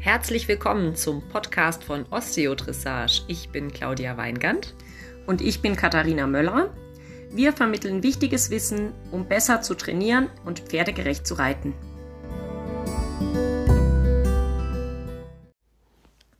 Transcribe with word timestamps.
Herzlich 0.00 0.46
willkommen 0.46 0.94
zum 0.94 1.28
Podcast 1.28 1.82
von 1.82 2.06
Osteodressage. 2.10 3.24
Ich 3.26 3.48
bin 3.48 3.72
Claudia 3.72 4.16
Weingand. 4.16 4.76
Und 5.26 5.40
ich 5.40 5.60
bin 5.60 5.74
Katharina 5.74 6.28
Möller. 6.28 6.72
Wir 7.32 7.52
vermitteln 7.52 8.04
wichtiges 8.04 8.48
Wissen, 8.50 8.92
um 9.10 9.26
besser 9.26 9.60
zu 9.60 9.74
trainieren 9.74 10.30
und 10.44 10.60
pferdegerecht 10.60 11.26
zu 11.26 11.34
reiten. 11.34 11.74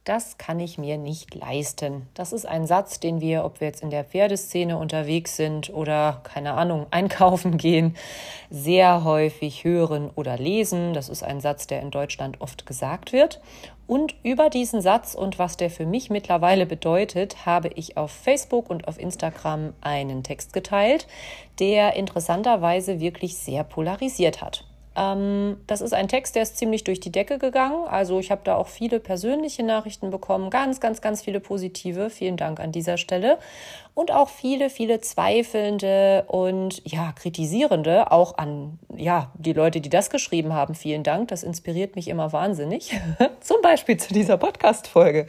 Das 0.09 0.38
kann 0.38 0.59
ich 0.59 0.79
mir 0.79 0.96
nicht 0.96 1.34
leisten. 1.34 2.08
Das 2.14 2.32
ist 2.32 2.46
ein 2.46 2.66
Satz, 2.66 2.98
den 2.98 3.20
wir, 3.20 3.45
ob 3.45 3.61
wir 3.61 3.68
jetzt 3.68 3.82
in 3.82 3.90
der 3.90 4.04
Pferdeszene 4.04 4.79
unterwegs 4.79 5.36
sind 5.36 5.68
oder 5.68 6.22
keine 6.22 6.54
Ahnung, 6.54 6.86
einkaufen 6.90 7.58
gehen, 7.58 7.95
sehr 8.48 9.04
häufig 9.04 9.64
hören 9.64 10.08
oder 10.14 10.39
lesen. 10.39 10.94
Das 10.94 11.11
ist 11.11 11.22
ein 11.22 11.43
Satz, 11.43 11.66
der 11.66 11.82
in 11.82 11.90
Deutschland 11.90 12.40
oft 12.40 12.64
gesagt 12.64 13.12
wird. 13.12 13.43
Und 13.86 14.14
über 14.22 14.48
diesen 14.48 14.81
Satz 14.81 15.14
und 15.14 15.39
was 15.39 15.58
der 15.58 15.68
für 15.68 15.84
mich 15.84 16.09
mittlerweile 16.09 16.64
bedeutet, 16.64 17.45
habe 17.45 17.68
ich 17.75 17.98
auf 17.98 18.11
Facebook 18.11 18.70
und 18.70 18.89
auf 18.89 18.98
Instagram 18.98 19.75
einen 19.82 20.22
Text 20.22 20.54
geteilt, 20.54 21.06
der 21.59 21.96
interessanterweise 21.96 22.98
wirklich 22.98 23.36
sehr 23.36 23.62
polarisiert 23.62 24.40
hat. 24.40 24.64
Ähm, 24.98 25.58
das 25.68 25.80
ist 25.80 25.94
ein 25.94 26.08
Text, 26.08 26.34
der 26.34 26.43
ist 26.43 26.57
ziemlich 26.58 26.82
durch 26.82 26.98
die 26.98 27.12
Decke 27.12 27.39
gegangen. 27.39 27.86
Also 27.86 28.18
ich 28.18 28.32
habe 28.32 28.40
da 28.43 28.56
auch 28.56 28.66
viele 28.66 28.98
persönliche 28.98 29.62
Nachrichten 29.62 30.11
bekommen, 30.11 30.50
ganz, 30.50 30.80
ganz, 30.80 31.00
ganz 31.00 31.22
viele 31.22 31.39
positive. 31.39 32.11
Vielen 32.11 32.36
Dank 32.36 32.58
an 32.58 32.72
dieser 32.72 32.97
Stelle. 32.97 33.39
Und 33.94 34.11
auch 34.11 34.28
viele, 34.28 34.70
viele 34.70 35.00
zweifelnde 35.00 36.25
und 36.27 36.83
ja, 36.84 37.12
kritisierende, 37.12 38.11
auch 38.11 38.39
an 38.39 38.78
ja, 38.97 39.30
die 39.34 39.53
Leute, 39.53 39.80
die 39.80 39.89
das 39.89 40.11
geschrieben 40.11 40.53
haben. 40.53 40.75
Vielen 40.75 41.05
Dank. 41.05 41.28
Das 41.28 41.42
inspiriert 41.44 41.94
mich 41.94 42.08
immer 42.08 42.33
wahnsinnig. 42.33 42.92
Zum 43.41 43.62
Beispiel 43.62 43.97
zu 43.97 44.12
dieser 44.12 44.36
Podcast-Folge. 44.36 45.27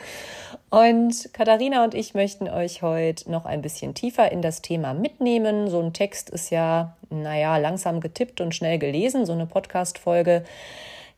Und 0.69 1.33
Katharina 1.33 1.83
und 1.83 1.95
ich 1.95 2.13
möchten 2.13 2.47
euch 2.47 2.83
heute 2.83 3.31
noch 3.31 3.45
ein 3.45 3.61
bisschen 3.61 3.95
tiefer 3.95 4.31
in 4.31 4.43
das 4.43 4.61
Thema 4.61 4.93
mitnehmen. 4.93 5.67
So 5.69 5.79
ein 5.79 5.93
Text 5.93 6.29
ist 6.29 6.51
ja, 6.51 6.95
naja, 7.09 7.57
langsam 7.57 8.01
getippt 8.01 8.39
und 8.39 8.53
schnell 8.53 8.77
gelesen. 8.77 9.25
So 9.25 9.33
eine 9.33 9.47
Podcast-Folge, 9.47 10.43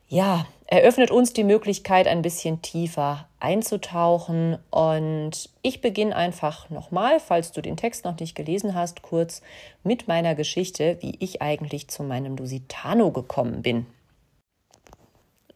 ja, 0.07 0.45
eröffnet 0.67 1.11
uns 1.11 1.33
die 1.33 1.43
Möglichkeit, 1.43 2.07
ein 2.07 2.21
bisschen 2.21 2.61
tiefer 2.61 3.27
einzutauchen. 3.41 4.57
Und 4.69 5.49
ich 5.63 5.81
beginne 5.81 6.15
einfach 6.15 6.69
nochmal, 6.69 7.19
falls 7.19 7.51
du 7.51 7.61
den 7.61 7.75
Text 7.75 8.05
noch 8.05 8.17
nicht 8.17 8.35
gelesen 8.35 8.73
hast, 8.73 9.01
kurz 9.01 9.41
mit 9.83 10.07
meiner 10.07 10.33
Geschichte, 10.33 10.97
wie 11.01 11.17
ich 11.19 11.41
eigentlich 11.41 11.89
zu 11.89 12.03
meinem 12.03 12.37
Lusitano 12.37 13.11
gekommen 13.11 13.61
bin. 13.61 13.85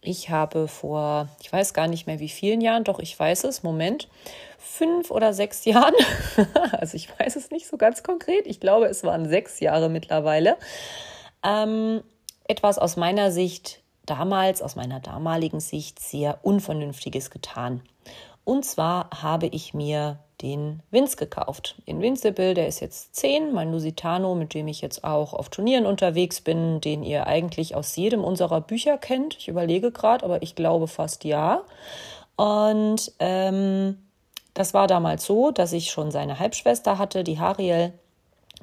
Ich 0.05 0.29
habe 0.29 0.67
vor, 0.67 1.27
ich 1.41 1.51
weiß 1.51 1.73
gar 1.73 1.87
nicht 1.87 2.07
mehr 2.07 2.19
wie 2.19 2.29
vielen 2.29 2.61
Jahren, 2.61 2.83
doch 2.83 2.99
ich 2.99 3.17
weiß 3.19 3.43
es, 3.45 3.63
Moment, 3.63 4.07
fünf 4.57 5.11
oder 5.11 5.33
sechs 5.33 5.65
Jahren, 5.65 5.93
also 6.71 6.95
ich 6.95 7.09
weiß 7.19 7.35
es 7.35 7.51
nicht 7.51 7.67
so 7.67 7.77
ganz 7.77 8.03
konkret, 8.03 8.47
ich 8.47 8.59
glaube 8.59 8.85
es 8.85 9.03
waren 9.03 9.27
sechs 9.27 9.59
Jahre 9.59 9.89
mittlerweile, 9.89 10.57
ähm, 11.43 12.03
etwas 12.47 12.77
aus 12.77 12.97
meiner 12.97 13.31
Sicht 13.31 13.81
damals, 14.05 14.61
aus 14.61 14.75
meiner 14.75 14.99
damaligen 14.99 15.59
Sicht, 15.59 15.99
sehr 15.99 16.39
Unvernünftiges 16.43 17.31
getan. 17.31 17.81
Und 18.43 18.65
zwar 18.65 19.09
habe 19.21 19.47
ich 19.47 19.73
mir 19.73 20.19
den 20.41 20.81
Vince 20.91 21.17
gekauft. 21.17 21.75
Invincible, 21.85 22.53
der 22.53 22.67
ist 22.67 22.79
jetzt 22.79 23.15
10, 23.15 23.53
mein 23.53 23.71
Lusitano, 23.71 24.35
mit 24.35 24.53
dem 24.53 24.67
ich 24.67 24.81
jetzt 24.81 25.03
auch 25.03 25.33
auf 25.33 25.49
Turnieren 25.49 25.85
unterwegs 25.85 26.41
bin, 26.41 26.81
den 26.81 27.03
ihr 27.03 27.27
eigentlich 27.27 27.75
aus 27.75 27.95
jedem 27.95 28.23
unserer 28.23 28.61
Bücher 28.61 28.97
kennt. 28.97 29.37
Ich 29.37 29.47
überlege 29.47 29.91
gerade, 29.91 30.25
aber 30.25 30.41
ich 30.41 30.55
glaube 30.55 30.87
fast 30.87 31.23
ja. 31.23 31.61
Und 32.35 33.11
ähm, 33.19 33.97
das 34.53 34.73
war 34.73 34.87
damals 34.87 35.25
so, 35.25 35.51
dass 35.51 35.73
ich 35.73 35.91
schon 35.91 36.11
seine 36.11 36.39
Halbschwester 36.39 36.97
hatte, 36.97 37.23
die 37.23 37.39
Hariel. 37.39 37.93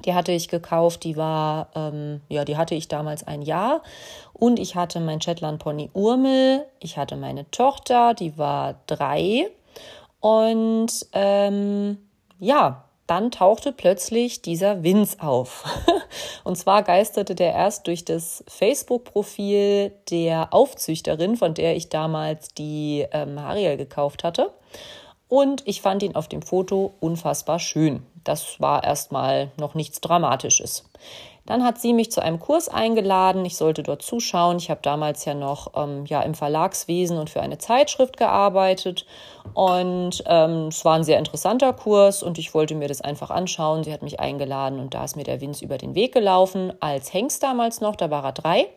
Die 0.05 0.13
hatte 0.13 0.31
ich 0.31 0.49
gekauft, 0.49 1.03
die 1.03 1.17
war, 1.17 1.69
ähm, 1.75 2.21
ja, 2.27 2.45
die 2.45 2.57
hatte 2.57 2.75
ich 2.75 2.87
damals 2.87 3.25
ein 3.25 3.41
Jahr. 3.43 3.81
Und 4.33 4.59
ich 4.59 4.75
hatte 4.75 4.99
mein 4.99 5.21
Shetland 5.21 5.59
Pony 5.59 5.89
Urmel. 5.93 6.65
Ich 6.79 6.97
hatte 6.97 7.15
meine 7.15 7.49
Tochter, 7.51 8.13
die 8.13 8.37
war 8.37 8.75
drei. 8.87 9.49
Und 10.23 11.05
ähm, 11.11 11.97
ja, 12.39 12.85
dann 13.07 13.29
tauchte 13.29 13.73
plötzlich 13.73 14.41
dieser 14.41 14.81
Vince 14.81 15.17
auf. 15.19 15.65
Und 16.45 16.57
zwar 16.57 16.81
geisterte 16.83 17.35
der 17.35 17.51
erst 17.51 17.87
durch 17.87 18.05
das 18.05 18.41
Facebook-Profil 18.47 19.91
der 20.09 20.53
Aufzüchterin, 20.53 21.35
von 21.35 21.53
der 21.53 21.75
ich 21.75 21.89
damals 21.89 22.53
die 22.53 23.05
ähm, 23.11 23.37
Ariel 23.37 23.75
gekauft 23.75 24.23
hatte. 24.23 24.53
Und 25.27 25.61
ich 25.67 25.81
fand 25.81 26.03
ihn 26.03 26.15
auf 26.15 26.29
dem 26.29 26.41
Foto 26.41 26.93
unfassbar 27.01 27.59
schön. 27.59 28.05
Das 28.23 28.59
war 28.59 28.83
erstmal 28.83 29.51
noch 29.57 29.75
nichts 29.75 30.01
Dramatisches. 30.01 30.85
Dann 31.45 31.65
hat 31.65 31.77
sie 31.77 31.91
mich 31.91 32.09
zu 32.09 32.21
einem 32.21 32.39
Kurs 32.39 32.69
eingeladen. 32.69 33.43
Ich 33.43 33.57
sollte 33.57 33.83
dort 33.83 34.01
zuschauen. 34.01 34.57
Ich 34.57 34.69
habe 34.69 34.79
damals 34.81 35.25
ja 35.25 35.33
noch 35.33 35.73
ähm, 35.75 36.05
ja, 36.05 36.21
im 36.21 36.35
Verlagswesen 36.35 37.17
und 37.17 37.29
für 37.29 37.41
eine 37.41 37.57
Zeitschrift 37.57 38.15
gearbeitet. 38.15 39.05
Und 39.53 40.23
ähm, 40.25 40.67
es 40.69 40.85
war 40.85 40.95
ein 40.95 41.03
sehr 41.03 41.19
interessanter 41.19 41.73
Kurs 41.73 42.23
und 42.23 42.37
ich 42.37 42.53
wollte 42.53 42.75
mir 42.75 42.87
das 42.87 43.01
einfach 43.01 43.29
anschauen. 43.29 43.83
Sie 43.83 43.91
hat 43.91 44.03
mich 44.03 44.21
eingeladen 44.21 44.79
und 44.79 44.93
da 44.93 45.03
ist 45.03 45.17
mir 45.17 45.25
der 45.25 45.41
Vince 45.41 45.65
über 45.65 45.77
den 45.77 45.95
Weg 45.95 46.13
gelaufen. 46.13 46.71
Als 46.79 47.13
Hengst 47.13 47.43
damals 47.43 47.81
noch, 47.81 47.97
da 47.97 48.09
war 48.09 48.23
er 48.23 48.31
drei. 48.31 48.67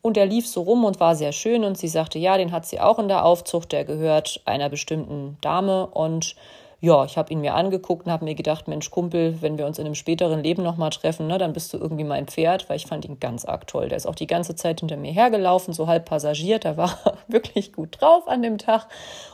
Und 0.00 0.16
er 0.16 0.26
lief 0.26 0.48
so 0.48 0.62
rum 0.62 0.84
und 0.84 0.98
war 0.98 1.14
sehr 1.14 1.30
schön. 1.30 1.62
Und 1.62 1.78
sie 1.78 1.86
sagte, 1.86 2.18
ja, 2.18 2.36
den 2.36 2.50
hat 2.50 2.66
sie 2.66 2.80
auch 2.80 2.98
in 2.98 3.06
der 3.06 3.24
Aufzucht. 3.24 3.70
Der 3.70 3.84
gehört 3.84 4.40
einer 4.44 4.68
bestimmten 4.68 5.38
Dame. 5.40 5.86
Und 5.86 6.34
ja, 6.82 7.04
ich 7.04 7.16
habe 7.16 7.32
ihn 7.32 7.40
mir 7.40 7.54
angeguckt 7.54 8.06
und 8.06 8.12
habe 8.12 8.24
mir 8.24 8.34
gedacht, 8.34 8.66
Mensch, 8.66 8.90
Kumpel, 8.90 9.40
wenn 9.40 9.56
wir 9.56 9.66
uns 9.66 9.78
in 9.78 9.86
einem 9.86 9.94
späteren 9.94 10.42
Leben 10.42 10.64
nochmal 10.64 10.90
treffen, 10.90 11.28
ne, 11.28 11.38
dann 11.38 11.52
bist 11.52 11.72
du 11.72 11.78
irgendwie 11.78 12.02
mein 12.02 12.26
Pferd, 12.26 12.68
weil 12.68 12.74
ich 12.74 12.86
fand 12.86 13.04
ihn 13.04 13.20
ganz 13.20 13.44
arg 13.44 13.68
toll. 13.68 13.88
Der 13.88 13.96
ist 13.96 14.06
auch 14.06 14.16
die 14.16 14.26
ganze 14.26 14.56
Zeit 14.56 14.80
hinter 14.80 14.96
mir 14.96 15.12
hergelaufen, 15.12 15.72
so 15.72 15.86
halb 15.86 16.06
passagiert. 16.06 16.64
Der 16.64 16.76
war 16.76 16.98
wirklich 17.28 17.72
gut 17.72 18.00
drauf 18.00 18.26
an 18.26 18.42
dem 18.42 18.58
Tag. 18.58 18.88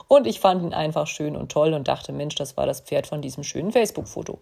Und 0.08 0.26
ich 0.26 0.40
fand 0.40 0.62
ihn 0.62 0.74
einfach 0.74 1.06
schön 1.06 1.36
und 1.36 1.50
toll 1.50 1.72
und 1.72 1.88
dachte, 1.88 2.12
Mensch, 2.12 2.34
das 2.34 2.58
war 2.58 2.66
das 2.66 2.82
Pferd 2.82 3.06
von 3.06 3.22
diesem 3.22 3.44
schönen 3.44 3.72
Facebook-Foto. 3.72 4.38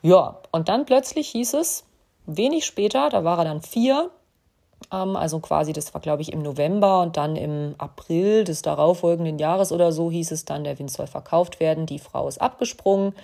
Ja, 0.00 0.38
und 0.52 0.68
dann 0.68 0.86
plötzlich 0.86 1.26
hieß 1.30 1.54
es, 1.54 1.86
wenig 2.26 2.66
später, 2.66 3.08
da 3.10 3.24
war 3.24 3.38
er 3.38 3.46
dann 3.46 3.62
vier, 3.62 4.10
also 4.90 5.40
quasi, 5.40 5.72
das 5.72 5.92
war, 5.94 6.00
glaube 6.00 6.22
ich, 6.22 6.32
im 6.32 6.42
November 6.42 7.02
und 7.02 7.16
dann 7.16 7.36
im 7.36 7.74
April 7.78 8.44
des 8.44 8.62
darauffolgenden 8.62 9.38
Jahres 9.38 9.72
oder 9.72 9.90
so 9.90 10.10
hieß 10.10 10.30
es 10.30 10.44
dann, 10.44 10.64
der 10.64 10.78
Wind 10.78 10.90
soll 10.90 11.06
verkauft 11.06 11.60
werden. 11.60 11.86
Die 11.86 11.98
Frau 11.98 12.28
ist 12.28 12.40
abgesprungen, 12.40 13.14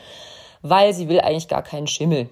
weil 0.62 0.92
sie 0.92 1.08
will 1.08 1.20
eigentlich 1.20 1.48
gar 1.48 1.62
keinen 1.62 1.86
Schimmel. 1.86 2.28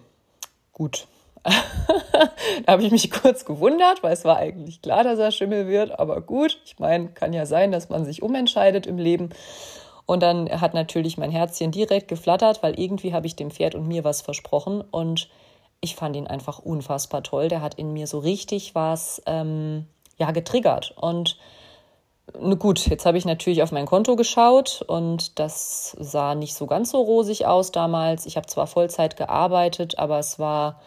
Gut. 0.72 1.06
da 1.44 2.72
habe 2.72 2.82
ich 2.82 2.90
mich 2.90 3.10
kurz 3.10 3.44
gewundert, 3.44 4.02
weil 4.02 4.12
es 4.12 4.24
war 4.24 4.36
eigentlich 4.36 4.82
klar, 4.82 5.04
dass 5.04 5.18
er 5.18 5.30
Schimmel 5.30 5.68
wird, 5.68 5.98
aber 5.98 6.20
gut, 6.20 6.58
ich 6.66 6.78
meine, 6.78 7.08
kann 7.08 7.32
ja 7.32 7.46
sein, 7.46 7.72
dass 7.72 7.88
man 7.88 8.04
sich 8.04 8.22
umentscheidet 8.22 8.86
im 8.86 8.98
Leben. 8.98 9.30
Und 10.04 10.22
dann 10.22 10.50
hat 10.60 10.74
natürlich 10.74 11.18
mein 11.18 11.30
Herzchen 11.30 11.70
direkt 11.70 12.08
geflattert, 12.08 12.62
weil 12.62 12.78
irgendwie 12.78 13.14
habe 13.14 13.26
ich 13.26 13.36
dem 13.36 13.50
Pferd 13.50 13.74
und 13.74 13.86
mir 13.86 14.04
was 14.04 14.22
versprochen 14.22 14.82
und 14.82 15.28
ich 15.80 15.96
fand 15.96 16.16
ihn 16.16 16.26
einfach 16.26 16.58
unfassbar 16.58 17.22
toll. 17.22 17.48
Der 17.48 17.62
hat 17.62 17.74
in 17.74 17.92
mir 17.92 18.06
so 18.06 18.18
richtig 18.18 18.74
was 18.74 19.22
ähm, 19.26 19.86
ja, 20.16 20.30
getriggert. 20.30 20.94
Und 20.96 21.38
gut, 22.58 22.86
jetzt 22.86 23.06
habe 23.06 23.18
ich 23.18 23.24
natürlich 23.24 23.62
auf 23.62 23.72
mein 23.72 23.86
Konto 23.86 24.16
geschaut 24.16 24.84
und 24.86 25.38
das 25.38 25.96
sah 25.98 26.34
nicht 26.34 26.54
so 26.54 26.66
ganz 26.66 26.90
so 26.90 27.00
rosig 27.00 27.46
aus 27.46 27.72
damals. 27.72 28.26
Ich 28.26 28.36
habe 28.36 28.46
zwar 28.46 28.66
Vollzeit 28.66 29.16
gearbeitet, 29.16 29.98
aber 29.98 30.18
es 30.18 30.38
war 30.38 30.80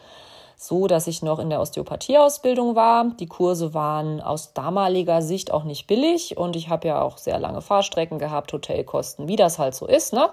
so, 0.56 0.86
dass 0.86 1.06
ich 1.06 1.22
noch 1.22 1.38
in 1.38 1.50
der 1.50 1.60
Osteopathieausbildung 1.60 2.74
war. 2.74 3.06
Die 3.20 3.26
Kurse 3.26 3.74
waren 3.74 4.20
aus 4.20 4.52
damaliger 4.54 5.22
Sicht 5.22 5.52
auch 5.52 5.64
nicht 5.64 5.86
billig 5.86 6.36
und 6.36 6.56
ich 6.56 6.68
habe 6.68 6.88
ja 6.88 7.02
auch 7.02 7.18
sehr 7.18 7.38
lange 7.38 7.60
Fahrstrecken 7.60 8.18
gehabt, 8.18 8.52
Hotelkosten, 8.52 9.28
wie 9.28 9.36
das 9.36 9.58
halt 9.58 9.74
so 9.74 9.86
ist. 9.86 10.12
Ne? 10.12 10.28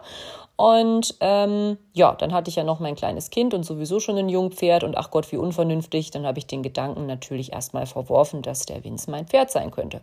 Und 0.56 1.15
ähm, 1.21 1.77
ja, 1.94 2.13
dann 2.13 2.33
hatte 2.33 2.50
ich 2.50 2.56
ja 2.56 2.63
noch 2.63 2.79
mein 2.79 2.95
kleines 2.95 3.31
Kind 3.31 3.53
und 3.53 3.63
sowieso 3.63 4.00
schon 4.00 4.18
ein 4.18 4.29
Jungpferd 4.29 4.83
und 4.83 4.95
ach 4.95 5.09
Gott, 5.09 5.31
wie 5.31 5.38
unvernünftig. 5.38 6.12
Dann 6.12 6.25
habe 6.25 6.39
ich 6.39 6.45
den 6.45 6.62
Gedanken 6.62 7.07
natürlich 7.07 7.51
erstmal 7.53 7.88
verworfen, 7.88 8.41
dass 8.41 8.67
der 8.67 8.83
Vince 8.83 9.09
mein 9.09 9.25
Pferd 9.25 9.50
sein 9.50 9.71
könnte. 9.71 10.01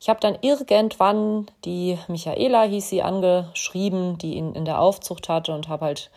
Ich 0.00 0.08
habe 0.08 0.20
dann 0.20 0.38
irgendwann 0.40 1.46
die 1.64 1.98
Michaela, 2.08 2.62
hieß 2.62 2.88
sie, 2.88 3.02
angeschrieben, 3.02 4.16
die 4.16 4.34
ihn 4.34 4.54
in 4.54 4.64
der 4.64 4.80
Aufzucht 4.80 5.28
hatte 5.28 5.54
und 5.54 5.68
habe 5.68 5.86
halt 5.86 6.10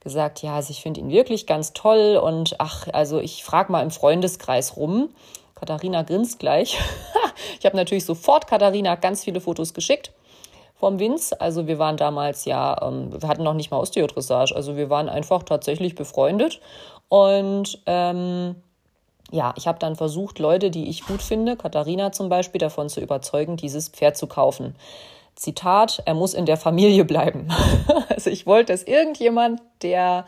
gesagt, 0.00 0.42
ja, 0.42 0.56
also 0.56 0.70
ich 0.70 0.80
finde 0.80 1.00
ihn 1.00 1.10
wirklich 1.10 1.46
ganz 1.46 1.72
toll 1.72 2.20
und 2.22 2.56
ach, 2.58 2.88
also 2.92 3.20
ich 3.20 3.44
frage 3.44 3.70
mal 3.70 3.82
im 3.82 3.90
Freundeskreis 3.90 4.76
rum. 4.76 5.10
Katharina 5.54 6.02
grinst 6.02 6.38
gleich. 6.38 6.78
ich 7.58 7.66
habe 7.66 7.76
natürlich 7.76 8.06
sofort 8.06 8.46
Katharina 8.46 8.94
ganz 8.96 9.24
viele 9.24 9.40
Fotos 9.40 9.74
geschickt 9.74 10.12
vom 10.80 10.98
Vince. 10.98 11.38
Also 11.38 11.66
wir 11.66 11.78
waren 11.78 11.98
damals 11.98 12.46
ja, 12.46 12.76
ähm, 12.82 13.12
wir 13.20 13.28
hatten 13.28 13.42
noch 13.42 13.54
nicht 13.54 13.70
mal 13.70 13.78
Osteodressage, 13.78 14.56
also 14.56 14.76
wir 14.76 14.88
waren 14.88 15.10
einfach 15.10 15.42
tatsächlich 15.42 15.94
befreundet. 15.94 16.60
Und 17.10 17.80
ähm, 17.86 18.56
ja, 19.30 19.52
ich 19.56 19.68
habe 19.68 19.78
dann 19.78 19.96
versucht, 19.96 20.38
Leute, 20.38 20.70
die 20.70 20.88
ich 20.88 21.04
gut 21.04 21.22
finde, 21.22 21.56
Katharina 21.56 22.10
zum 22.10 22.28
Beispiel, 22.28 22.58
davon 22.58 22.88
zu 22.88 23.00
überzeugen, 23.00 23.56
dieses 23.56 23.88
Pferd 23.88 24.16
zu 24.16 24.26
kaufen. 24.26 24.74
Zitat, 25.34 26.02
er 26.04 26.14
muss 26.14 26.34
in 26.34 26.46
der 26.46 26.56
Familie 26.56 27.04
bleiben. 27.04 27.48
also 28.08 28.30
ich 28.30 28.46
wollte, 28.46 28.72
dass 28.72 28.82
irgendjemand, 28.82 29.60
der 29.82 30.26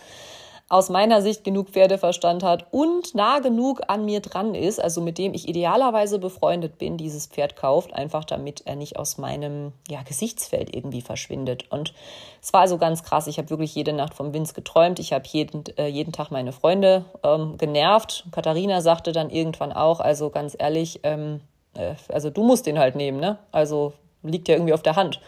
aus 0.73 0.89
meiner 0.89 1.21
Sicht 1.21 1.45
genug 1.45 1.69
Pferdeverstand 1.69 2.43
hat 2.43 2.67
und 2.71 3.15
nah 3.15 3.41
genug 3.41 3.83
an 3.89 4.07
mir 4.07 4.21
dran 4.21 4.55
ist, 4.55 4.81
also 4.81 5.03
mit 5.03 5.19
dem 5.19 5.35
ich 5.35 5.47
idealerweise 5.47 6.19
befreundet 6.19 6.79
bin, 6.79 6.97
dieses 6.97 7.27
Pferd 7.27 7.57
kauft, 7.57 7.93
einfach 7.93 8.25
damit 8.25 8.63
er 8.65 8.75
nicht 8.75 8.97
aus 8.99 9.19
meinem 9.19 9.73
ja, 9.91 10.03
Gesichtsfeld 10.03 10.75
irgendwie 10.75 11.03
verschwindet. 11.03 11.71
Und 11.71 11.93
es 12.41 12.55
war 12.55 12.63
also 12.63 12.79
ganz 12.79 13.03
krass. 13.03 13.27
Ich 13.27 13.37
habe 13.37 13.51
wirklich 13.51 13.75
jede 13.75 13.93
Nacht 13.93 14.15
vom 14.15 14.33
Vince 14.33 14.55
geträumt. 14.55 14.99
Ich 14.99 15.13
habe 15.13 15.25
jeden, 15.27 15.65
äh, 15.77 15.89
jeden 15.89 16.13
Tag 16.13 16.31
meine 16.31 16.53
Freunde 16.53 17.05
ähm, 17.23 17.59
genervt. 17.59 18.25
Katharina 18.33 18.81
sagte 18.81 19.13
dann 19.13 19.29
irgendwann 19.29 19.73
auch, 19.73 20.01
also 20.01 20.31
ganz 20.31 20.57
ehrlich, 20.59 21.01
ähm, 21.03 21.43
äh, 21.75 21.97
also 22.09 22.31
du 22.31 22.43
musst 22.43 22.65
den 22.65 22.79
halt 22.79 22.97
nehmen, 22.97 23.21
ne? 23.21 23.39
Also 23.51 23.93
liegt 24.23 24.49
ja 24.49 24.55
irgendwie 24.55 24.75
auf 24.75 24.83
der 24.83 24.97
Hand. 24.97 25.21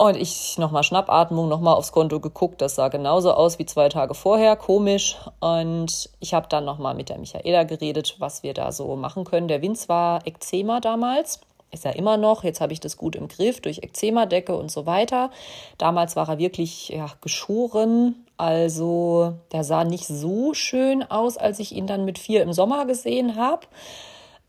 Und 0.00 0.16
ich 0.16 0.56
nochmal 0.56 0.82
Schnappatmung, 0.82 1.48
nochmal 1.50 1.74
aufs 1.74 1.92
Konto 1.92 2.20
geguckt. 2.20 2.62
Das 2.62 2.74
sah 2.74 2.88
genauso 2.88 3.34
aus 3.34 3.58
wie 3.58 3.66
zwei 3.66 3.90
Tage 3.90 4.14
vorher, 4.14 4.56
komisch. 4.56 5.18
Und 5.40 6.08
ich 6.20 6.32
habe 6.32 6.46
dann 6.48 6.64
nochmal 6.64 6.94
mit 6.94 7.10
der 7.10 7.18
Michaela 7.18 7.64
geredet, 7.64 8.16
was 8.18 8.42
wir 8.42 8.54
da 8.54 8.72
so 8.72 8.96
machen 8.96 9.24
können. 9.24 9.46
Der 9.46 9.60
Winz 9.60 9.90
war 9.90 10.26
Ekzema 10.26 10.80
damals. 10.80 11.40
Ist 11.70 11.84
er 11.84 11.96
immer 11.96 12.16
noch. 12.16 12.44
Jetzt 12.44 12.62
habe 12.62 12.72
ich 12.72 12.80
das 12.80 12.96
gut 12.96 13.14
im 13.14 13.28
Griff 13.28 13.60
durch 13.60 13.82
Ekzemadecke 13.82 14.56
und 14.56 14.70
so 14.70 14.86
weiter. 14.86 15.30
Damals 15.76 16.16
war 16.16 16.30
er 16.30 16.38
wirklich 16.38 16.88
ja, 16.88 17.06
geschoren. 17.20 18.24
Also 18.38 19.34
der 19.52 19.64
sah 19.64 19.84
nicht 19.84 20.06
so 20.06 20.54
schön 20.54 21.02
aus, 21.10 21.36
als 21.36 21.58
ich 21.58 21.72
ihn 21.72 21.86
dann 21.86 22.06
mit 22.06 22.18
vier 22.18 22.42
im 22.42 22.54
Sommer 22.54 22.86
gesehen 22.86 23.36
habe. 23.36 23.66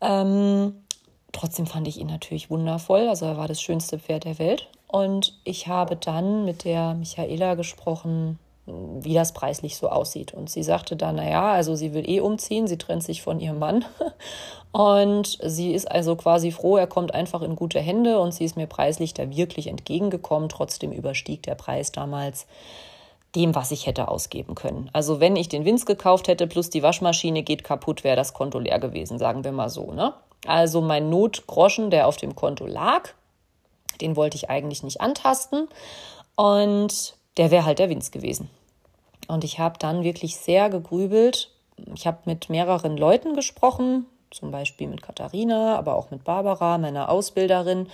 Ähm, 0.00 0.82
trotzdem 1.32 1.66
fand 1.66 1.88
ich 1.88 1.98
ihn 1.98 2.06
natürlich 2.06 2.50
wundervoll. 2.50 3.08
Also 3.08 3.26
er 3.26 3.36
war 3.36 3.48
das 3.48 3.60
schönste 3.60 3.98
Pferd 3.98 4.24
der 4.24 4.38
Welt. 4.38 4.68
Und 4.86 5.38
ich 5.44 5.68
habe 5.68 5.96
dann 5.96 6.44
mit 6.44 6.64
der 6.64 6.94
Michaela 6.94 7.54
gesprochen, 7.54 8.38
wie 8.66 9.14
das 9.14 9.32
preislich 9.32 9.76
so 9.76 9.88
aussieht. 9.88 10.34
Und 10.34 10.48
sie 10.48 10.62
sagte 10.62 10.96
dann, 10.96 11.16
naja, 11.16 11.52
also 11.52 11.74
sie 11.74 11.94
will 11.94 12.08
eh 12.08 12.20
umziehen, 12.20 12.66
sie 12.66 12.78
trennt 12.78 13.02
sich 13.02 13.22
von 13.22 13.40
ihrem 13.40 13.58
Mann. 13.58 13.84
Und 14.72 15.38
sie 15.42 15.72
ist 15.74 15.90
also 15.90 16.16
quasi 16.16 16.50
froh, 16.50 16.76
er 16.76 16.86
kommt 16.86 17.12
einfach 17.12 17.42
in 17.42 17.56
gute 17.56 17.78
Hände 17.78 18.18
und 18.18 18.32
sie 18.32 18.46
ist 18.46 18.56
mir 18.56 18.66
preislich 18.66 19.12
da 19.12 19.28
wirklich 19.28 19.66
entgegengekommen. 19.66 20.48
Trotzdem 20.48 20.92
überstieg 20.92 21.42
der 21.42 21.56
Preis 21.56 21.92
damals 21.92 22.46
dem, 23.34 23.54
was 23.54 23.70
ich 23.70 23.86
hätte 23.86 24.08
ausgeben 24.08 24.54
können. 24.54 24.90
Also 24.92 25.20
wenn 25.20 25.36
ich 25.36 25.48
den 25.48 25.64
Winz 25.64 25.86
gekauft 25.86 26.28
hätte 26.28 26.46
plus 26.46 26.70
die 26.70 26.82
Waschmaschine 26.82 27.42
geht 27.42 27.64
kaputt, 27.64 28.04
wäre 28.04 28.16
das 28.16 28.34
Konto 28.34 28.58
leer 28.58 28.78
gewesen, 28.78 29.18
sagen 29.18 29.44
wir 29.44 29.52
mal 29.52 29.70
so. 29.70 29.92
Ne? 29.92 30.12
Also 30.46 30.80
mein 30.80 31.08
Notgroschen, 31.08 31.90
der 31.90 32.06
auf 32.06 32.16
dem 32.16 32.34
Konto 32.34 32.66
lag, 32.66 33.08
den 34.00 34.16
wollte 34.16 34.36
ich 34.36 34.50
eigentlich 34.50 34.82
nicht 34.82 35.00
antasten. 35.00 35.68
Und 36.36 37.14
der 37.36 37.50
wäre 37.50 37.64
halt 37.64 37.78
der 37.78 37.88
Winz 37.88 38.10
gewesen. 38.10 38.50
Und 39.28 39.44
ich 39.44 39.58
habe 39.58 39.78
dann 39.78 40.02
wirklich 40.02 40.36
sehr 40.36 40.68
gegrübelt. 40.68 41.50
Ich 41.94 42.06
habe 42.06 42.18
mit 42.24 42.50
mehreren 42.50 42.96
Leuten 42.96 43.34
gesprochen, 43.34 44.06
zum 44.30 44.50
Beispiel 44.50 44.88
mit 44.88 45.02
Katharina, 45.02 45.76
aber 45.76 45.96
auch 45.96 46.10
mit 46.10 46.24
Barbara, 46.24 46.78
meiner 46.78 47.08
Ausbilderin. 47.08 47.88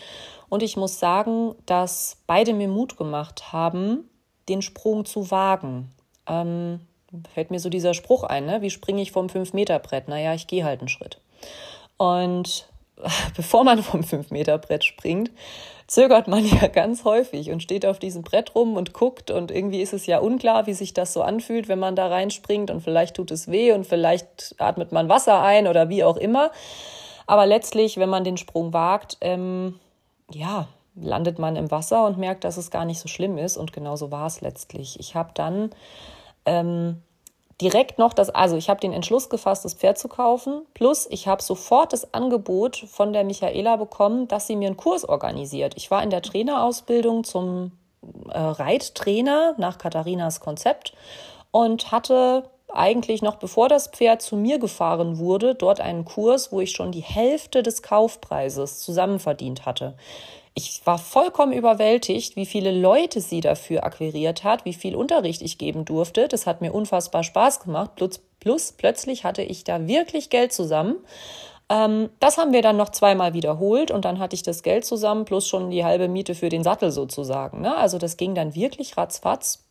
Und 0.48 0.62
ich 0.62 0.76
muss 0.76 0.98
sagen, 0.98 1.54
dass 1.66 2.16
beide 2.26 2.54
mir 2.54 2.68
Mut 2.68 2.96
gemacht 2.96 3.52
haben, 3.52 4.08
den 4.48 4.62
Sprung 4.62 5.04
zu 5.04 5.30
wagen. 5.30 5.90
Ähm, 6.26 6.80
fällt 7.32 7.50
mir 7.50 7.60
so 7.60 7.68
dieser 7.68 7.94
Spruch 7.94 8.24
ein, 8.24 8.46
ne? 8.46 8.62
wie 8.62 8.70
springe 8.70 9.02
ich 9.02 9.12
vom 9.12 9.26
5-Meter-Brett? 9.26 10.08
Naja, 10.08 10.34
ich 10.34 10.46
gehe 10.46 10.64
halt 10.64 10.80
einen 10.80 10.88
Schritt. 10.88 11.20
Und 11.96 12.68
bevor 13.36 13.64
man 13.64 13.82
vom 13.82 14.00
5-Meter-Brett 14.00 14.84
springt, 14.84 15.30
zögert 15.86 16.28
man 16.28 16.44
ja 16.44 16.68
ganz 16.68 17.04
häufig 17.04 17.50
und 17.50 17.62
steht 17.62 17.86
auf 17.86 17.98
diesem 17.98 18.22
Brett 18.22 18.54
rum 18.54 18.76
und 18.76 18.92
guckt 18.92 19.30
und 19.30 19.50
irgendwie 19.50 19.80
ist 19.80 19.94
es 19.94 20.06
ja 20.06 20.18
unklar, 20.18 20.66
wie 20.66 20.74
sich 20.74 20.94
das 20.94 21.12
so 21.12 21.22
anfühlt, 21.22 21.68
wenn 21.68 21.78
man 21.78 21.96
da 21.96 22.08
reinspringt 22.08 22.70
und 22.70 22.82
vielleicht 22.82 23.16
tut 23.16 23.30
es 23.30 23.50
weh 23.50 23.72
und 23.72 23.86
vielleicht 23.86 24.54
atmet 24.58 24.92
man 24.92 25.08
Wasser 25.08 25.42
ein 25.42 25.66
oder 25.66 25.88
wie 25.88 26.04
auch 26.04 26.16
immer. 26.16 26.50
Aber 27.26 27.46
letztlich, 27.46 27.96
wenn 27.96 28.08
man 28.08 28.24
den 28.24 28.36
Sprung 28.36 28.72
wagt, 28.72 29.18
ähm, 29.20 29.78
ja, 30.30 30.68
landet 31.00 31.38
man 31.38 31.56
im 31.56 31.70
Wasser 31.70 32.06
und 32.06 32.18
merkt, 32.18 32.44
dass 32.44 32.56
es 32.56 32.70
gar 32.70 32.84
nicht 32.84 33.00
so 33.00 33.08
schlimm 33.08 33.38
ist 33.38 33.56
und 33.56 33.72
genauso 33.72 34.10
war 34.10 34.26
es 34.26 34.40
letztlich. 34.40 34.98
Ich 35.00 35.14
habe 35.14 35.30
dann 35.34 35.70
ähm, 36.46 37.02
direkt 37.60 37.98
noch 37.98 38.12
das, 38.12 38.30
also 38.30 38.56
ich 38.56 38.70
habe 38.70 38.80
den 38.80 38.92
Entschluss 38.92 39.28
gefasst, 39.28 39.64
das 39.64 39.74
Pferd 39.74 39.98
zu 39.98 40.08
kaufen. 40.08 40.62
Plus 40.74 41.06
ich 41.10 41.26
habe 41.26 41.42
sofort 41.42 41.92
das 41.92 42.14
Angebot 42.14 42.76
von 42.76 43.12
der 43.12 43.24
Michaela 43.24 43.76
bekommen, 43.76 44.28
dass 44.28 44.46
sie 44.46 44.56
mir 44.56 44.68
einen 44.68 44.76
Kurs 44.76 45.04
organisiert. 45.04 45.74
Ich 45.76 45.90
war 45.90 46.02
in 46.02 46.10
der 46.10 46.22
Trainerausbildung 46.22 47.24
zum 47.24 47.72
äh, 48.30 48.38
Reittrainer 48.38 49.54
nach 49.58 49.78
Katharinas 49.78 50.40
Konzept 50.40 50.94
und 51.50 51.90
hatte 51.90 52.44
eigentlich 52.72 53.22
noch 53.22 53.36
bevor 53.36 53.68
das 53.68 53.88
Pferd 53.88 54.20
zu 54.20 54.36
mir 54.36 54.58
gefahren 54.58 55.18
wurde, 55.18 55.54
dort 55.54 55.80
einen 55.80 56.04
Kurs, 56.04 56.52
wo 56.52 56.60
ich 56.60 56.72
schon 56.72 56.92
die 56.92 57.00
Hälfte 57.00 57.62
des 57.62 57.82
Kaufpreises 57.82 58.80
zusammenverdient 58.80 59.64
hatte 59.64 59.94
ich 60.58 60.84
war 60.84 60.98
vollkommen 60.98 61.52
überwältigt, 61.52 62.34
wie 62.34 62.44
viele 62.44 62.72
Leute 62.72 63.20
sie 63.20 63.40
dafür 63.40 63.84
akquiriert 63.84 64.42
hat, 64.42 64.64
wie 64.64 64.74
viel 64.74 64.96
Unterricht 64.96 65.40
ich 65.40 65.56
geben 65.56 65.84
durfte. 65.84 66.26
Das 66.26 66.46
hat 66.46 66.60
mir 66.60 66.72
unfassbar 66.72 67.22
Spaß 67.22 67.60
gemacht. 67.60 67.92
Plus, 67.94 68.20
plus 68.40 68.72
plötzlich 68.72 69.22
hatte 69.22 69.42
ich 69.42 69.62
da 69.62 69.86
wirklich 69.86 70.30
Geld 70.30 70.52
zusammen. 70.52 70.96
Ähm, 71.68 72.10
das 72.18 72.38
haben 72.38 72.52
wir 72.52 72.62
dann 72.62 72.76
noch 72.76 72.88
zweimal 72.88 73.34
wiederholt 73.34 73.92
und 73.92 74.04
dann 74.04 74.18
hatte 74.18 74.34
ich 74.34 74.42
das 74.42 74.64
Geld 74.64 74.84
zusammen 74.84 75.24
plus 75.24 75.46
schon 75.46 75.70
die 75.70 75.84
halbe 75.84 76.08
Miete 76.08 76.34
für 76.34 76.48
den 76.48 76.64
Sattel 76.64 76.90
sozusagen. 76.90 77.60
Ne? 77.60 77.76
Also 77.76 77.98
das 77.98 78.16
ging 78.16 78.34
dann 78.34 78.56
wirklich 78.56 78.96
ratzfatz. 78.96 79.64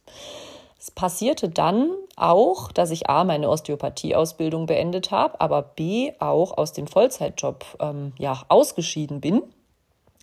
Es 0.79 0.89
passierte 0.89 1.49
dann 1.49 1.89
auch, 2.15 2.71
dass 2.71 2.91
ich 2.91 3.09
A, 3.09 3.25
meine 3.25 3.49
Osteopathieausbildung 3.49 4.67
beendet 4.67 5.11
habe, 5.11 5.41
aber 5.41 5.63
B, 5.63 6.13
auch 6.19 6.57
aus 6.57 6.71
dem 6.71 6.87
Vollzeitjob 6.87 7.65
ähm, 7.81 8.13
ja, 8.17 8.43
ausgeschieden 8.47 9.19
bin 9.19 9.41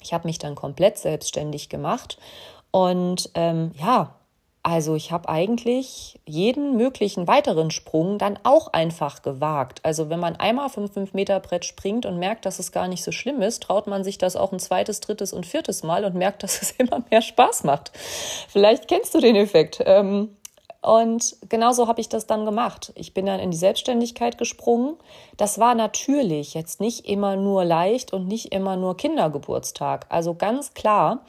ich 0.04 0.12
habe 0.12 0.28
mich 0.28 0.38
dann 0.38 0.54
komplett 0.54 0.98
selbstständig 0.98 1.68
gemacht 1.68 2.18
und 2.70 3.30
ähm, 3.34 3.72
ja, 3.78 4.14
also 4.66 4.94
ich 4.94 5.12
habe 5.12 5.28
eigentlich 5.28 6.18
jeden 6.24 6.78
möglichen 6.78 7.28
weiteren 7.28 7.70
Sprung 7.70 8.16
dann 8.16 8.38
auch 8.44 8.72
einfach 8.72 9.20
gewagt. 9.20 9.80
Also 9.82 10.08
wenn 10.08 10.18
man 10.18 10.36
einmal 10.36 10.70
vom 10.70 10.86
5-Meter-Brett 10.86 11.66
springt 11.66 12.06
und 12.06 12.18
merkt, 12.18 12.46
dass 12.46 12.58
es 12.58 12.72
gar 12.72 12.88
nicht 12.88 13.04
so 13.04 13.12
schlimm 13.12 13.42
ist, 13.42 13.62
traut 13.62 13.86
man 13.86 14.04
sich 14.04 14.16
das 14.16 14.36
auch 14.36 14.52
ein 14.52 14.58
zweites, 14.58 15.00
drittes 15.00 15.34
und 15.34 15.44
viertes 15.44 15.82
Mal 15.82 16.06
und 16.06 16.14
merkt, 16.14 16.42
dass 16.42 16.62
es 16.62 16.70
immer 16.72 17.04
mehr 17.10 17.20
Spaß 17.20 17.64
macht. 17.64 17.92
Vielleicht 18.48 18.88
kennst 18.88 19.14
du 19.14 19.20
den 19.20 19.36
Effekt. 19.36 19.82
Ähm, 19.84 20.34
und 20.84 21.36
genauso 21.48 21.88
habe 21.88 22.02
ich 22.02 22.10
das 22.10 22.26
dann 22.26 22.44
gemacht. 22.44 22.92
Ich 22.94 23.14
bin 23.14 23.24
dann 23.24 23.40
in 23.40 23.50
die 23.50 23.56
Selbstständigkeit 23.56 24.36
gesprungen. 24.36 24.96
Das 25.38 25.58
war 25.58 25.74
natürlich 25.74 26.52
jetzt 26.52 26.78
nicht 26.78 27.08
immer 27.08 27.36
nur 27.36 27.64
leicht 27.64 28.12
und 28.12 28.28
nicht 28.28 28.52
immer 28.52 28.76
nur 28.76 28.94
Kindergeburtstag. 28.96 30.04
Also 30.10 30.34
ganz 30.34 30.74
klar. 30.74 31.24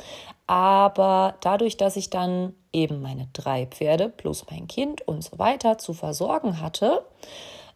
Aber 0.46 1.36
dadurch, 1.40 1.78
dass 1.78 1.96
ich 1.96 2.10
dann 2.10 2.54
eben 2.74 3.02
meine 3.02 3.30
drei 3.32 3.66
Pferde 3.66 4.10
plus 4.10 4.46
mein 4.52 4.68
Kind 4.68 5.08
und 5.08 5.24
so 5.24 5.40
weiter 5.40 5.78
zu 5.78 5.94
versorgen 5.94 6.60
hatte, 6.60 7.06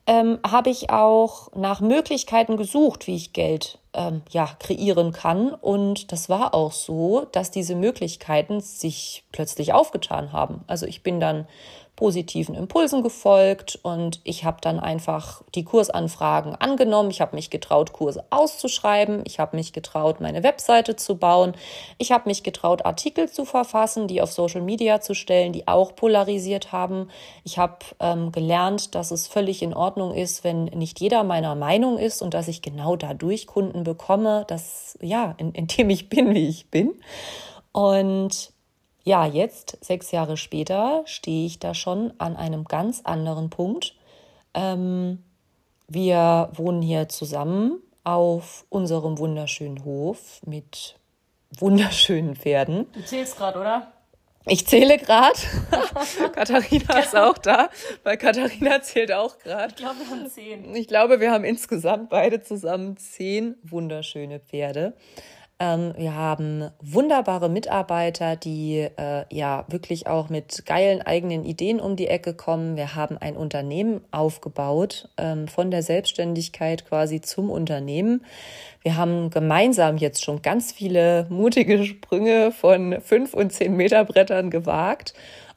ähm, 0.10 0.40
habe 0.44 0.72
ich 0.72 0.90
auch 0.90 1.54
nach 1.56 1.82
Möglichkeiten 1.82 2.58
gesucht, 2.58 3.06
wie 3.06 3.16
ich 3.16 3.32
Geld 3.32 3.78
ähm, 3.94 4.24
ja, 4.32 4.50
kreieren 4.58 5.12
kann. 5.12 5.54
Und 5.54 6.12
das 6.12 6.30
war 6.30 6.56
auch 6.56 6.72
so, 6.72 7.28
dass 7.32 7.52
diese 7.52 7.76
Möglichkeiten 7.76 8.60
sich 8.60 9.24
plötzlich 9.32 9.72
aufgetan 9.72 10.34
haben. 10.34 10.64
Also 10.66 10.88
ich 10.88 11.04
bin 11.04 11.20
dann 11.20 11.48
positiven 12.00 12.56
Impulsen 12.56 13.04
gefolgt 13.04 13.78
und 13.84 14.22
ich 14.24 14.46
habe 14.46 14.60
dann 14.62 14.80
einfach 14.80 15.44
die 15.54 15.66
Kursanfragen 15.66 16.56
angenommen. 16.56 17.12
Ich 17.12 17.20
habe 17.20 17.36
mich 17.36 17.50
getraut, 17.50 17.92
Kurse 17.92 18.24
auszuschreiben. 18.30 19.22
Ich 19.26 19.38
habe 19.38 19.58
mich 19.58 19.74
getraut, 19.74 20.22
meine 20.22 20.42
Webseite 20.42 20.96
zu 20.96 21.18
bauen. 21.18 21.56
Ich 21.98 22.14
habe 22.14 22.30
mich 22.30 22.44
getraut, 22.44 22.86
Artikel 22.86 23.30
zu 23.30 23.44
verfassen, 23.44 24.08
die 24.08 24.22
auf 24.22 24.32
Social 24.32 24.62
Media 24.62 25.02
zu 25.02 25.14
stellen, 25.14 25.52
die 25.52 25.68
auch 25.68 25.94
polarisiert 25.94 26.72
haben. 26.72 27.10
Ich 27.44 27.58
habe 27.58 27.80
ähm, 28.00 28.32
gelernt, 28.32 28.96
dass 28.96 29.12
es 29.12 29.28
völlig 29.28 29.62
in 29.62 29.74
Ordnung 29.74 30.14
ist, 30.14 30.46
wenn 30.46 30.66
nicht 30.66 31.02
jeder 31.02 31.26
meiner 31.26 31.56
Meinung 31.56 31.98
ist 31.98 32.22
und 32.22 32.34
dass 32.34 32.48
ich 32.48 32.62
genau 32.62 32.96
dadurch 32.96 33.46
Kunden 33.46 33.84
bekomme, 33.84 34.46
dass 34.48 34.98
ja, 35.02 35.36
in, 35.38 35.52
in 35.52 35.68
dem 35.68 35.90
ich 35.90 36.08
bin, 36.08 36.34
wie 36.34 36.48
ich 36.48 36.70
bin. 36.70 36.94
Und 37.74 38.54
ja, 39.10 39.26
jetzt, 39.26 39.80
sechs 39.82 40.12
Jahre 40.12 40.38
später, 40.38 41.02
stehe 41.06 41.48
ich 41.48 41.58
da 41.58 41.74
schon 41.74 42.14
an 42.20 42.36
einem 42.36 42.66
ganz 42.66 43.02
anderen 43.06 43.50
Punkt. 43.50 43.96
Ähm, 44.54 45.24
wir 45.88 46.52
wohnen 46.54 46.84
hier 46.84 47.10
zusammen 47.10 47.82
auf 48.04 48.68
unserem 48.70 49.18
wunderschönen 49.18 49.84
Hof 49.84 50.42
mit 50.46 50.96
wunderschönen 51.58 52.36
Pferden. 52.36 52.86
Du 52.94 53.04
zählst 53.04 53.36
gerade, 53.36 53.60
oder? 53.60 53.92
Ich 54.46 54.68
zähle 54.68 55.00
gerade. 55.00 55.40
Katharina 56.36 57.00
ist 57.00 57.16
auch 57.16 57.40
da, 57.40 57.72
weil 58.04 58.16
Katharina 58.16 58.80
zählt 58.84 59.12
auch 59.12 59.40
gerade. 59.40 59.70
Ich 59.70 59.76
glaube, 59.78 60.00
wir 60.02 60.10
haben 60.12 60.30
zehn. 60.30 60.76
Ich 60.76 60.88
glaube, 60.88 61.20
wir 61.20 61.32
haben 61.32 61.46
insgesamt 61.46 62.12
beide 62.12 62.44
zusammen 62.44 62.96
zehn 62.98 63.56
wunderschöne 63.64 64.40
Pferde. 64.40 64.94
Ähm, 65.62 65.94
wir 65.98 66.16
haben 66.16 66.70
wunderbare 66.82 67.50
Mitarbeiter, 67.50 68.38
die 68.38 68.88
äh, 68.98 69.26
ja 69.30 69.66
wirklich 69.68 70.08
auch 70.08 70.30
mit 70.30 70.66
geilen 70.66 71.02
eigenen 71.02 71.44
Ideen 71.44 71.82
um 71.82 71.98
die 71.98 72.08
Ecke 72.08 72.34
kommen. 72.34 72.78
Wir 72.78 72.96
haben 72.96 73.18
ein 73.18 73.36
Unternehmen 73.36 74.00
aufgebaut, 74.12 75.10
ähm, 75.18 75.50
von 75.50 75.70
der 75.70 75.84
Selbstständigkeit 75.84 76.88
quasi 76.88 77.20
zum 77.20 77.50
Unternehmen. 77.50 78.26
Wir 78.84 78.96
haben 78.96 79.30
gemeinsam 79.32 79.98
jetzt 79.98 80.24
schon 80.24 80.42
ganz 80.42 80.72
viele 80.72 81.28
mutige 81.30 81.84
Sprünge 81.84 82.54
von 82.54 83.02
fünf 83.02 83.34
und 83.34 83.52
zehn 83.52 83.76
Meter 83.76 84.06
Brettern 84.06 84.52
gewagt. 84.52 85.14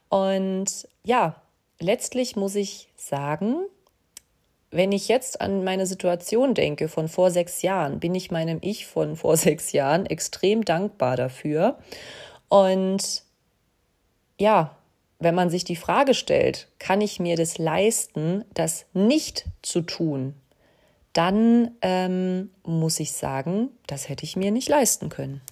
Und 0.08 0.88
ja, 1.04 1.36
letztlich 1.78 2.34
muss 2.34 2.56
ich 2.56 2.88
sagen, 2.96 3.66
wenn 4.72 4.90
ich 4.90 5.06
jetzt 5.06 5.40
an 5.40 5.62
meine 5.62 5.86
Situation 5.86 6.54
denke 6.54 6.88
von 6.88 7.06
vor 7.06 7.30
sechs 7.30 7.62
Jahren, 7.62 8.00
bin 8.00 8.14
ich 8.14 8.30
meinem 8.30 8.58
Ich 8.62 8.86
von 8.86 9.16
vor 9.16 9.36
sechs 9.36 9.72
Jahren 9.72 10.06
extrem 10.06 10.64
dankbar 10.64 11.16
dafür. 11.16 11.78
Und 12.48 13.22
ja, 14.40 14.76
wenn 15.20 15.34
man 15.34 15.50
sich 15.50 15.62
die 15.62 15.76
Frage 15.76 16.14
stellt, 16.14 16.68
kann 16.78 17.00
ich 17.00 17.20
mir 17.20 17.36
das 17.36 17.58
leisten, 17.58 18.44
das 18.54 18.86
nicht 18.92 19.44
zu 19.60 19.82
tun, 19.82 20.34
dann 21.12 21.72
ähm, 21.82 22.50
muss 22.64 22.98
ich 22.98 23.12
sagen, 23.12 23.68
das 23.86 24.08
hätte 24.08 24.24
ich 24.24 24.36
mir 24.36 24.50
nicht 24.50 24.68
leisten 24.68 25.10
können. 25.10 25.42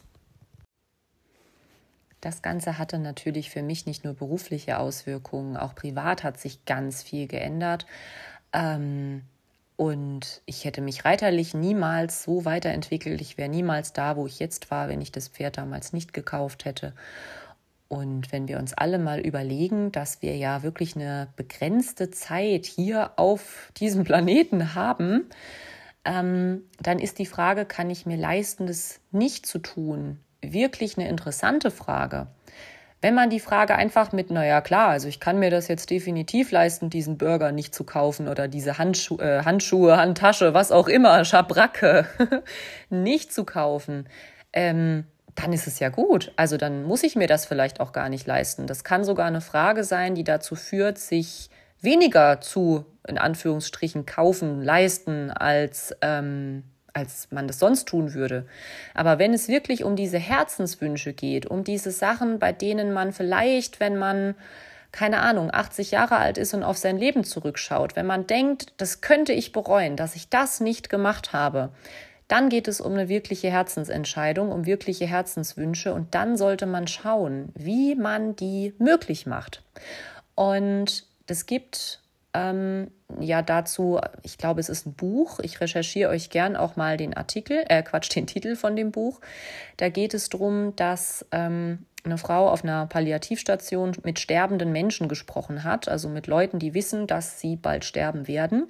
Das 2.20 2.42
Ganze 2.42 2.78
hatte 2.78 2.98
natürlich 2.98 3.50
für 3.50 3.62
mich 3.62 3.86
nicht 3.86 4.04
nur 4.04 4.14
berufliche 4.14 4.78
Auswirkungen, 4.78 5.56
auch 5.56 5.74
privat 5.74 6.24
hat 6.24 6.38
sich 6.38 6.64
ganz 6.64 7.02
viel 7.02 7.26
geändert. 7.26 7.86
Ähm, 8.52 9.22
und 9.76 10.42
ich 10.44 10.64
hätte 10.66 10.82
mich 10.82 11.04
reiterlich 11.04 11.54
niemals 11.54 12.22
so 12.22 12.44
weiterentwickelt. 12.44 13.20
Ich 13.22 13.38
wäre 13.38 13.48
niemals 13.48 13.94
da, 13.94 14.16
wo 14.16 14.26
ich 14.26 14.38
jetzt 14.38 14.70
war, 14.70 14.88
wenn 14.88 15.00
ich 15.00 15.10
das 15.10 15.28
Pferd 15.28 15.56
damals 15.56 15.92
nicht 15.92 16.12
gekauft 16.12 16.66
hätte. 16.66 16.92
Und 17.88 18.30
wenn 18.30 18.46
wir 18.46 18.58
uns 18.58 18.74
alle 18.74 18.98
mal 18.98 19.20
überlegen, 19.20 19.90
dass 19.90 20.22
wir 20.22 20.36
ja 20.36 20.62
wirklich 20.62 20.96
eine 20.96 21.28
begrenzte 21.34 22.10
Zeit 22.10 22.66
hier 22.66 23.12
auf 23.16 23.72
diesem 23.78 24.04
Planeten 24.04 24.74
haben, 24.74 25.26
ähm, 26.04 26.62
dann 26.80 26.98
ist 26.98 27.18
die 27.18 27.26
Frage, 27.26 27.64
kann 27.64 27.90
ich 27.90 28.06
mir 28.06 28.16
leisten, 28.16 28.66
das 28.66 29.00
nicht 29.10 29.46
zu 29.46 29.58
tun, 29.58 30.20
wirklich 30.42 30.98
eine 30.98 31.08
interessante 31.08 31.70
Frage. 31.70 32.26
Wenn 33.02 33.14
man 33.14 33.30
die 33.30 33.40
Frage 33.40 33.76
einfach 33.76 34.12
mit, 34.12 34.30
naja 34.30 34.60
klar, 34.60 34.88
also 34.88 35.08
ich 35.08 35.20
kann 35.20 35.38
mir 35.38 35.50
das 35.50 35.68
jetzt 35.68 35.88
definitiv 35.88 36.50
leisten, 36.50 36.90
diesen 36.90 37.16
Burger 37.16 37.50
nicht 37.50 37.74
zu 37.74 37.84
kaufen 37.84 38.28
oder 38.28 38.46
diese 38.46 38.76
Handschu 38.76 39.18
äh, 39.18 39.42
Handschuhe, 39.44 39.96
Handtasche, 39.96 40.52
was 40.52 40.70
auch 40.70 40.86
immer, 40.86 41.24
Schabracke 41.24 42.06
nicht 42.90 43.32
zu 43.32 43.44
kaufen, 43.44 44.06
ähm, 44.52 45.04
dann 45.34 45.52
ist 45.52 45.66
es 45.66 45.78
ja 45.78 45.88
gut. 45.88 46.32
Also 46.36 46.58
dann 46.58 46.82
muss 46.82 47.02
ich 47.02 47.16
mir 47.16 47.26
das 47.26 47.46
vielleicht 47.46 47.80
auch 47.80 47.92
gar 47.92 48.10
nicht 48.10 48.26
leisten. 48.26 48.66
Das 48.66 48.84
kann 48.84 49.04
sogar 49.04 49.26
eine 49.26 49.40
Frage 49.40 49.84
sein, 49.84 50.14
die 50.14 50.24
dazu 50.24 50.54
führt, 50.54 50.98
sich 50.98 51.48
weniger 51.80 52.40
zu, 52.40 52.84
in 53.08 53.16
Anführungsstrichen, 53.16 54.04
kaufen, 54.04 54.62
leisten, 54.62 55.30
als 55.30 55.94
ähm, 56.02 56.64
als 56.92 57.28
man 57.30 57.46
das 57.46 57.58
sonst 57.58 57.86
tun 57.88 58.14
würde. 58.14 58.46
Aber 58.94 59.18
wenn 59.18 59.34
es 59.34 59.48
wirklich 59.48 59.84
um 59.84 59.96
diese 59.96 60.18
Herzenswünsche 60.18 61.12
geht, 61.12 61.46
um 61.46 61.64
diese 61.64 61.90
Sachen, 61.90 62.38
bei 62.38 62.52
denen 62.52 62.92
man 62.92 63.12
vielleicht, 63.12 63.80
wenn 63.80 63.96
man 63.96 64.34
keine 64.92 65.20
Ahnung, 65.20 65.50
80 65.52 65.92
Jahre 65.92 66.16
alt 66.16 66.36
ist 66.36 66.52
und 66.52 66.64
auf 66.64 66.76
sein 66.76 66.98
Leben 66.98 67.24
zurückschaut, 67.24 67.96
wenn 67.96 68.06
man 68.06 68.26
denkt, 68.26 68.72
das 68.78 69.00
könnte 69.00 69.32
ich 69.32 69.52
bereuen, 69.52 69.96
dass 69.96 70.16
ich 70.16 70.28
das 70.28 70.60
nicht 70.60 70.88
gemacht 70.90 71.32
habe, 71.32 71.70
dann 72.30 72.48
geht 72.48 72.68
es 72.68 72.80
um 72.80 72.92
eine 72.92 73.08
wirkliche 73.08 73.50
Herzensentscheidung, 73.50 74.52
um 74.52 74.64
wirkliche 74.66 75.06
Herzenswünsche 75.06 75.92
und 75.92 76.14
dann 76.14 76.36
sollte 76.36 76.66
man 76.66 76.86
schauen, 76.86 77.50
wie 77.56 77.96
man 77.96 78.36
die 78.36 78.72
möglich 78.78 79.26
macht. 79.26 79.62
Und 80.36 81.06
es 81.26 81.46
gibt 81.46 82.00
ähm, 82.32 82.90
ja 83.18 83.42
dazu, 83.42 84.00
ich 84.22 84.38
glaube, 84.38 84.60
es 84.60 84.68
ist 84.68 84.86
ein 84.86 84.94
Buch. 84.94 85.40
Ich 85.40 85.60
recherchiere 85.60 86.10
euch 86.10 86.30
gern 86.30 86.56
auch 86.56 86.76
mal 86.76 86.96
den 86.96 87.14
Artikel, 87.14 87.64
äh, 87.68 87.82
Quatsch, 87.82 88.14
den 88.14 88.26
Titel 88.26 88.56
von 88.56 88.76
dem 88.76 88.92
Buch. 88.92 89.20
Da 89.76 89.88
geht 89.88 90.14
es 90.14 90.28
darum, 90.28 90.76
dass 90.76 91.26
ähm, 91.32 91.86
eine 92.04 92.18
Frau 92.18 92.48
auf 92.48 92.64
einer 92.64 92.86
Palliativstation 92.86 93.96
mit 94.04 94.18
sterbenden 94.18 94.72
Menschen 94.72 95.08
gesprochen 95.08 95.64
hat, 95.64 95.88
also 95.88 96.08
mit 96.08 96.26
Leuten, 96.26 96.58
die 96.58 96.74
wissen, 96.74 97.06
dass 97.06 97.40
sie 97.40 97.56
bald 97.56 97.84
sterben 97.84 98.28
werden. 98.28 98.68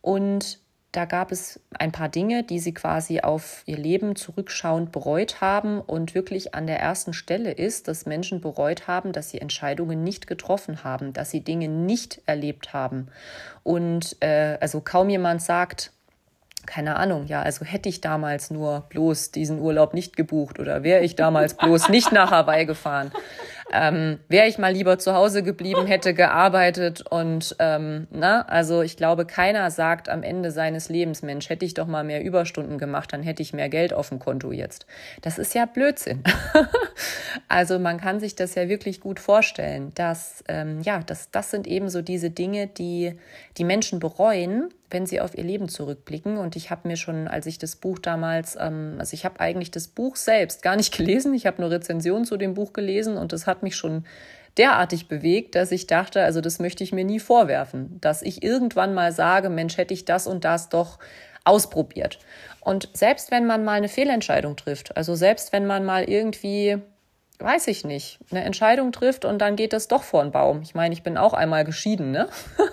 Und 0.00 0.61
da 0.92 1.06
gab 1.06 1.32
es 1.32 1.58
ein 1.78 1.90
paar 1.90 2.10
Dinge, 2.10 2.42
die 2.42 2.58
sie 2.58 2.74
quasi 2.74 3.20
auf 3.20 3.62
ihr 3.64 3.78
Leben 3.78 4.14
zurückschauend 4.14 4.92
bereut 4.92 5.40
haben 5.40 5.80
und 5.80 6.14
wirklich 6.14 6.54
an 6.54 6.66
der 6.66 6.80
ersten 6.80 7.14
Stelle 7.14 7.50
ist, 7.50 7.88
dass 7.88 8.04
Menschen 8.04 8.42
bereut 8.42 8.86
haben, 8.88 9.12
dass 9.12 9.30
sie 9.30 9.40
Entscheidungen 9.40 10.04
nicht 10.04 10.26
getroffen 10.26 10.84
haben, 10.84 11.14
dass 11.14 11.30
sie 11.30 11.40
Dinge 11.40 11.68
nicht 11.68 12.20
erlebt 12.26 12.74
haben. 12.74 13.08
Und 13.62 14.16
äh, 14.20 14.58
also 14.60 14.82
kaum 14.82 15.08
jemand 15.08 15.40
sagt, 15.40 15.92
keine 16.66 16.96
Ahnung, 16.96 17.26
ja, 17.26 17.42
also 17.42 17.64
hätte 17.64 17.88
ich 17.88 18.00
damals 18.00 18.50
nur 18.50 18.84
bloß 18.90 19.32
diesen 19.32 19.58
Urlaub 19.60 19.94
nicht 19.94 20.16
gebucht 20.16 20.60
oder 20.60 20.82
wäre 20.82 21.02
ich 21.02 21.16
damals 21.16 21.54
bloß 21.56 21.88
nicht 21.88 22.12
nach 22.12 22.30
Hawaii 22.30 22.66
gefahren 22.66 23.10
ähm, 23.72 24.18
wäre 24.28 24.46
ich 24.46 24.58
mal 24.58 24.72
lieber 24.72 24.98
zu 24.98 25.14
Hause 25.14 25.42
geblieben, 25.42 25.86
hätte 25.86 26.14
gearbeitet 26.14 27.02
und 27.08 27.56
ähm, 27.58 28.06
na, 28.10 28.42
also 28.42 28.82
ich 28.82 28.96
glaube, 28.96 29.26
keiner 29.26 29.70
sagt 29.70 30.08
am 30.08 30.22
Ende 30.22 30.50
seines 30.50 30.88
Lebens, 30.88 31.22
Mensch, 31.22 31.48
hätte 31.48 31.64
ich 31.64 31.74
doch 31.74 31.86
mal 31.86 32.04
mehr 32.04 32.22
Überstunden 32.22 32.78
gemacht, 32.78 33.12
dann 33.12 33.22
hätte 33.22 33.42
ich 33.42 33.52
mehr 33.52 33.68
Geld 33.68 33.92
auf 33.92 34.08
dem 34.08 34.18
Konto 34.18 34.52
jetzt. 34.52 34.86
Das 35.22 35.38
ist 35.38 35.54
ja 35.54 35.66
Blödsinn. 35.66 36.22
also 37.48 37.78
man 37.78 37.98
kann 37.98 38.20
sich 38.20 38.34
das 38.34 38.54
ja 38.54 38.68
wirklich 38.68 39.00
gut 39.00 39.20
vorstellen, 39.20 39.92
dass 39.94 40.44
ähm, 40.48 40.80
ja, 40.82 41.00
das, 41.00 41.30
das 41.30 41.50
sind 41.50 41.66
eben 41.66 41.88
so 41.88 42.02
diese 42.02 42.30
Dinge, 42.30 42.66
die 42.66 43.14
die 43.58 43.64
Menschen 43.64 43.98
bereuen, 43.98 44.72
wenn 44.90 45.06
sie 45.06 45.20
auf 45.20 45.36
ihr 45.36 45.44
Leben 45.44 45.68
zurückblicken. 45.68 46.36
Und 46.36 46.56
ich 46.56 46.70
habe 46.70 46.88
mir 46.88 46.96
schon, 46.96 47.28
als 47.28 47.46
ich 47.46 47.58
das 47.58 47.76
Buch 47.76 47.98
damals, 47.98 48.56
ähm, 48.60 48.96
also 48.98 49.14
ich 49.14 49.24
habe 49.24 49.40
eigentlich 49.40 49.70
das 49.70 49.88
Buch 49.88 50.16
selbst 50.16 50.62
gar 50.62 50.76
nicht 50.76 50.96
gelesen, 50.96 51.34
ich 51.34 51.46
habe 51.46 51.60
nur 51.60 51.70
Rezensionen 51.70 52.24
zu 52.24 52.36
dem 52.36 52.54
Buch 52.54 52.72
gelesen 52.72 53.16
und 53.16 53.32
das 53.32 53.46
hat 53.46 53.62
mich 53.62 53.76
schon 53.76 54.04
derartig 54.58 55.08
bewegt, 55.08 55.54
dass 55.54 55.72
ich 55.72 55.86
dachte, 55.86 56.22
also 56.22 56.40
das 56.40 56.58
möchte 56.58 56.84
ich 56.84 56.92
mir 56.92 57.04
nie 57.04 57.20
vorwerfen, 57.20 57.98
dass 58.00 58.22
ich 58.22 58.42
irgendwann 58.42 58.92
mal 58.94 59.12
sage, 59.12 59.48
Mensch, 59.48 59.78
hätte 59.78 59.94
ich 59.94 60.04
das 60.04 60.26
und 60.26 60.44
das 60.44 60.68
doch 60.68 60.98
ausprobiert. 61.44 62.18
Und 62.60 62.88
selbst 62.92 63.30
wenn 63.30 63.46
man 63.46 63.64
mal 63.64 63.72
eine 63.72 63.88
Fehlentscheidung 63.88 64.56
trifft, 64.56 64.96
also 64.96 65.14
selbst 65.14 65.52
wenn 65.52 65.66
man 65.66 65.84
mal 65.84 66.04
irgendwie 66.04 66.80
weiß 67.42 67.68
ich 67.68 67.84
nicht, 67.84 68.18
eine 68.30 68.44
Entscheidung 68.44 68.92
trifft 68.92 69.24
und 69.24 69.38
dann 69.38 69.56
geht 69.56 69.72
das 69.72 69.88
doch 69.88 70.02
vor 70.02 70.22
den 70.22 70.32
Baum. 70.32 70.62
Ich 70.62 70.74
meine, 70.74 70.94
ich 70.94 71.02
bin 71.02 71.16
auch 71.16 71.34
einmal 71.34 71.64
geschieden, 71.64 72.10
ne? 72.10 72.28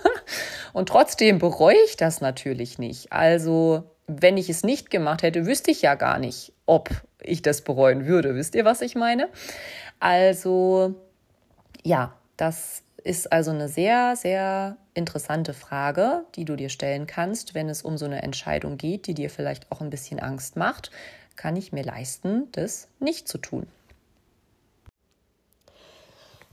Und 0.72 0.88
trotzdem 0.88 1.38
bereue 1.38 1.76
ich 1.86 1.96
das 1.96 2.20
natürlich 2.20 2.78
nicht. 2.78 3.12
Also, 3.12 3.84
wenn 4.06 4.36
ich 4.36 4.48
es 4.48 4.62
nicht 4.62 4.90
gemacht 4.90 5.22
hätte, 5.22 5.46
wüsste 5.46 5.70
ich 5.70 5.82
ja 5.82 5.94
gar 5.96 6.18
nicht, 6.18 6.52
ob 6.66 6.90
ich 7.22 7.42
das 7.42 7.62
bereuen 7.62 8.06
würde. 8.06 8.34
Wisst 8.36 8.54
ihr, 8.54 8.64
was 8.64 8.80
ich 8.80 8.94
meine? 8.94 9.28
Also, 9.98 10.94
ja, 11.82 12.14
das 12.36 12.82
ist 13.04 13.32
also 13.32 13.50
eine 13.50 13.68
sehr, 13.68 14.16
sehr 14.16 14.76
interessante 14.94 15.54
Frage, 15.54 16.24
die 16.34 16.44
du 16.44 16.56
dir 16.56 16.68
stellen 16.68 17.06
kannst, 17.06 17.54
wenn 17.54 17.68
es 17.68 17.82
um 17.82 17.96
so 17.98 18.04
eine 18.04 18.22
Entscheidung 18.22 18.76
geht, 18.76 19.06
die 19.06 19.14
dir 19.14 19.30
vielleicht 19.30 19.70
auch 19.70 19.80
ein 19.80 19.90
bisschen 19.90 20.20
Angst 20.20 20.56
macht. 20.56 20.90
Kann 21.36 21.56
ich 21.56 21.72
mir 21.72 21.84
leisten, 21.84 22.48
das 22.52 22.88
nicht 22.98 23.28
zu 23.28 23.38
tun? 23.38 23.66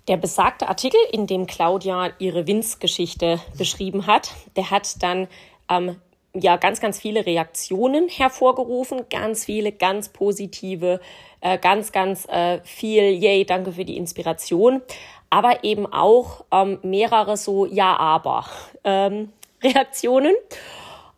Der 0.08 0.16
besagte 0.16 0.70
Artikel, 0.70 1.00
in 1.12 1.27
dem 1.27 1.48
Claudia 1.48 2.12
ihre 2.20 2.48
Winzgeschichte 2.48 3.42
beschrieben 3.58 4.08
hat, 4.08 4.32
der 4.56 4.72
hat 4.72 5.04
dann 5.04 5.27
ähm, 5.70 5.98
ja 6.39 6.58
ganz, 6.58 6.79
ganz 6.79 7.00
viele 7.00 7.25
Reaktionen 7.25 8.10
hervorgerufen, 8.10 9.06
ganz 9.10 9.46
viele, 9.46 9.72
ganz 9.72 10.10
positive, 10.10 11.00
äh, 11.41 11.58
ganz, 11.58 11.91
ganz 11.91 12.27
äh, 12.27 12.60
viel, 12.63 13.03
yay, 13.03 13.46
danke 13.46 13.72
für 13.72 13.86
die 13.86 13.98
Inspiration, 13.98 14.82
aber 15.29 15.63
eben 15.63 15.86
auch 15.91 16.46
ähm, 16.51 16.79
mehrere 16.84 17.38
so 17.38 17.65
Ja, 17.65 17.98
aber 17.98 18.46
ähm, 18.84 19.32
Reaktionen. 19.63 20.34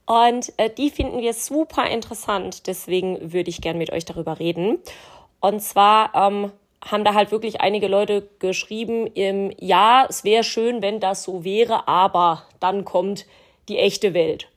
Und 0.05 0.51
äh, 0.57 0.69
die 0.69 0.89
finden 0.89 1.21
wir 1.21 1.33
super 1.33 1.87
interessant, 1.87 2.65
deswegen 2.65 3.31
würde 3.31 3.49
ich 3.49 3.61
gern 3.61 3.77
mit 3.77 3.91
euch 3.91 4.05
darüber 4.05 4.39
reden. 4.39 4.79
Und 5.39 5.61
zwar 5.61 6.15
ähm, 6.15 6.51
haben 6.83 7.03
da 7.03 7.13
halt 7.13 7.31
wirklich 7.31 7.61
einige 7.61 7.87
Leute 7.87 8.27
geschrieben, 8.39 9.07
im, 9.07 9.51
ja, 9.59 10.05
es 10.09 10.23
wäre 10.23 10.43
schön, 10.43 10.81
wenn 10.81 10.99
das 10.99 11.23
so 11.23 11.43
wäre, 11.43 11.87
aber 11.87 12.43
dann 12.59 12.85
kommt 12.85 13.25
die 13.67 13.77
echte 13.77 14.13
Welt. 14.13 14.47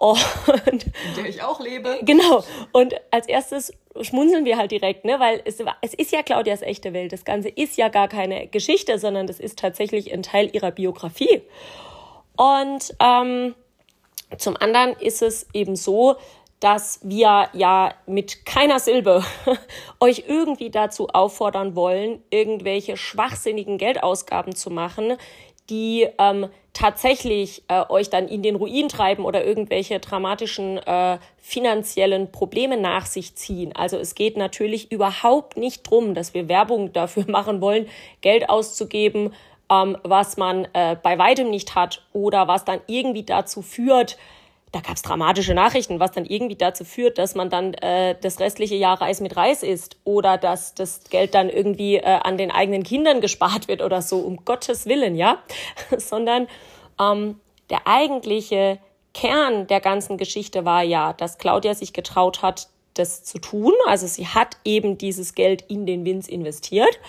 Und, 0.00 0.84
in 0.84 1.14
der 1.16 1.28
ich 1.28 1.42
auch 1.42 1.58
lebe. 1.58 1.98
Genau. 2.02 2.44
Und 2.72 2.94
als 3.10 3.26
erstes 3.26 3.72
schmunzeln 4.00 4.44
wir 4.44 4.56
halt 4.56 4.70
direkt, 4.70 5.04
ne? 5.04 5.18
weil 5.18 5.42
es, 5.44 5.58
es 5.82 5.94
ist 5.94 6.12
ja 6.12 6.22
Claudias 6.22 6.62
echte 6.62 6.92
Welt. 6.92 7.12
Das 7.12 7.24
Ganze 7.24 7.48
ist 7.48 7.76
ja 7.76 7.88
gar 7.88 8.06
keine 8.06 8.46
Geschichte, 8.46 8.98
sondern 8.98 9.26
das 9.26 9.40
ist 9.40 9.58
tatsächlich 9.58 10.12
ein 10.12 10.22
Teil 10.22 10.50
ihrer 10.54 10.70
Biografie. 10.70 11.42
Und 12.36 12.94
ähm, 13.00 13.56
zum 14.36 14.56
anderen 14.56 14.92
ist 15.00 15.22
es 15.22 15.48
eben 15.52 15.74
so, 15.74 16.16
dass 16.60 17.00
wir 17.02 17.48
ja 17.52 17.94
mit 18.06 18.44
keiner 18.44 18.80
Silbe 18.80 19.24
euch 20.00 20.24
irgendwie 20.26 20.70
dazu 20.70 21.08
auffordern 21.08 21.74
wollen, 21.76 22.22
irgendwelche 22.30 22.96
schwachsinnigen 22.96 23.78
Geldausgaben 23.78 24.54
zu 24.54 24.70
machen, 24.70 25.16
die 25.70 26.06
ähm, 26.18 26.48
tatsächlich 26.72 27.64
äh, 27.68 27.82
euch 27.88 28.08
dann 28.08 28.28
in 28.28 28.42
den 28.42 28.54
Ruin 28.54 28.88
treiben 28.88 29.24
oder 29.24 29.44
irgendwelche 29.44 29.98
dramatischen 29.98 30.78
äh, 30.78 31.18
finanziellen 31.36 32.30
Probleme 32.30 32.76
nach 32.76 33.06
sich 33.06 33.34
ziehen. 33.34 33.74
Also 33.74 33.96
es 33.96 34.14
geht 34.14 34.36
natürlich 34.36 34.92
überhaupt 34.92 35.56
nicht 35.56 35.88
drum, 35.88 36.14
dass 36.14 36.34
wir 36.34 36.48
Werbung 36.48 36.92
dafür 36.92 37.24
machen 37.28 37.60
wollen, 37.60 37.88
Geld 38.20 38.48
auszugeben, 38.48 39.34
ähm, 39.70 39.98
was 40.04 40.36
man 40.36 40.68
äh, 40.72 40.96
bei 41.02 41.18
weitem 41.18 41.50
nicht 41.50 41.74
hat 41.74 42.02
oder 42.12 42.48
was 42.48 42.64
dann 42.64 42.80
irgendwie 42.86 43.24
dazu 43.24 43.62
führt, 43.62 44.16
da 44.72 44.80
gab 44.80 44.96
es 44.96 45.02
dramatische 45.02 45.54
Nachrichten, 45.54 45.98
was 46.00 46.12
dann 46.12 46.26
irgendwie 46.26 46.56
dazu 46.56 46.84
führt, 46.84 47.18
dass 47.18 47.34
man 47.34 47.48
dann 47.48 47.74
äh, 47.74 48.16
das 48.20 48.38
restliche 48.40 48.74
Jahr 48.74 49.00
Reis 49.00 49.20
mit 49.20 49.36
Reis 49.36 49.62
isst 49.62 49.96
oder 50.04 50.36
dass 50.36 50.74
das 50.74 51.04
Geld 51.10 51.34
dann 51.34 51.48
irgendwie 51.48 51.96
äh, 51.96 52.02
an 52.04 52.36
den 52.36 52.50
eigenen 52.50 52.82
Kindern 52.82 53.20
gespart 53.20 53.68
wird 53.68 53.82
oder 53.82 54.02
so, 54.02 54.18
um 54.18 54.44
Gottes 54.44 54.86
Willen, 54.86 55.14
ja, 55.14 55.38
sondern 55.96 56.48
ähm, 57.00 57.40
der 57.70 57.86
eigentliche 57.86 58.78
Kern 59.14 59.66
der 59.66 59.80
ganzen 59.80 60.18
Geschichte 60.18 60.64
war 60.64 60.82
ja, 60.82 61.12
dass 61.12 61.38
Claudia 61.38 61.74
sich 61.74 61.92
getraut 61.92 62.42
hat, 62.42 62.68
das 62.94 63.24
zu 63.24 63.38
tun. 63.38 63.72
Also 63.86 64.06
sie 64.06 64.26
hat 64.26 64.56
eben 64.64 64.98
dieses 64.98 65.34
Geld 65.34 65.62
in 65.68 65.86
den 65.86 66.04
Winz 66.04 66.28
investiert 66.28 67.00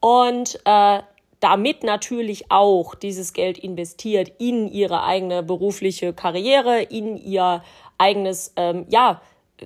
und 0.00 0.58
äh, 0.64 1.00
damit 1.40 1.84
natürlich 1.84 2.50
auch 2.50 2.94
dieses 2.94 3.32
Geld 3.32 3.58
investiert 3.58 4.32
in 4.38 4.68
ihre 4.68 5.04
eigene 5.04 5.42
berufliche 5.42 6.12
Karriere, 6.12 6.82
in 6.82 7.16
ihr 7.16 7.62
eigenes, 7.96 8.52
ähm, 8.56 8.86
ja, 8.88 9.20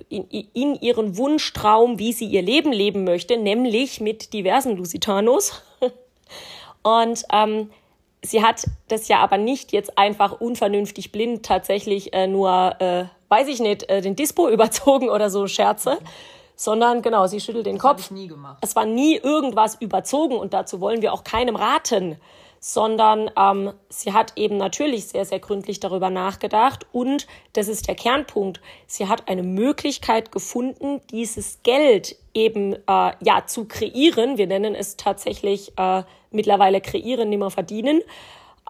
in, 0.09 0.23
in 0.29 0.75
ihren 0.75 1.17
Wunschtraum, 1.17 1.99
wie 1.99 2.13
sie 2.13 2.25
ihr 2.25 2.41
Leben 2.41 2.71
leben 2.71 3.03
möchte, 3.03 3.37
nämlich 3.37 4.01
mit 4.01 4.33
diversen 4.33 4.75
Lusitanos. 4.75 5.61
Und 6.83 7.23
ähm, 7.31 7.69
sie 8.23 8.43
hat 8.43 8.65
das 8.87 9.07
ja 9.07 9.19
aber 9.19 9.37
nicht 9.37 9.71
jetzt 9.71 9.97
einfach 9.97 10.39
unvernünftig 10.39 11.11
blind 11.11 11.45
tatsächlich 11.45 12.13
äh, 12.13 12.27
nur, 12.27 12.75
äh, 12.79 13.05
weiß 13.29 13.47
ich 13.47 13.59
nicht, 13.59 13.89
äh, 13.89 14.01
den 14.01 14.15
Dispo 14.15 14.49
überzogen 14.49 15.09
oder 15.09 15.29
so 15.29 15.47
Scherze, 15.47 15.97
sondern 16.63 17.01
genau, 17.01 17.27
sie 17.27 17.41
schüttelt 17.41 17.65
den 17.65 17.75
das 17.75 17.81
Kopf. 17.81 17.99
Ich 17.99 18.11
nie 18.11 18.27
gemacht. 18.27 18.57
Es 18.61 18.73
war 18.75 18.85
nie 18.85 19.17
irgendwas 19.17 19.75
überzogen 19.75 20.37
und 20.37 20.53
dazu 20.53 20.79
wollen 20.79 21.01
wir 21.01 21.11
auch 21.11 21.25
keinem 21.25 21.57
raten, 21.57 22.15
sondern 22.61 23.29
ähm, 23.37 23.73
sie 23.89 24.13
hat 24.13 24.31
eben 24.37 24.55
natürlich 24.55 25.07
sehr, 25.09 25.25
sehr 25.25 25.39
gründlich 25.39 25.81
darüber 25.81 26.09
nachgedacht 26.09 26.85
und 26.93 27.27
das 27.51 27.67
ist 27.67 27.89
der 27.89 27.95
Kernpunkt. 27.95 28.61
Sie 28.87 29.09
hat 29.09 29.27
eine 29.27 29.43
Möglichkeit 29.43 30.31
gefunden, 30.31 31.01
dieses 31.11 31.59
Geld 31.63 32.15
eben 32.33 32.75
äh, 32.75 33.11
ja 33.19 33.45
zu 33.45 33.65
kreieren. 33.65 34.37
Wir 34.37 34.47
nennen 34.47 34.73
es 34.73 34.95
tatsächlich 34.95 35.77
äh, 35.77 36.03
mittlerweile 36.31 36.79
kreieren, 36.79 37.29
nimmer 37.29 37.51
verdienen, 37.51 38.01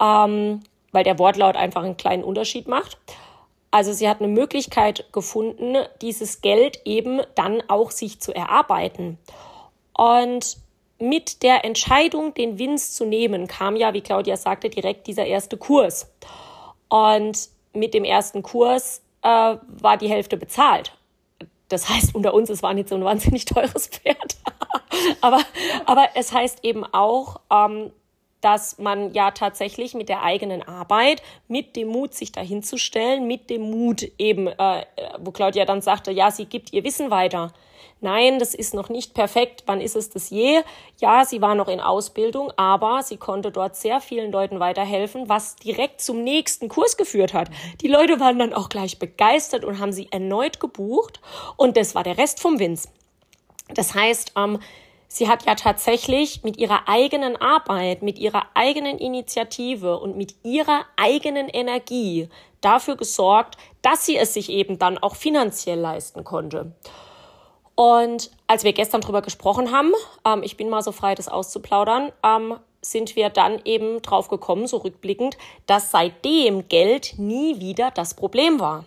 ähm, 0.00 0.64
weil 0.90 1.04
der 1.04 1.20
Wortlaut 1.20 1.54
einfach 1.54 1.84
einen 1.84 1.96
kleinen 1.96 2.24
Unterschied 2.24 2.66
macht. 2.66 2.98
Also 3.74 3.92
sie 3.92 4.08
hat 4.08 4.20
eine 4.20 4.28
Möglichkeit 4.28 5.04
gefunden, 5.10 5.74
dieses 6.00 6.42
Geld 6.42 6.82
eben 6.84 7.22
dann 7.34 7.60
auch 7.66 7.90
sich 7.90 8.20
zu 8.20 8.32
erarbeiten. 8.32 9.18
Und 9.92 10.58
mit 11.00 11.42
der 11.42 11.64
Entscheidung, 11.64 12.34
den 12.34 12.60
Winz 12.60 12.94
zu 12.94 13.04
nehmen, 13.04 13.48
kam 13.48 13.74
ja, 13.74 13.92
wie 13.92 14.00
Claudia 14.00 14.36
sagte, 14.36 14.70
direkt 14.70 15.08
dieser 15.08 15.26
erste 15.26 15.56
Kurs. 15.56 16.08
Und 16.88 17.48
mit 17.72 17.94
dem 17.94 18.04
ersten 18.04 18.44
Kurs 18.44 19.02
äh, 19.22 19.56
war 19.66 19.96
die 19.96 20.08
Hälfte 20.08 20.36
bezahlt. 20.36 20.96
Das 21.68 21.88
heißt, 21.88 22.14
unter 22.14 22.32
uns, 22.32 22.50
es 22.50 22.62
war 22.62 22.74
nicht 22.74 22.88
so 22.88 22.94
ein 22.94 23.02
wahnsinnig 23.02 23.44
teures 23.44 23.88
Pferd. 23.88 24.36
aber, 25.20 25.40
aber 25.86 26.10
es 26.14 26.32
heißt 26.32 26.60
eben 26.62 26.84
auch, 26.84 27.40
ähm, 27.50 27.90
dass 28.44 28.78
man 28.78 29.14
ja 29.14 29.30
tatsächlich 29.30 29.94
mit 29.94 30.08
der 30.08 30.22
eigenen 30.22 30.62
Arbeit, 30.62 31.22
mit 31.48 31.76
dem 31.76 31.88
Mut, 31.88 32.14
sich 32.14 32.30
dahinzustellen, 32.30 33.26
mit 33.26 33.48
dem 33.48 33.62
Mut 33.62 34.10
eben, 34.18 34.48
äh, 34.48 34.84
wo 35.18 35.30
Claudia 35.30 35.64
dann 35.64 35.80
sagte, 35.80 36.10
ja, 36.10 36.30
sie 36.30 36.44
gibt 36.44 36.72
ihr 36.72 36.84
Wissen 36.84 37.10
weiter. 37.10 37.52
Nein, 38.00 38.38
das 38.38 38.52
ist 38.54 38.74
noch 38.74 38.90
nicht 38.90 39.14
perfekt. 39.14 39.62
Wann 39.64 39.80
ist 39.80 39.96
es 39.96 40.10
das 40.10 40.28
je? 40.28 40.60
Ja, 41.00 41.24
sie 41.24 41.40
war 41.40 41.54
noch 41.54 41.68
in 41.68 41.80
Ausbildung, 41.80 42.52
aber 42.56 43.02
sie 43.02 43.16
konnte 43.16 43.50
dort 43.50 43.76
sehr 43.76 44.02
vielen 44.02 44.30
Leuten 44.30 44.60
weiterhelfen, 44.60 45.30
was 45.30 45.56
direkt 45.56 46.02
zum 46.02 46.22
nächsten 46.22 46.68
Kurs 46.68 46.98
geführt 46.98 47.32
hat. 47.32 47.48
Die 47.80 47.88
Leute 47.88 48.20
waren 48.20 48.38
dann 48.38 48.52
auch 48.52 48.68
gleich 48.68 48.98
begeistert 48.98 49.64
und 49.64 49.78
haben 49.78 49.92
sie 49.92 50.08
erneut 50.10 50.60
gebucht. 50.60 51.20
Und 51.56 51.78
das 51.78 51.94
war 51.94 52.02
der 52.02 52.18
Rest 52.18 52.40
vom 52.40 52.58
Winz. 52.58 52.88
Das 53.72 53.94
heißt, 53.94 54.32
ähm, 54.36 54.58
Sie 55.14 55.28
hat 55.28 55.46
ja 55.46 55.54
tatsächlich 55.54 56.42
mit 56.42 56.56
ihrer 56.56 56.88
eigenen 56.88 57.36
Arbeit, 57.36 58.02
mit 58.02 58.18
ihrer 58.18 58.46
eigenen 58.54 58.98
Initiative 58.98 60.00
und 60.00 60.16
mit 60.16 60.34
ihrer 60.42 60.86
eigenen 60.96 61.48
Energie 61.48 62.28
dafür 62.60 62.96
gesorgt, 62.96 63.56
dass 63.80 64.04
sie 64.06 64.16
es 64.16 64.34
sich 64.34 64.50
eben 64.50 64.76
dann 64.80 64.98
auch 64.98 65.14
finanziell 65.14 65.78
leisten 65.78 66.24
konnte. 66.24 66.72
Und 67.76 68.32
als 68.48 68.64
wir 68.64 68.72
gestern 68.72 69.02
drüber 69.02 69.22
gesprochen 69.22 69.70
haben, 69.70 69.92
ähm, 70.26 70.42
ich 70.42 70.56
bin 70.56 70.68
mal 70.68 70.82
so 70.82 70.90
frei, 70.90 71.14
das 71.14 71.28
auszuplaudern, 71.28 72.10
ähm, 72.24 72.56
sind 72.80 73.14
wir 73.14 73.30
dann 73.30 73.60
eben 73.64 74.02
drauf 74.02 74.26
gekommen, 74.26 74.66
so 74.66 74.78
rückblickend, 74.78 75.38
dass 75.66 75.92
seitdem 75.92 76.66
Geld 76.66 77.14
nie 77.18 77.60
wieder 77.60 77.92
das 77.92 78.14
Problem 78.14 78.58
war. 78.58 78.84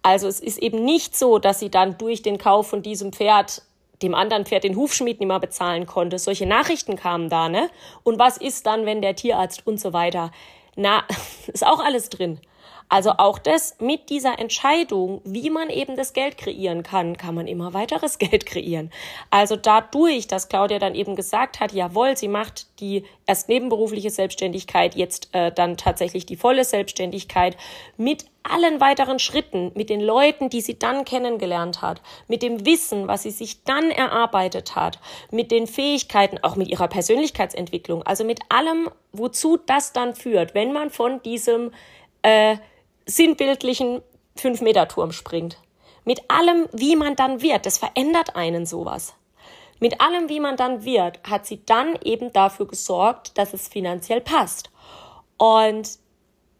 Also 0.00 0.28
es 0.28 0.40
ist 0.40 0.56
eben 0.56 0.82
nicht 0.82 1.14
so, 1.14 1.38
dass 1.38 1.58
sie 1.58 1.70
dann 1.70 1.98
durch 1.98 2.22
den 2.22 2.38
Kauf 2.38 2.68
von 2.68 2.80
diesem 2.80 3.12
Pferd 3.12 3.60
dem 4.02 4.14
anderen 4.14 4.44
Pferd 4.46 4.64
den 4.64 4.76
Hufschmied 4.76 5.20
nicht 5.20 5.28
mehr 5.28 5.40
bezahlen 5.40 5.86
konnte. 5.86 6.18
Solche 6.18 6.46
Nachrichten 6.46 6.96
kamen 6.96 7.28
da, 7.28 7.48
ne? 7.48 7.70
Und 8.04 8.18
was 8.18 8.36
ist 8.36 8.66
dann, 8.66 8.86
wenn 8.86 9.02
der 9.02 9.16
Tierarzt 9.16 9.66
und 9.66 9.80
so 9.80 9.92
weiter? 9.92 10.30
Na, 10.76 11.04
ist 11.46 11.66
auch 11.66 11.80
alles 11.80 12.08
drin. 12.08 12.40
Also 12.88 13.12
auch 13.18 13.38
das 13.38 13.76
mit 13.80 14.08
dieser 14.08 14.38
Entscheidung, 14.38 15.20
wie 15.24 15.50
man 15.50 15.68
eben 15.68 15.96
das 15.96 16.14
Geld 16.14 16.38
kreieren 16.38 16.82
kann, 16.82 17.16
kann 17.18 17.34
man 17.34 17.46
immer 17.46 17.74
weiteres 17.74 18.18
Geld 18.18 18.46
kreieren. 18.46 18.90
Also 19.30 19.56
dadurch, 19.56 20.26
dass 20.26 20.48
Claudia 20.48 20.78
dann 20.78 20.94
eben 20.94 21.14
gesagt 21.14 21.60
hat, 21.60 21.72
jawohl, 21.72 22.16
sie 22.16 22.28
macht 22.28 22.66
die 22.80 23.04
erst 23.26 23.48
nebenberufliche 23.48 24.10
Selbstständigkeit, 24.10 24.94
jetzt 24.94 25.34
äh, 25.34 25.52
dann 25.52 25.76
tatsächlich 25.76 26.24
die 26.24 26.36
volle 26.36 26.64
Selbstständigkeit 26.64 27.56
mit 27.96 28.24
allen 28.42 28.80
weiteren 28.80 29.18
Schritten, 29.18 29.72
mit 29.74 29.90
den 29.90 30.00
Leuten, 30.00 30.48
die 30.48 30.62
sie 30.62 30.78
dann 30.78 31.04
kennengelernt 31.04 31.82
hat, 31.82 32.00
mit 32.28 32.42
dem 32.42 32.64
Wissen, 32.64 33.06
was 33.06 33.24
sie 33.24 33.30
sich 33.30 33.64
dann 33.64 33.90
erarbeitet 33.90 34.74
hat, 34.74 34.98
mit 35.30 35.50
den 35.50 35.66
Fähigkeiten, 35.66 36.38
auch 36.42 36.56
mit 36.56 36.68
ihrer 36.68 36.88
Persönlichkeitsentwicklung, 36.88 38.02
also 38.04 38.24
mit 38.24 38.40
allem, 38.48 38.88
wozu 39.12 39.58
das 39.58 39.92
dann 39.92 40.14
führt, 40.14 40.54
wenn 40.54 40.72
man 40.72 40.88
von 40.88 41.20
diesem 41.22 41.72
äh, 42.22 42.56
sinnbildlichen 43.08 44.02
Fünf-Meter-Turm 44.36 45.12
springt. 45.12 45.58
Mit 46.04 46.30
allem, 46.30 46.68
wie 46.72 46.94
man 46.94 47.16
dann 47.16 47.42
wird, 47.42 47.66
das 47.66 47.78
verändert 47.78 48.36
einen 48.36 48.66
sowas. 48.66 49.14
Mit 49.80 50.00
allem, 50.00 50.28
wie 50.28 50.40
man 50.40 50.56
dann 50.56 50.84
wird, 50.84 51.20
hat 51.28 51.46
sie 51.46 51.64
dann 51.64 51.98
eben 52.04 52.32
dafür 52.32 52.66
gesorgt, 52.66 53.36
dass 53.38 53.54
es 53.54 53.68
finanziell 53.68 54.20
passt. 54.20 54.70
Und 55.36 55.98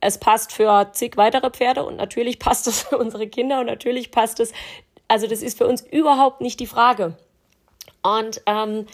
es 0.00 0.18
passt 0.18 0.52
für 0.52 0.90
zig 0.92 1.16
weitere 1.16 1.50
Pferde 1.50 1.84
und 1.84 1.96
natürlich 1.96 2.38
passt 2.40 2.66
es 2.66 2.82
für 2.82 2.98
unsere 2.98 3.28
Kinder 3.28 3.60
und 3.60 3.66
natürlich 3.66 4.10
passt 4.10 4.40
es, 4.40 4.52
also 5.08 5.26
das 5.26 5.42
ist 5.42 5.58
für 5.58 5.66
uns 5.66 5.82
überhaupt 5.82 6.40
nicht 6.40 6.60
die 6.60 6.66
Frage. 6.66 7.16
Und 8.02 8.42
ähm, 8.46 8.86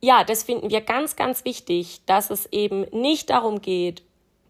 ja, 0.00 0.24
das 0.24 0.42
finden 0.42 0.70
wir 0.70 0.80
ganz, 0.80 1.16
ganz 1.16 1.44
wichtig, 1.44 2.00
dass 2.06 2.30
es 2.30 2.46
eben 2.52 2.82
nicht 2.92 3.30
darum 3.30 3.60
geht, 3.60 4.02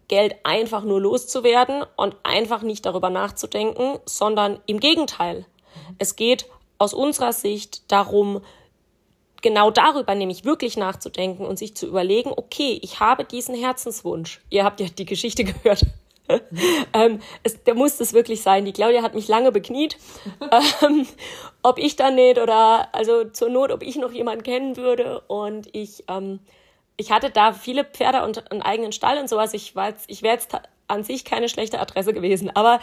Geld 0.07 0.35
einfach 0.43 0.83
nur 0.83 1.01
loszuwerden 1.01 1.83
und 1.95 2.15
einfach 2.23 2.61
nicht 2.61 2.85
darüber 2.85 3.09
nachzudenken, 3.09 3.99
sondern 4.05 4.59
im 4.65 4.79
Gegenteil. 4.79 5.45
Es 5.97 6.15
geht 6.15 6.45
aus 6.77 6.93
unserer 6.93 7.33
Sicht 7.33 7.91
darum, 7.91 8.41
genau 9.41 9.71
darüber 9.71 10.15
nämlich 10.15 10.45
wirklich 10.45 10.77
nachzudenken 10.77 11.45
und 11.45 11.57
sich 11.57 11.75
zu 11.75 11.87
überlegen, 11.87 12.31
okay, 12.35 12.79
ich 12.81 12.99
habe 12.99 13.25
diesen 13.25 13.55
Herzenswunsch. 13.55 14.41
Ihr 14.49 14.63
habt 14.63 14.79
ja 14.79 14.87
die 14.87 15.05
Geschichte 15.05 15.43
gehört. 15.45 15.85
ähm, 16.93 17.19
es, 17.43 17.63
der 17.63 17.75
muss 17.75 17.99
es 17.99 18.13
wirklich 18.13 18.41
sein. 18.41 18.65
Die 18.65 18.73
Claudia 18.73 19.03
hat 19.03 19.13
mich 19.13 19.27
lange 19.27 19.51
bekniet. 19.51 19.97
ähm, 20.81 21.05
ob 21.61 21.77
ich 21.77 21.95
dann 21.95 22.15
nicht 22.15 22.39
oder 22.39 22.89
also 22.93 23.25
zur 23.25 23.49
Not, 23.49 23.71
ob 23.71 23.83
ich 23.83 23.95
noch 23.95 24.11
jemanden 24.11 24.43
kennen 24.43 24.77
würde. 24.77 25.21
Und 25.27 25.69
ich 25.73 26.03
ähm, 26.07 26.39
ich 26.97 27.11
hatte 27.11 27.29
da 27.29 27.53
viele 27.53 27.83
Pferde 27.83 28.23
und 28.23 28.51
einen 28.51 28.61
eigenen 28.61 28.91
Stall 28.91 29.17
und 29.17 29.29
sowas. 29.29 29.53
Ich, 29.53 29.75
war 29.75 29.89
jetzt, 29.89 30.05
ich 30.09 30.21
wäre 30.21 30.35
jetzt 30.35 30.51
an 30.87 31.03
sich 31.03 31.25
keine 31.25 31.49
schlechte 31.49 31.79
Adresse 31.79 32.13
gewesen. 32.13 32.55
Aber 32.55 32.79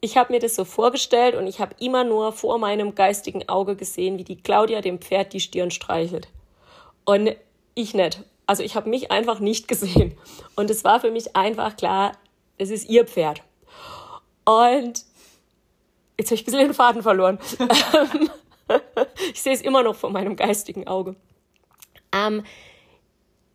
ich 0.00 0.16
habe 0.16 0.32
mir 0.32 0.40
das 0.40 0.54
so 0.54 0.64
vorgestellt 0.64 1.34
und 1.34 1.46
ich 1.46 1.60
habe 1.60 1.74
immer 1.78 2.04
nur 2.04 2.32
vor 2.32 2.58
meinem 2.58 2.94
geistigen 2.94 3.48
Auge 3.48 3.76
gesehen, 3.76 4.18
wie 4.18 4.24
die 4.24 4.42
Claudia 4.42 4.80
dem 4.80 4.98
Pferd 4.98 5.32
die 5.32 5.40
Stirn 5.40 5.70
streichelt. 5.70 6.28
Und 7.04 7.34
ich 7.74 7.94
nicht. 7.94 8.22
Also 8.46 8.62
ich 8.62 8.74
habe 8.74 8.90
mich 8.90 9.10
einfach 9.10 9.40
nicht 9.40 9.68
gesehen. 9.68 10.16
Und 10.56 10.70
es 10.70 10.84
war 10.84 11.00
für 11.00 11.10
mich 11.10 11.36
einfach 11.36 11.76
klar, 11.76 12.12
es 12.58 12.70
ist 12.70 12.88
ihr 12.88 13.06
Pferd. 13.06 13.42
Und 14.44 15.04
jetzt 16.18 16.30
habe 16.30 16.34
ich 16.34 16.42
ein 16.42 16.44
bisschen 16.44 16.60
den 16.60 16.74
Faden 16.74 17.02
verloren. 17.02 17.38
ich 19.32 19.40
sehe 19.40 19.54
es 19.54 19.62
immer 19.62 19.82
noch 19.82 19.94
vor 19.94 20.10
meinem 20.10 20.36
geistigen 20.36 20.86
Auge. 20.86 21.14
Ähm, 22.12 22.42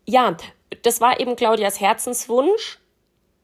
ja, 0.05 0.37
das 0.83 1.01
war 1.01 1.19
eben 1.19 1.35
Claudias 1.35 1.79
Herzenswunsch. 1.79 2.79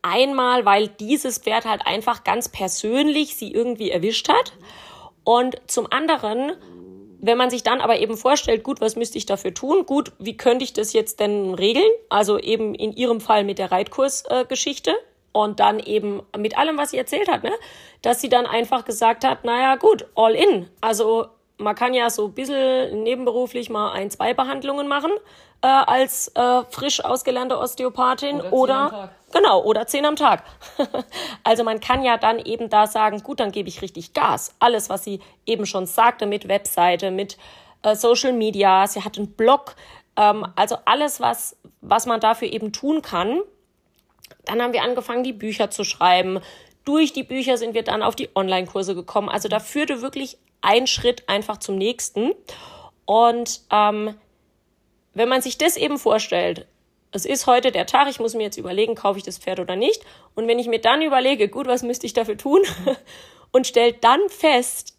Einmal, 0.03 0.65
weil 0.65 0.87
dieses 0.87 1.37
Pferd 1.37 1.65
halt 1.65 1.85
einfach 1.85 2.23
ganz 2.23 2.49
persönlich 2.49 3.35
sie 3.35 3.53
irgendwie 3.53 3.91
erwischt 3.91 4.29
hat. 4.29 4.53
Und 5.23 5.61
zum 5.67 5.91
anderen, 5.91 6.53
wenn 7.19 7.37
man 7.37 7.51
sich 7.51 7.61
dann 7.61 7.81
aber 7.81 7.99
eben 7.99 8.17
vorstellt, 8.17 8.63
gut, 8.63 8.81
was 8.81 8.95
müsste 8.95 9.19
ich 9.19 9.27
dafür 9.27 9.53
tun? 9.53 9.85
Gut, 9.85 10.11
wie 10.17 10.37
könnte 10.37 10.63
ich 10.63 10.73
das 10.73 10.93
jetzt 10.93 11.19
denn 11.19 11.53
regeln? 11.53 11.91
Also 12.09 12.39
eben 12.39 12.73
in 12.73 12.93
ihrem 12.93 13.21
Fall 13.21 13.43
mit 13.43 13.59
der 13.59 13.71
Reitkursgeschichte. 13.71 14.91
Äh, 14.91 14.95
und 15.33 15.59
dann 15.59 15.79
eben 15.79 16.21
mit 16.37 16.57
allem, 16.57 16.77
was 16.77 16.91
sie 16.91 16.97
erzählt 16.97 17.29
hat, 17.29 17.43
ne? 17.43 17.53
dass 18.01 18.21
sie 18.21 18.29
dann 18.29 18.45
einfach 18.45 18.85
gesagt 18.85 19.23
hat, 19.23 19.45
naja 19.45 19.75
gut, 19.75 20.05
all 20.15 20.35
in. 20.35 20.69
Also 20.81 21.27
man 21.61 21.75
kann 21.75 21.93
ja 21.93 22.09
so 22.09 22.25
ein 22.27 22.33
bisschen 22.33 23.03
nebenberuflich 23.03 23.69
mal 23.69 23.91
ein, 23.91 24.09
zwei 24.09 24.33
Behandlungen 24.33 24.87
machen 24.87 25.11
äh, 25.61 25.67
als 25.67 26.29
äh, 26.29 26.63
frisch 26.69 27.03
ausgelernte 27.03 27.57
Osteopathin 27.57 28.41
oder, 28.41 28.87
oder 28.87 29.09
genau 29.31 29.63
oder 29.63 29.87
zehn 29.87 30.05
am 30.05 30.15
Tag. 30.15 30.43
also 31.43 31.63
man 31.63 31.79
kann 31.79 32.03
ja 32.03 32.17
dann 32.17 32.39
eben 32.39 32.69
da 32.69 32.87
sagen, 32.87 33.23
gut, 33.23 33.39
dann 33.39 33.51
gebe 33.51 33.69
ich 33.69 33.81
richtig 33.81 34.13
Gas. 34.13 34.55
Alles, 34.59 34.89
was 34.89 35.03
sie 35.03 35.19
eben 35.45 35.65
schon 35.65 35.85
sagte 35.85 36.25
mit 36.25 36.47
Webseite, 36.47 37.11
mit 37.11 37.37
äh, 37.83 37.95
Social 37.95 38.33
Media, 38.33 38.87
sie 38.87 39.03
hat 39.03 39.17
einen 39.17 39.31
Blog, 39.31 39.75
ähm, 40.17 40.45
also 40.55 40.77
alles, 40.85 41.21
was 41.21 41.55
was 41.81 42.05
man 42.05 42.19
dafür 42.19 42.47
eben 42.51 42.71
tun 42.71 43.01
kann. 43.01 43.41
Dann 44.45 44.61
haben 44.61 44.73
wir 44.73 44.83
angefangen, 44.83 45.23
die 45.23 45.33
Bücher 45.33 45.69
zu 45.69 45.83
schreiben. 45.83 46.39
Durch 46.85 47.13
die 47.13 47.23
Bücher 47.23 47.57
sind 47.57 47.73
wir 47.73 47.83
dann 47.83 48.01
auf 48.01 48.15
die 48.15 48.29
Online-Kurse 48.33 48.95
gekommen. 48.95 49.29
Also 49.29 49.49
da 49.49 49.59
führte 49.59 50.01
wirklich 50.01 50.37
ein 50.61 50.87
Schritt 50.87 51.27
einfach 51.27 51.57
zum 51.57 51.77
nächsten. 51.77 52.31
Und 53.05 53.61
ähm, 53.71 54.15
wenn 55.13 55.29
man 55.29 55.41
sich 55.41 55.57
das 55.57 55.77
eben 55.77 55.97
vorstellt, 55.97 56.67
es 57.11 57.25
ist 57.25 57.45
heute 57.45 57.71
der 57.71 57.85
Tag, 57.85 58.07
ich 58.09 58.19
muss 58.19 58.35
mir 58.35 58.43
jetzt 58.43 58.57
überlegen, 58.57 58.95
kaufe 58.95 59.17
ich 59.17 59.25
das 59.25 59.37
Pferd 59.37 59.59
oder 59.59 59.75
nicht. 59.75 60.01
Und 60.33 60.47
wenn 60.47 60.59
ich 60.59 60.67
mir 60.67 60.79
dann 60.79 61.01
überlege, 61.01 61.49
gut, 61.49 61.67
was 61.67 61.83
müsste 61.83 62.05
ich 62.05 62.13
dafür 62.13 62.37
tun? 62.37 62.61
und 63.51 63.67
stellt 63.67 64.03
dann 64.03 64.21
fest, 64.29 64.95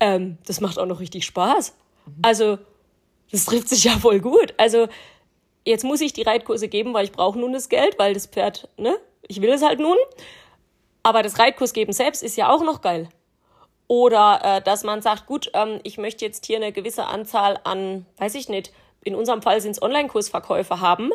ähm, 0.00 0.38
das 0.46 0.60
macht 0.60 0.78
auch 0.78 0.86
noch 0.86 1.00
richtig 1.00 1.24
Spaß. 1.24 1.74
Also, 2.22 2.58
das 3.30 3.46
trifft 3.46 3.68
sich 3.68 3.84
ja 3.84 3.92
voll 3.92 4.20
gut. 4.20 4.54
Also, 4.56 4.88
jetzt 5.64 5.84
muss 5.84 6.00
ich 6.00 6.12
die 6.12 6.22
Reitkurse 6.22 6.68
geben, 6.68 6.92
weil 6.92 7.04
ich 7.04 7.12
brauche 7.12 7.38
nun 7.38 7.52
das 7.52 7.68
Geld, 7.68 7.98
weil 7.98 8.14
das 8.14 8.26
Pferd, 8.26 8.68
ne, 8.76 8.96
ich 9.26 9.40
will 9.40 9.50
es 9.50 9.62
halt 9.62 9.78
nun. 9.78 9.96
Aber 11.02 11.22
das 11.22 11.38
Reitkurs 11.38 11.72
geben 11.72 11.92
selbst 11.92 12.22
ist 12.22 12.36
ja 12.36 12.50
auch 12.50 12.64
noch 12.64 12.80
geil. 12.80 13.08
Oder 13.86 14.40
äh, 14.42 14.62
dass 14.62 14.82
man 14.82 15.02
sagt, 15.02 15.26
gut, 15.26 15.50
ähm, 15.54 15.80
ich 15.82 15.98
möchte 15.98 16.24
jetzt 16.24 16.46
hier 16.46 16.56
eine 16.56 16.72
gewisse 16.72 17.06
Anzahl 17.06 17.58
an, 17.64 18.06
weiß 18.18 18.34
ich 18.34 18.48
nicht, 18.48 18.72
in 19.02 19.14
unserem 19.14 19.42
Fall 19.42 19.60
sind 19.60 19.72
es 19.72 19.82
Online-Kursverkäufe 19.82 20.80
haben. 20.80 21.10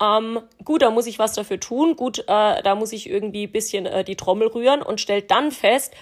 Ähm, 0.00 0.40
gut, 0.64 0.82
da 0.82 0.90
muss 0.90 1.06
ich 1.06 1.18
was 1.18 1.32
dafür 1.32 1.60
tun. 1.60 1.96
Gut, 1.96 2.20
äh, 2.20 2.62
da 2.62 2.74
muss 2.74 2.92
ich 2.92 3.08
irgendwie 3.08 3.46
bisschen 3.46 3.86
äh, 3.86 4.04
die 4.04 4.16
Trommel 4.16 4.48
rühren 4.48 4.82
und 4.82 5.00
stellt 5.00 5.30
dann 5.30 5.50
fest, 5.50 5.94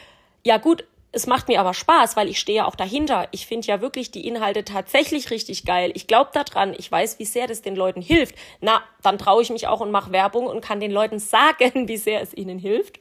ja 0.43 0.59
gut, 0.59 0.85
es 1.13 1.27
macht 1.27 1.49
mir 1.49 1.61
aber 1.61 1.73
Spaß, 1.73 2.15
weil 2.17 2.29
ich 2.29 2.39
stehe 2.39 2.59
ja 2.59 2.67
auch 2.67 2.75
dahinter. 2.75 3.29
Ich 3.31 3.47
finde 3.47 3.67
ja 3.67 3.81
wirklich 3.81 4.11
die 4.11 4.27
Inhalte 4.27 4.65
tatsächlich 4.65 5.31
richtig 5.31 5.65
geil. 5.65 5.91
Ich 5.95 6.07
glaube 6.07 6.31
daran. 6.35 6.75
Ich 6.77 6.93
weiß, 6.93 7.19
wie 7.19 7.25
sehr 7.25 7.47
das 7.47 7.63
den 7.63 7.75
Leuten 7.75 8.03
hilft. 8.03 8.35
Na, 8.61 8.83
dann 9.03 9.17
traue 9.17 9.41
ich 9.41 9.49
mich 9.49 9.67
auch 9.67 9.81
und 9.81 9.91
mache 9.91 10.13
Werbung 10.13 10.47
und 10.47 10.61
kann 10.61 10.79
den 10.79 10.91
Leuten 10.91 11.19
sagen, 11.21 11.89
wie 11.89 11.97
sehr 11.97 12.21
es 12.21 12.35
ihnen 12.35 12.59
hilft. 12.59 13.01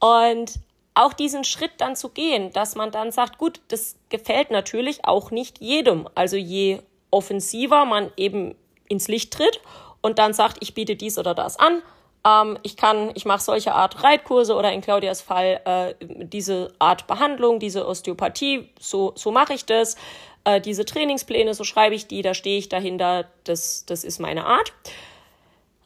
Und 0.00 0.54
auch 0.94 1.12
diesen 1.12 1.44
Schritt 1.44 1.72
dann 1.78 1.96
zu 1.96 2.10
gehen, 2.10 2.52
dass 2.52 2.74
man 2.74 2.90
dann 2.90 3.12
sagt, 3.12 3.38
gut, 3.38 3.60
das 3.68 3.96
gefällt 4.08 4.50
natürlich 4.50 5.04
auch 5.04 5.30
nicht 5.30 5.60
jedem. 5.60 6.08
Also 6.14 6.36
je 6.36 6.80
offensiver 7.10 7.84
man 7.84 8.10
eben 8.16 8.54
ins 8.88 9.08
Licht 9.08 9.32
tritt 9.32 9.60
und 10.02 10.18
dann 10.18 10.34
sagt, 10.34 10.58
ich 10.60 10.74
biete 10.74 10.96
dies 10.96 11.18
oder 11.18 11.34
das 11.34 11.58
an, 11.58 11.82
ähm, 12.24 12.58
ich 12.62 12.76
kann, 12.76 13.10
ich 13.14 13.24
mache 13.24 13.42
solche 13.42 13.74
Art 13.74 14.02
Reitkurse 14.02 14.54
oder 14.54 14.72
in 14.72 14.80
Claudias 14.80 15.22
Fall 15.22 15.60
äh, 15.64 15.94
diese 16.00 16.72
Art 16.78 17.06
Behandlung, 17.06 17.58
diese 17.58 17.86
Osteopathie, 17.86 18.68
so, 18.78 19.12
so 19.16 19.30
mache 19.30 19.54
ich 19.54 19.64
das. 19.64 19.96
Äh, 20.44 20.60
diese 20.60 20.84
Trainingspläne, 20.84 21.54
so 21.54 21.64
schreibe 21.64 21.94
ich 21.94 22.06
die, 22.06 22.22
da 22.22 22.34
stehe 22.34 22.58
ich 22.58 22.68
dahinter, 22.68 23.26
das, 23.44 23.86
das 23.86 24.04
ist 24.04 24.18
meine 24.18 24.44
Art. 24.44 24.72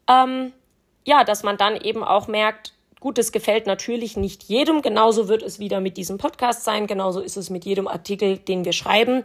Ähm, 0.09 0.53
ja, 1.05 1.25
dass 1.25 1.43
man 1.43 1.57
dann 1.57 1.77
eben 1.77 2.03
auch 2.03 2.27
merkt, 2.27 2.73
gut, 3.01 3.19
das 3.19 3.33
gefällt 3.33 3.67
natürlich 3.67 4.17
nicht 4.17 4.45
jedem. 4.45 4.83
Genauso 4.83 5.29
wird 5.29 5.43
es 5.43 5.59
wieder 5.59 5.81
mit 5.81 5.97
diesem 5.97 6.19
Podcast 6.19 6.65
sein. 6.65 6.87
Genauso 6.87 7.21
ist 7.21 7.37
es 7.37 7.51
mit 7.51 7.65
jedem 7.65 7.89
Artikel, 7.89 8.39
den 8.39 8.65
wir 8.65 8.73
schreiben. 8.73 9.25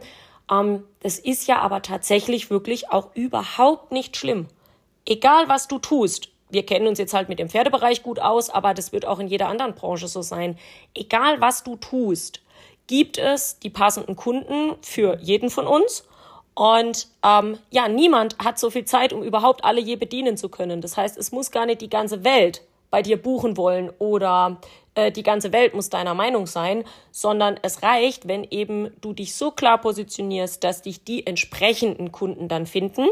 Ähm, 0.50 0.84
das 1.00 1.18
ist 1.18 1.46
ja 1.48 1.60
aber 1.60 1.82
tatsächlich 1.82 2.50
wirklich 2.50 2.90
auch 2.90 3.14
überhaupt 3.14 3.92
nicht 3.92 4.16
schlimm. 4.16 4.46
Egal 5.06 5.48
was 5.48 5.68
du 5.68 5.78
tust, 5.78 6.28
wir 6.50 6.66
kennen 6.66 6.86
uns 6.86 6.98
jetzt 6.98 7.14
halt 7.14 7.28
mit 7.28 7.38
dem 7.38 7.48
Pferdebereich 7.48 8.02
gut 8.02 8.20
aus, 8.20 8.50
aber 8.50 8.74
das 8.74 8.92
wird 8.92 9.06
auch 9.06 9.18
in 9.18 9.26
jeder 9.26 9.48
anderen 9.48 9.74
Branche 9.74 10.06
so 10.06 10.20
sein. 10.20 10.58
Egal 10.94 11.40
was 11.40 11.64
du 11.64 11.76
tust, 11.76 12.42
gibt 12.86 13.16
es 13.16 13.58
die 13.58 13.70
passenden 13.70 14.16
Kunden 14.16 14.76
für 14.82 15.18
jeden 15.20 15.48
von 15.48 15.66
uns. 15.66 16.04
Und 16.54 17.08
ähm, 17.24 17.58
ja, 17.70 17.88
niemand 17.88 18.36
hat 18.38 18.58
so 18.58 18.70
viel 18.70 18.84
Zeit, 18.84 19.14
um 19.14 19.22
überhaupt 19.22 19.64
alle 19.64 19.80
je 19.80 19.96
bedienen 19.96 20.36
zu 20.36 20.50
können. 20.50 20.82
Das 20.82 20.98
heißt, 20.98 21.16
es 21.16 21.32
muss 21.32 21.50
gar 21.50 21.64
nicht 21.64 21.80
die 21.80 21.88
ganze 21.88 22.24
Welt 22.24 22.62
bei 22.92 23.02
dir 23.02 23.20
buchen 23.20 23.56
wollen 23.56 23.90
oder 23.98 24.60
äh, 24.94 25.10
die 25.10 25.24
ganze 25.24 25.52
Welt 25.52 25.74
muss 25.74 25.88
deiner 25.88 26.14
Meinung 26.14 26.46
sein, 26.46 26.84
sondern 27.10 27.58
es 27.62 27.82
reicht, 27.82 28.28
wenn 28.28 28.44
eben 28.44 28.92
du 29.00 29.14
dich 29.14 29.34
so 29.34 29.50
klar 29.50 29.78
positionierst, 29.78 30.62
dass 30.62 30.82
dich 30.82 31.02
die 31.02 31.26
entsprechenden 31.26 32.12
Kunden 32.12 32.46
dann 32.46 32.66
finden 32.66 33.08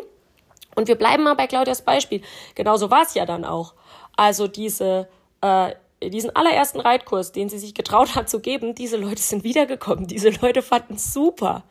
und 0.76 0.88
wir 0.88 0.96
bleiben 0.96 1.24
mal 1.24 1.34
bei 1.34 1.46
Claudias 1.46 1.82
Beispiel. 1.82 2.22
Genauso 2.54 2.90
war 2.90 3.02
es 3.02 3.14
ja 3.14 3.26
dann 3.26 3.44
auch. 3.44 3.74
Also 4.16 4.46
diese, 4.46 5.08
äh, 5.40 5.74
diesen 6.02 6.34
allerersten 6.36 6.80
Reitkurs, 6.80 7.32
den 7.32 7.48
sie 7.48 7.58
sich 7.58 7.74
getraut 7.74 8.14
hat 8.14 8.28
zu 8.28 8.40
geben, 8.40 8.74
diese 8.74 8.96
Leute 8.96 9.22
sind 9.22 9.44
wiedergekommen. 9.44 10.06
Diese 10.06 10.30
Leute 10.30 10.62
fanden 10.62 10.94
es 10.94 11.12
super. 11.12 11.64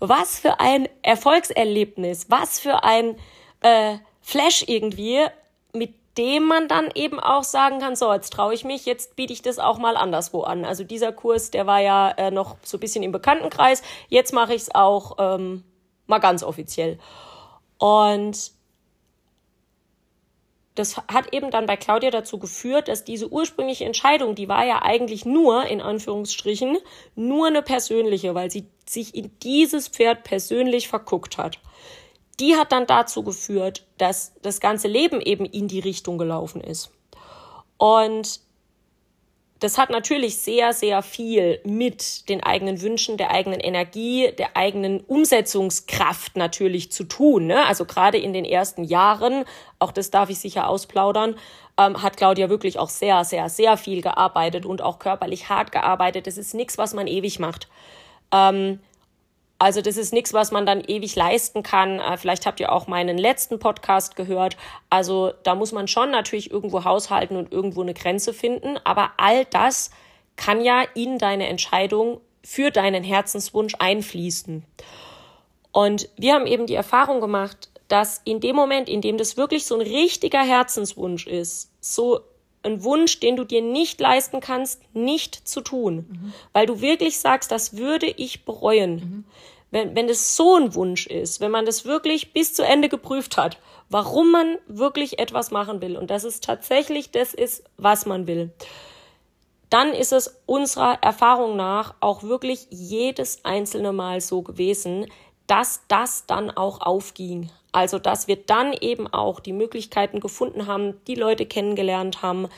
Was 0.00 0.38
für 0.38 0.60
ein 0.60 0.88
Erfolgserlebnis, 1.02 2.26
was 2.28 2.58
für 2.58 2.82
ein 2.84 3.16
äh, 3.60 3.98
Flash 4.20 4.64
irgendwie, 4.66 5.26
mit 5.72 5.94
dem 6.18 6.44
man 6.46 6.68
dann 6.68 6.90
eben 6.94 7.20
auch 7.20 7.44
sagen 7.44 7.78
kann, 7.78 7.96
so, 7.96 8.12
jetzt 8.12 8.32
traue 8.32 8.54
ich 8.54 8.64
mich, 8.64 8.84
jetzt 8.84 9.16
biete 9.16 9.32
ich 9.32 9.42
das 9.42 9.58
auch 9.58 9.78
mal 9.78 9.96
anderswo 9.96 10.42
an. 10.42 10.64
Also 10.64 10.84
dieser 10.84 11.12
Kurs, 11.12 11.50
der 11.50 11.66
war 11.66 11.80
ja 11.80 12.10
äh, 12.10 12.30
noch 12.30 12.56
so 12.62 12.76
ein 12.76 12.80
bisschen 12.80 13.02
im 13.02 13.12
Bekanntenkreis, 13.12 13.82
jetzt 14.08 14.32
mache 14.32 14.54
ich 14.54 14.62
es 14.62 14.74
auch 14.74 15.16
ähm, 15.18 15.64
mal 16.06 16.18
ganz 16.18 16.42
offiziell. 16.42 16.98
Und 17.78 18.52
das 20.74 20.96
hat 20.96 21.32
eben 21.34 21.50
dann 21.50 21.66
bei 21.66 21.76
Claudia 21.76 22.10
dazu 22.10 22.38
geführt, 22.38 22.88
dass 22.88 23.04
diese 23.04 23.28
ursprüngliche 23.30 23.84
Entscheidung, 23.84 24.34
die 24.34 24.48
war 24.48 24.64
ja 24.64 24.82
eigentlich 24.82 25.24
nur, 25.24 25.66
in 25.66 25.80
Anführungsstrichen, 25.80 26.78
nur 27.14 27.48
eine 27.48 27.62
persönliche, 27.62 28.34
weil 28.34 28.50
sie 28.50 28.66
sich 28.88 29.14
in 29.14 29.30
dieses 29.40 29.88
Pferd 29.88 30.24
persönlich 30.24 30.88
verguckt 30.88 31.38
hat. 31.38 31.58
Die 32.38 32.56
hat 32.56 32.72
dann 32.72 32.86
dazu 32.86 33.22
geführt, 33.22 33.86
dass 33.98 34.32
das 34.42 34.60
ganze 34.60 34.88
Leben 34.88 35.20
eben 35.20 35.44
in 35.44 35.68
die 35.68 35.80
Richtung 35.80 36.16
gelaufen 36.16 36.60
ist. 36.60 36.90
Und 37.76 38.40
das 39.60 39.76
hat 39.76 39.90
natürlich 39.90 40.38
sehr, 40.38 40.72
sehr 40.72 41.02
viel 41.02 41.60
mit 41.64 42.30
den 42.30 42.42
eigenen 42.42 42.80
Wünschen, 42.80 43.18
der 43.18 43.30
eigenen 43.30 43.60
Energie, 43.60 44.32
der 44.38 44.56
eigenen 44.56 45.00
Umsetzungskraft 45.00 46.34
natürlich 46.36 46.90
zu 46.90 47.04
tun. 47.04 47.46
Ne? 47.46 47.66
Also 47.66 47.84
gerade 47.84 48.16
in 48.16 48.32
den 48.32 48.46
ersten 48.46 48.84
Jahren, 48.84 49.44
auch 49.78 49.92
das 49.92 50.10
darf 50.10 50.30
ich 50.30 50.38
sicher 50.38 50.66
ausplaudern, 50.66 51.36
ähm, 51.76 52.02
hat 52.02 52.16
Claudia 52.16 52.48
wirklich 52.48 52.78
auch 52.78 52.88
sehr, 52.88 53.22
sehr, 53.24 53.50
sehr 53.50 53.76
viel 53.76 54.00
gearbeitet 54.00 54.64
und 54.64 54.80
auch 54.80 54.98
körperlich 54.98 55.50
hart 55.50 55.72
gearbeitet. 55.72 56.26
Das 56.26 56.38
ist 56.38 56.54
nichts, 56.54 56.78
was 56.78 56.94
man 56.94 57.06
ewig 57.06 57.38
macht. 57.38 57.68
Ähm, 58.32 58.80
also 59.60 59.82
das 59.82 59.98
ist 59.98 60.14
nichts, 60.14 60.32
was 60.32 60.52
man 60.52 60.64
dann 60.64 60.80
ewig 60.80 61.14
leisten 61.16 61.62
kann. 61.62 62.00
Äh, 62.00 62.16
vielleicht 62.16 62.46
habt 62.46 62.60
ihr 62.60 62.72
auch 62.72 62.86
meinen 62.86 63.18
letzten 63.18 63.58
Podcast 63.58 64.16
gehört. 64.16 64.56
Also 64.88 65.34
da 65.42 65.54
muss 65.54 65.70
man 65.70 65.86
schon 65.86 66.10
natürlich 66.10 66.50
irgendwo 66.50 66.84
haushalten 66.84 67.36
und 67.36 67.52
irgendwo 67.52 67.82
eine 67.82 67.92
Grenze 67.92 68.32
finden. 68.32 68.78
Aber 68.84 69.10
all 69.18 69.44
das 69.44 69.90
kann 70.36 70.62
ja 70.64 70.82
in 70.94 71.18
deine 71.18 71.46
Entscheidung 71.48 72.22
für 72.42 72.70
deinen 72.70 73.04
Herzenswunsch 73.04 73.74
einfließen. 73.78 74.64
Und 75.72 76.08
wir 76.16 76.32
haben 76.32 76.46
eben 76.46 76.64
die 76.64 76.74
Erfahrung 76.74 77.20
gemacht, 77.20 77.68
dass 77.88 78.22
in 78.24 78.40
dem 78.40 78.56
Moment, 78.56 78.88
in 78.88 79.02
dem 79.02 79.18
das 79.18 79.36
wirklich 79.36 79.66
so 79.66 79.74
ein 79.74 79.82
richtiger 79.82 80.42
Herzenswunsch 80.42 81.26
ist, 81.26 81.70
so 81.82 82.20
einen 82.62 82.84
Wunsch, 82.84 83.20
den 83.20 83.36
du 83.36 83.44
dir 83.44 83.62
nicht 83.62 84.00
leisten 84.00 84.40
kannst, 84.40 84.82
nicht 84.94 85.48
zu 85.48 85.60
tun. 85.60 86.06
Mhm. 86.08 86.32
Weil 86.52 86.66
du 86.66 86.80
wirklich 86.80 87.18
sagst, 87.18 87.50
das 87.50 87.76
würde 87.76 88.06
ich 88.06 88.44
bereuen. 88.44 88.94
Mhm. 88.94 89.24
Wenn, 89.70 89.94
wenn 89.94 90.08
es 90.08 90.36
so 90.36 90.56
ein 90.56 90.74
Wunsch 90.74 91.06
ist, 91.06 91.40
wenn 91.40 91.50
man 91.50 91.64
das 91.64 91.84
wirklich 91.84 92.32
bis 92.32 92.54
zu 92.54 92.64
Ende 92.64 92.88
geprüft 92.88 93.36
hat, 93.36 93.58
warum 93.88 94.30
man 94.30 94.58
wirklich 94.66 95.18
etwas 95.18 95.50
machen 95.50 95.80
will 95.80 95.96
und 95.96 96.10
dass 96.10 96.24
es 96.24 96.40
tatsächlich 96.40 97.10
das 97.10 97.34
ist, 97.34 97.64
was 97.76 98.04
man 98.04 98.26
will, 98.26 98.50
dann 99.68 99.92
ist 99.92 100.12
es 100.12 100.40
unserer 100.46 100.98
Erfahrung 101.02 101.56
nach 101.56 101.94
auch 102.00 102.24
wirklich 102.24 102.66
jedes 102.70 103.44
einzelne 103.44 103.92
Mal 103.92 104.20
so 104.20 104.42
gewesen, 104.42 105.06
dass 105.46 105.82
das 105.88 106.26
dann 106.26 106.50
auch 106.50 106.80
aufging. 106.80 107.50
Also, 107.72 107.98
dass 107.98 108.28
wir 108.28 108.36
dann 108.36 108.72
eben 108.72 109.06
auch 109.06 109.40
die 109.40 109.52
Möglichkeiten 109.52 110.20
gefunden 110.20 110.66
haben, 110.66 111.00
die 111.06 111.14
Leute 111.14 111.46
kennengelernt 111.46 112.22
haben, 112.22 112.48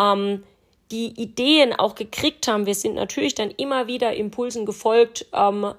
ähm, 0.00 0.44
die 0.90 1.20
Ideen 1.20 1.72
auch 1.72 1.94
gekriegt 1.94 2.48
haben. 2.48 2.66
Wir 2.66 2.74
sind 2.74 2.94
natürlich 2.94 3.34
dann 3.34 3.50
immer 3.50 3.86
wieder 3.86 4.14
Impulsen 4.14 4.66
gefolgt. 4.66 5.26
Ähm, 5.32 5.74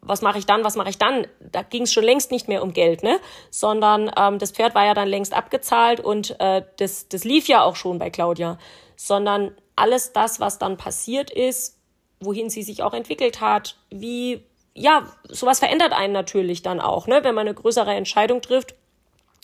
was 0.00 0.22
mache 0.22 0.38
ich 0.38 0.46
dann? 0.46 0.62
Was 0.62 0.76
mache 0.76 0.90
ich 0.90 0.98
dann? 0.98 1.26
Da 1.40 1.62
ging 1.62 1.82
es 1.82 1.92
schon 1.92 2.04
längst 2.04 2.30
nicht 2.30 2.48
mehr 2.48 2.62
um 2.62 2.72
Geld, 2.72 3.02
ne? 3.02 3.18
Sondern 3.50 4.10
ähm, 4.16 4.38
das 4.38 4.52
Pferd 4.52 4.74
war 4.74 4.84
ja 4.84 4.94
dann 4.94 5.08
längst 5.08 5.32
abgezahlt 5.32 6.00
und 6.00 6.38
äh, 6.40 6.62
das, 6.76 7.08
das 7.08 7.24
lief 7.24 7.48
ja 7.48 7.62
auch 7.62 7.76
schon 7.76 7.98
bei 7.98 8.10
Claudia. 8.10 8.58
Sondern 8.96 9.52
alles 9.74 10.12
das, 10.12 10.38
was 10.38 10.58
dann 10.58 10.76
passiert 10.76 11.30
ist, 11.30 11.78
wohin 12.20 12.50
sie 12.50 12.62
sich 12.62 12.82
auch 12.82 12.94
entwickelt 12.94 13.40
hat, 13.40 13.76
wie 13.90 14.44
ja, 14.74 15.06
sowas 15.28 15.58
verändert 15.58 15.92
einen 15.92 16.12
natürlich 16.12 16.62
dann 16.62 16.80
auch, 16.80 17.06
ne? 17.06 17.20
Wenn 17.22 17.34
man 17.34 17.46
eine 17.46 17.54
größere 17.54 17.94
Entscheidung 17.94 18.40
trifft 18.40 18.74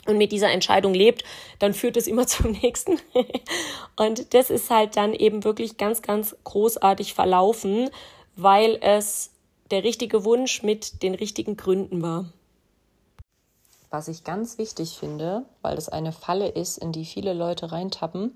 und 0.07 0.17
mit 0.17 0.33
dieser 0.33 0.51
Entscheidung 0.51 0.95
lebt, 0.95 1.25
dann 1.59 1.75
führt 1.75 1.97
es 1.97 2.07
immer 2.07 2.27
zum 2.27 2.53
nächsten. 2.53 2.99
und 3.97 4.33
das 4.35 4.51
ist 4.51 4.71
halt 4.71 4.97
dann 4.97 5.13
eben 5.13 5.45
wirklich 5.45 5.77
ganz, 5.77 6.03
ganz 6.03 6.37
großartig 6.45 7.15
verlaufen, 7.15 7.91
weil 8.37 8.79
es 8.81 9.31
der 9.71 9.85
richtige 9.85 10.25
Wunsch 10.25 10.63
mit 10.63 11.03
den 11.03 11.15
richtigen 11.15 11.57
Gründen 11.57 12.01
war. 12.01 12.27
Was 13.91 14.09
ich 14.09 14.25
ganz 14.25 14.59
wichtig 14.59 14.99
finde, 14.99 15.45
weil 15.63 15.75
das 15.75 15.89
eine 15.89 16.13
Falle 16.13 16.49
ist, 16.49 16.79
in 16.79 16.93
die 16.93 17.05
viele 17.05 17.33
Leute 17.33 17.73
reintappen, 17.73 18.35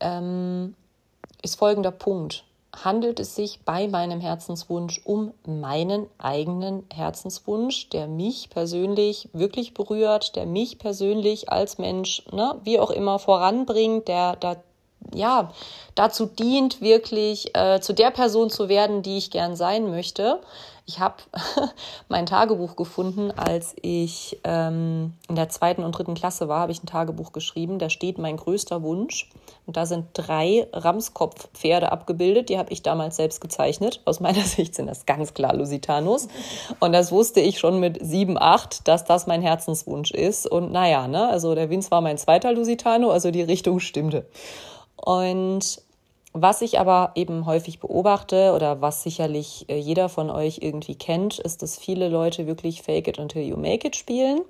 ähm, 0.00 0.74
ist 1.42 1.56
folgender 1.56 1.90
Punkt 1.90 2.44
handelt 2.74 3.20
es 3.20 3.34
sich 3.34 3.60
bei 3.64 3.86
meinem 3.88 4.20
Herzenswunsch 4.20 5.00
um 5.04 5.32
meinen 5.46 6.06
eigenen 6.18 6.84
Herzenswunsch, 6.92 7.90
der 7.90 8.06
mich 8.06 8.50
persönlich 8.50 9.28
wirklich 9.32 9.74
berührt, 9.74 10.36
der 10.36 10.46
mich 10.46 10.78
persönlich 10.78 11.50
als 11.50 11.78
Mensch, 11.78 12.22
ne, 12.32 12.58
wie 12.64 12.80
auch 12.80 12.90
immer, 12.90 13.18
voranbringt, 13.18 14.08
der 14.08 14.36
da 14.36 14.56
ja, 15.14 15.52
dazu 15.94 16.26
dient, 16.26 16.80
wirklich 16.80 17.56
äh, 17.56 17.80
zu 17.80 17.92
der 17.92 18.10
Person 18.10 18.50
zu 18.50 18.68
werden, 18.68 19.02
die 19.02 19.18
ich 19.18 19.30
gern 19.30 19.56
sein 19.56 19.90
möchte. 19.90 20.40
Ich 20.84 20.98
habe 20.98 21.16
mein 22.08 22.26
Tagebuch 22.26 22.74
gefunden, 22.74 23.30
als 23.30 23.74
ich 23.80 24.40
ähm, 24.44 25.14
in 25.28 25.36
der 25.36 25.48
zweiten 25.48 25.84
und 25.84 25.92
dritten 25.92 26.14
Klasse 26.14 26.48
war, 26.48 26.60
habe 26.60 26.72
ich 26.72 26.82
ein 26.82 26.86
Tagebuch 26.86 27.32
geschrieben. 27.32 27.78
Da 27.78 27.88
steht 27.88 28.18
mein 28.18 28.36
größter 28.36 28.82
Wunsch. 28.82 29.30
Und 29.66 29.76
da 29.76 29.86
sind 29.86 30.06
drei 30.14 30.66
Ramskopfpferde 30.72 31.92
abgebildet. 31.92 32.48
Die 32.48 32.58
habe 32.58 32.72
ich 32.72 32.82
damals 32.82 33.16
selbst 33.16 33.40
gezeichnet. 33.40 34.00
Aus 34.04 34.18
meiner 34.18 34.42
Sicht 34.44 34.74
sind 34.74 34.88
das 34.88 35.06
ganz 35.06 35.34
klar 35.34 35.54
Lusitanos. 35.54 36.26
Und 36.80 36.92
das 36.92 37.12
wusste 37.12 37.40
ich 37.40 37.60
schon 37.60 37.78
mit 37.78 38.04
sieben, 38.04 38.36
acht, 38.36 38.88
dass 38.88 39.04
das 39.04 39.26
mein 39.26 39.42
Herzenswunsch 39.42 40.10
ist. 40.10 40.46
Und 40.46 40.72
naja, 40.72 41.06
ne, 41.06 41.28
also 41.28 41.54
der 41.54 41.70
Vince 41.70 41.92
war 41.92 42.00
mein 42.00 42.18
zweiter 42.18 42.52
Lusitano, 42.52 43.10
also 43.10 43.30
die 43.30 43.42
Richtung 43.42 43.78
stimmte. 43.78 44.26
Und 44.96 45.80
was 46.32 46.62
ich 46.62 46.80
aber 46.80 47.12
eben 47.14 47.46
häufig 47.46 47.78
beobachte 47.78 48.52
oder 48.54 48.80
was 48.80 49.02
sicherlich 49.02 49.66
äh, 49.68 49.76
jeder 49.76 50.08
von 50.08 50.30
euch 50.30 50.58
irgendwie 50.62 50.94
kennt, 50.94 51.38
ist, 51.38 51.62
dass 51.62 51.78
viele 51.78 52.08
Leute 52.08 52.46
wirklich 52.46 52.82
Fake 52.82 53.08
it 53.08 53.18
until 53.18 53.42
you 53.42 53.56
make 53.56 53.86
it 53.86 53.96
spielen 53.96 54.40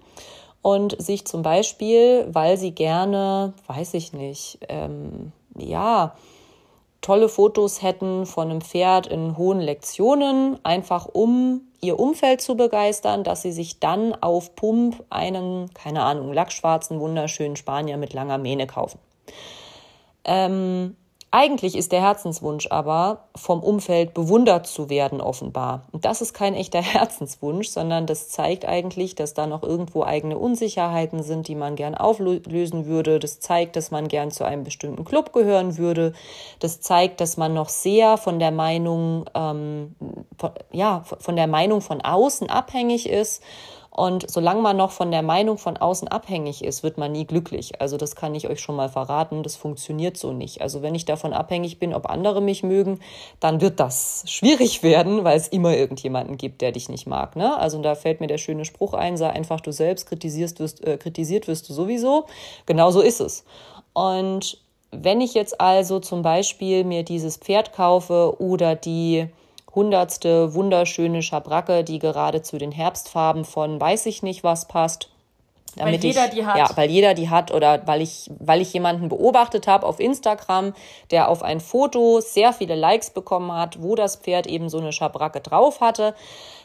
und 0.62 1.00
sich 1.02 1.24
zum 1.26 1.42
Beispiel, 1.42 2.26
weil 2.30 2.56
sie 2.56 2.70
gerne, 2.72 3.52
weiß 3.66 3.94
ich 3.94 4.12
nicht, 4.12 4.60
ähm, 4.68 5.32
ja, 5.56 6.14
tolle 7.00 7.28
Fotos 7.28 7.82
hätten 7.82 8.26
von 8.26 8.50
einem 8.50 8.60
Pferd 8.60 9.08
in 9.08 9.36
hohen 9.36 9.60
Lektionen, 9.60 10.58
einfach 10.62 11.06
um 11.06 11.62
ihr 11.80 11.98
Umfeld 11.98 12.40
zu 12.40 12.56
begeistern, 12.56 13.24
dass 13.24 13.42
sie 13.42 13.50
sich 13.50 13.80
dann 13.80 14.14
auf 14.14 14.54
Pump 14.54 15.04
einen, 15.10 15.68
keine 15.74 16.04
Ahnung, 16.04 16.32
lackschwarzen, 16.32 17.00
wunderschönen 17.00 17.56
Spanier 17.56 17.96
mit 17.96 18.12
langer 18.12 18.38
Mähne 18.38 18.68
kaufen. 18.68 19.00
Ähm, 20.24 20.96
eigentlich 21.34 21.76
ist 21.76 21.92
der 21.92 22.02
Herzenswunsch 22.02 22.66
aber, 22.70 23.24
vom 23.34 23.62
Umfeld 23.62 24.12
bewundert 24.12 24.66
zu 24.66 24.90
werden, 24.90 25.22
offenbar. 25.22 25.80
Und 25.90 26.04
das 26.04 26.20
ist 26.20 26.34
kein 26.34 26.54
echter 26.54 26.82
Herzenswunsch, 26.82 27.68
sondern 27.68 28.06
das 28.06 28.28
zeigt 28.28 28.66
eigentlich, 28.66 29.14
dass 29.14 29.32
da 29.32 29.46
noch 29.46 29.62
irgendwo 29.62 30.04
eigene 30.04 30.36
Unsicherheiten 30.36 31.22
sind, 31.22 31.48
die 31.48 31.54
man 31.54 31.74
gern 31.74 31.94
auflösen 31.94 32.84
würde. 32.84 33.18
Das 33.18 33.40
zeigt, 33.40 33.76
dass 33.76 33.90
man 33.90 34.08
gern 34.08 34.30
zu 34.30 34.44
einem 34.44 34.62
bestimmten 34.62 35.06
Club 35.06 35.32
gehören 35.32 35.78
würde. 35.78 36.12
Das 36.58 36.82
zeigt, 36.82 37.22
dass 37.22 37.38
man 37.38 37.54
noch 37.54 37.70
sehr 37.70 38.18
von 38.18 38.38
der 38.38 38.50
Meinung, 38.50 39.24
ähm, 39.34 39.96
von, 40.36 40.50
ja, 40.70 41.02
von 41.18 41.36
der 41.36 41.46
Meinung 41.46 41.80
von 41.80 42.02
außen 42.02 42.50
abhängig 42.50 43.08
ist 43.08 43.42
und 43.94 44.30
solange 44.30 44.62
man 44.62 44.78
noch 44.78 44.90
von 44.90 45.10
der 45.10 45.20
Meinung 45.20 45.58
von 45.58 45.76
außen 45.76 46.08
abhängig 46.08 46.64
ist, 46.64 46.82
wird 46.82 46.96
man 46.96 47.12
nie 47.12 47.26
glücklich. 47.26 47.78
Also 47.82 47.98
das 47.98 48.16
kann 48.16 48.34
ich 48.34 48.48
euch 48.48 48.58
schon 48.58 48.74
mal 48.74 48.88
verraten. 48.88 49.42
Das 49.42 49.54
funktioniert 49.54 50.16
so 50.16 50.32
nicht. 50.32 50.62
Also 50.62 50.80
wenn 50.80 50.94
ich 50.94 51.04
davon 51.04 51.34
abhängig 51.34 51.78
bin, 51.78 51.92
ob 51.92 52.08
andere 52.08 52.40
mich 52.40 52.62
mögen, 52.62 53.00
dann 53.38 53.60
wird 53.60 53.80
das 53.80 54.24
schwierig 54.26 54.82
werden, 54.82 55.24
weil 55.24 55.36
es 55.36 55.46
immer 55.46 55.76
irgendjemanden 55.76 56.38
gibt, 56.38 56.62
der 56.62 56.72
dich 56.72 56.88
nicht 56.88 57.06
mag. 57.06 57.36
Ne? 57.36 57.54
Also 57.58 57.82
da 57.82 57.94
fällt 57.94 58.22
mir 58.22 58.28
der 58.28 58.38
schöne 58.38 58.64
Spruch 58.64 58.94
ein, 58.94 59.18
sei 59.18 59.28
einfach 59.28 59.60
du 59.60 59.72
selbst, 59.72 60.06
kritisierst 60.06 60.58
wirst, 60.58 60.82
äh, 60.86 60.96
kritisiert 60.96 61.46
wirst 61.46 61.68
du 61.68 61.74
sowieso. 61.74 62.24
Genau 62.64 62.92
so 62.92 63.02
ist 63.02 63.20
es. 63.20 63.44
Und 63.92 64.56
wenn 64.90 65.20
ich 65.20 65.34
jetzt 65.34 65.60
also 65.60 66.00
zum 66.00 66.22
Beispiel 66.22 66.84
mir 66.84 67.02
dieses 67.02 67.36
Pferd 67.36 67.74
kaufe 67.74 68.40
oder 68.40 68.74
die 68.74 69.28
hundertste 69.74 70.54
wunderschöne 70.54 71.22
Schabracke, 71.22 71.84
die 71.84 71.98
gerade 71.98 72.42
zu 72.42 72.58
den 72.58 72.72
Herbstfarben 72.72 73.44
von 73.44 73.80
weiß 73.80 74.06
ich 74.06 74.22
nicht 74.22 74.44
was 74.44 74.68
passt. 74.68 75.08
Damit 75.76 76.02
weil 76.02 76.10
jeder 76.10 76.26
ich, 76.26 76.32
die 76.32 76.44
hat. 76.44 76.58
Ja, 76.58 76.76
weil 76.76 76.90
jeder 76.90 77.14
die 77.14 77.30
hat 77.30 77.52
oder 77.52 77.86
weil 77.86 78.02
ich, 78.02 78.30
weil 78.38 78.60
ich 78.60 78.72
jemanden 78.72 79.08
beobachtet 79.08 79.66
habe 79.66 79.86
auf 79.86 80.00
Instagram, 80.00 80.74
der 81.10 81.28
auf 81.28 81.42
ein 81.42 81.60
Foto 81.60 82.20
sehr 82.20 82.52
viele 82.52 82.74
Likes 82.74 83.10
bekommen 83.10 83.52
hat, 83.52 83.82
wo 83.82 83.94
das 83.94 84.16
Pferd 84.16 84.46
eben 84.46 84.68
so 84.68 84.78
eine 84.78 84.92
Schabracke 84.92 85.40
drauf 85.40 85.80
hatte. 85.80 86.14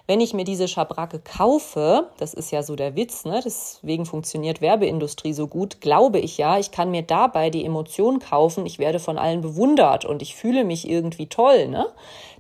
Wenn 0.08 0.22
ich 0.22 0.34
mir 0.34 0.46
diese 0.46 0.70
Schabracke 0.70 1.20
kaufe, 1.20 2.08
das 2.18 2.34
ist 2.34 2.52
ja 2.52 2.64
so 2.64 2.78
der 2.78 2.96
Witz, 2.96 3.26
ne? 3.26 3.42
deswegen 3.44 4.06
funktioniert 4.06 4.62
Werbeindustrie 4.62 5.34
so 5.34 5.48
gut, 5.48 5.82
glaube 5.82 6.20
ich 6.20 6.38
ja, 6.38 6.58
ich 6.58 6.72
kann 6.72 6.92
mir 6.92 7.02
dabei 7.02 7.50
die 7.50 7.66
Emotion 7.66 8.20
kaufen, 8.20 8.66
ich 8.66 8.80
werde 8.80 9.00
von 9.00 9.18
allen 9.18 9.42
bewundert 9.42 10.06
und 10.06 10.22
ich 10.22 10.36
fühle 10.36 10.64
mich 10.64 10.90
irgendwie 10.90 11.28
toll. 11.28 11.68
Ne? 11.68 11.88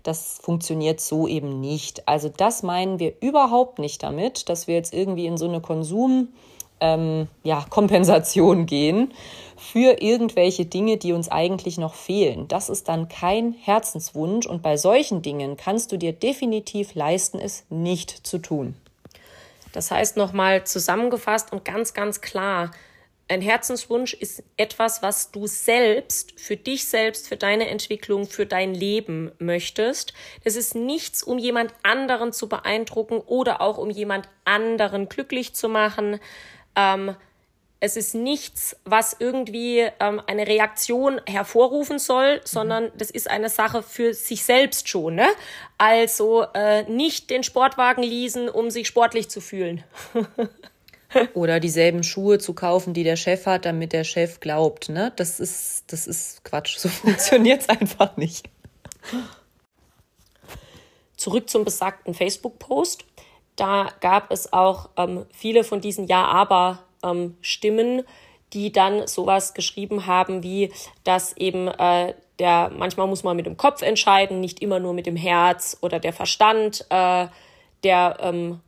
Das 0.07 0.39
funktioniert 0.41 1.01
so 1.01 1.27
eben 1.27 1.59
nicht. 1.59 2.07
Also 2.07 2.29
das 2.29 2.63
meinen 2.63 2.97
wir 2.97 3.15
überhaupt 3.19 3.77
nicht 3.77 4.01
damit, 4.03 4.47
dass 4.47 4.65
wir 4.65 4.75
jetzt 4.75 4.93
irgendwie 4.93 5.25
in 5.25 5.35
so 5.35 5.49
eine 5.49 5.59
Konsum 5.59 6.29
ähm, 6.79 7.27
ja, 7.43 7.65
Kompensation 7.69 8.67
gehen 8.67 9.11
für 9.57 10.01
irgendwelche 10.01 10.65
Dinge, 10.65 10.95
die 10.95 11.11
uns 11.11 11.27
eigentlich 11.29 11.77
noch 11.77 11.93
fehlen. 11.93 12.47
Das 12.47 12.69
ist 12.69 12.87
dann 12.87 13.09
kein 13.09 13.51
Herzenswunsch 13.51 14.45
und 14.45 14.61
bei 14.61 14.77
solchen 14.77 15.21
Dingen 15.21 15.57
kannst 15.57 15.91
du 15.91 15.97
dir 15.97 16.13
definitiv 16.13 16.95
leisten, 16.95 17.37
es 17.37 17.65
nicht 17.69 18.25
zu 18.25 18.37
tun. 18.37 18.75
Das 19.73 19.91
heißt 19.91 20.15
nochmal 20.15 20.63
zusammengefasst 20.63 21.51
und 21.51 21.65
ganz, 21.65 21.93
ganz 21.93 22.21
klar, 22.21 22.71
ein 23.29 23.41
Herzenswunsch 23.41 24.13
ist 24.13 24.43
etwas, 24.55 25.01
was 25.01 25.31
du 25.31 25.47
selbst, 25.47 26.39
für 26.39 26.55
dich 26.55 26.87
selbst, 26.87 27.27
für 27.27 27.35
deine 27.35 27.67
Entwicklung, 27.67 28.25
für 28.25 28.45
dein 28.45 28.73
Leben 28.73 29.31
möchtest. 29.37 30.13
Das 30.43 30.55
ist 30.55 30.75
nichts, 30.75 31.23
um 31.23 31.37
jemand 31.37 31.73
anderen 31.83 32.31
zu 32.31 32.47
beeindrucken 32.47 33.19
oder 33.19 33.61
auch 33.61 33.77
um 33.77 33.89
jemand 33.89 34.29
anderen 34.45 35.09
glücklich 35.09 35.53
zu 35.53 35.67
machen. 35.67 36.19
Ähm, 36.75 37.15
es 37.79 37.95
ist 37.95 38.15
nichts, 38.15 38.75
was 38.85 39.15
irgendwie 39.19 39.87
ähm, 39.99 40.21
eine 40.25 40.47
Reaktion 40.47 41.21
hervorrufen 41.27 41.99
soll, 41.99 42.41
sondern 42.43 42.85
mhm. 42.85 42.91
das 42.97 43.11
ist 43.11 43.29
eine 43.29 43.49
Sache 43.49 43.83
für 43.83 44.13
sich 44.13 44.45
selbst 44.45 44.87
schon. 44.87 45.15
Ne? 45.15 45.27
Also 45.77 46.45
äh, 46.53 46.83
nicht 46.83 47.29
den 47.29 47.43
Sportwagen 47.43 48.03
leasen, 48.03 48.49
um 48.49 48.71
sich 48.71 48.87
sportlich 48.87 49.29
zu 49.29 49.41
fühlen. 49.41 49.83
Oder 51.33 51.59
dieselben 51.59 52.03
Schuhe 52.03 52.37
zu 52.39 52.53
kaufen, 52.53 52.93
die 52.93 53.03
der 53.03 53.15
Chef 53.15 53.45
hat, 53.45 53.65
damit 53.65 53.93
der 53.93 54.03
Chef 54.03 54.39
glaubt. 54.39 54.89
Ne? 54.89 55.13
Das, 55.15 55.39
ist, 55.39 55.91
das 55.91 56.07
ist 56.07 56.43
Quatsch. 56.43 56.77
So 56.77 56.89
funktioniert 56.89 57.61
es 57.61 57.69
einfach 57.69 58.17
nicht. 58.17 58.49
Zurück 61.15 61.49
zum 61.49 61.65
besagten 61.65 62.13
Facebook-Post. 62.13 63.05
Da 63.55 63.91
gab 64.01 64.31
es 64.31 64.53
auch 64.53 64.89
ähm, 64.97 65.25
viele 65.31 65.63
von 65.63 65.81
diesen 65.81 66.05
Ja-Aber-Stimmen, 66.05 67.99
ähm, 67.99 68.05
die 68.53 68.71
dann 68.71 69.07
sowas 69.07 69.53
geschrieben 69.53 70.05
haben 70.05 70.43
wie, 70.43 70.71
dass 71.03 71.35
eben 71.35 71.67
äh, 71.67 72.13
der 72.39 72.71
manchmal 72.75 73.07
muss 73.07 73.23
man 73.23 73.35
mit 73.35 73.45
dem 73.45 73.57
Kopf 73.57 73.81
entscheiden, 73.81 74.39
nicht 74.39 74.61
immer 74.61 74.79
nur 74.79 74.93
mit 74.93 75.05
dem 75.05 75.15
Herz 75.15 75.77
oder 75.81 75.99
der 75.99 76.13
Verstand, 76.13 76.85
äh, 76.89 77.27
der 77.83 78.17
ähm, 78.21 78.61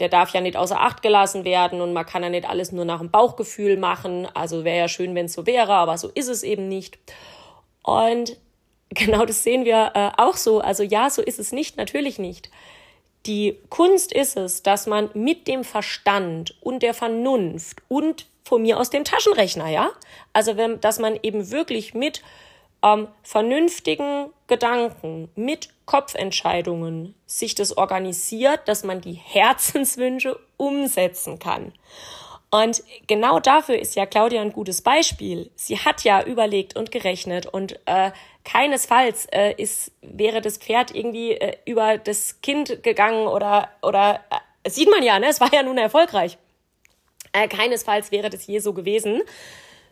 der 0.00 0.08
darf 0.08 0.30
ja 0.30 0.40
nicht 0.40 0.56
außer 0.56 0.80
Acht 0.80 1.02
gelassen 1.02 1.44
werden 1.44 1.80
und 1.80 1.92
man 1.92 2.06
kann 2.06 2.22
ja 2.22 2.28
nicht 2.28 2.48
alles 2.48 2.72
nur 2.72 2.84
nach 2.84 2.98
dem 2.98 3.10
Bauchgefühl 3.10 3.76
machen. 3.76 4.28
Also 4.34 4.64
wäre 4.64 4.78
ja 4.78 4.88
schön, 4.88 5.14
wenn 5.14 5.26
es 5.26 5.32
so 5.32 5.46
wäre, 5.46 5.72
aber 5.72 5.96
so 5.96 6.10
ist 6.14 6.28
es 6.28 6.42
eben 6.42 6.68
nicht. 6.68 6.98
Und 7.82 8.36
genau 8.90 9.24
das 9.24 9.42
sehen 9.42 9.64
wir 9.64 9.92
äh, 9.94 10.10
auch 10.16 10.36
so. 10.36 10.60
Also 10.60 10.82
ja, 10.82 11.10
so 11.10 11.22
ist 11.22 11.38
es 11.38 11.52
nicht, 11.52 11.76
natürlich 11.76 12.18
nicht. 12.18 12.50
Die 13.26 13.58
Kunst 13.70 14.12
ist 14.12 14.36
es, 14.36 14.62
dass 14.62 14.86
man 14.86 15.10
mit 15.14 15.48
dem 15.48 15.64
Verstand 15.64 16.54
und 16.60 16.82
der 16.82 16.94
Vernunft 16.94 17.82
und 17.88 18.26
von 18.44 18.62
mir 18.62 18.78
aus 18.78 18.90
dem 18.90 19.02
Taschenrechner, 19.02 19.68
ja, 19.68 19.90
also 20.32 20.56
wenn, 20.56 20.80
dass 20.80 21.00
man 21.00 21.18
eben 21.20 21.50
wirklich 21.50 21.94
mit 21.94 22.22
ähm, 22.86 23.08
vernünftigen 23.22 24.30
Gedanken, 24.46 25.30
mit 25.34 25.70
Kopfentscheidungen 25.86 27.14
sich 27.26 27.54
das 27.54 27.76
organisiert, 27.76 28.60
dass 28.66 28.84
man 28.84 29.00
die 29.00 29.14
Herzenswünsche 29.14 30.38
umsetzen 30.56 31.38
kann. 31.38 31.72
Und 32.50 32.82
genau 33.06 33.40
dafür 33.40 33.78
ist 33.78 33.96
ja 33.96 34.06
Claudia 34.06 34.40
ein 34.40 34.52
gutes 34.52 34.80
Beispiel. 34.80 35.50
Sie 35.56 35.78
hat 35.78 36.04
ja 36.04 36.22
überlegt 36.22 36.76
und 36.76 36.92
gerechnet 36.92 37.46
und 37.46 37.78
äh, 37.86 38.12
keinesfalls 38.44 39.26
äh, 39.26 39.52
ist, 39.56 39.92
wäre 40.00 40.40
das 40.40 40.58
Pferd 40.58 40.94
irgendwie 40.94 41.32
äh, 41.32 41.56
über 41.64 41.98
das 41.98 42.40
Kind 42.40 42.82
gegangen 42.84 43.26
oder, 43.26 43.68
oder 43.82 44.20
äh, 44.64 44.70
sieht 44.70 44.88
man 44.88 45.02
ja, 45.02 45.18
ne? 45.18 45.26
Es 45.26 45.40
war 45.40 45.52
ja 45.52 45.64
nun 45.64 45.76
erfolgreich. 45.76 46.38
Äh, 47.32 47.48
keinesfalls 47.48 48.12
wäre 48.12 48.30
das 48.30 48.46
je 48.46 48.60
so 48.60 48.72
gewesen, 48.72 49.22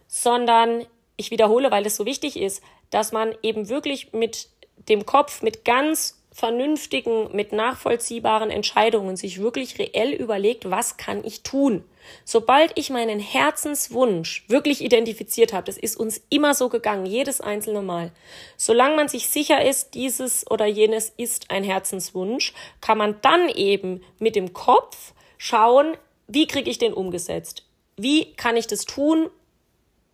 sondern 0.06 0.86
ich 1.16 1.30
wiederhole, 1.30 1.70
weil 1.70 1.86
es 1.86 1.96
so 1.96 2.06
wichtig 2.06 2.38
ist, 2.38 2.62
dass 2.90 3.12
man 3.12 3.34
eben 3.42 3.68
wirklich 3.68 4.12
mit 4.12 4.48
dem 4.88 5.06
Kopf, 5.06 5.42
mit 5.42 5.64
ganz 5.64 6.20
vernünftigen, 6.34 7.34
mit 7.34 7.52
nachvollziehbaren 7.52 8.50
Entscheidungen 8.50 9.16
sich 9.16 9.40
wirklich 9.40 9.78
reell 9.78 10.12
überlegt, 10.12 10.68
was 10.68 10.96
kann 10.96 11.24
ich 11.24 11.44
tun? 11.44 11.84
Sobald 12.24 12.76
ich 12.76 12.90
meinen 12.90 13.20
Herzenswunsch 13.20 14.44
wirklich 14.48 14.82
identifiziert 14.82 15.52
habe, 15.52 15.66
das 15.66 15.78
ist 15.78 15.96
uns 15.96 16.20
immer 16.30 16.52
so 16.52 16.68
gegangen, 16.68 17.06
jedes 17.06 17.40
einzelne 17.40 17.82
Mal. 17.82 18.10
Solange 18.56 18.96
man 18.96 19.08
sich 19.08 19.28
sicher 19.28 19.64
ist, 19.64 19.94
dieses 19.94 20.50
oder 20.50 20.66
jenes 20.66 21.08
ist 21.16 21.52
ein 21.52 21.62
Herzenswunsch, 21.62 22.52
kann 22.80 22.98
man 22.98 23.20
dann 23.22 23.48
eben 23.48 24.02
mit 24.18 24.34
dem 24.34 24.52
Kopf 24.52 25.14
schauen, 25.38 25.96
wie 26.26 26.48
kriege 26.48 26.68
ich 26.68 26.78
den 26.78 26.94
umgesetzt? 26.94 27.64
Wie 27.96 28.34
kann 28.34 28.56
ich 28.56 28.66
das 28.66 28.86
tun? 28.86 29.30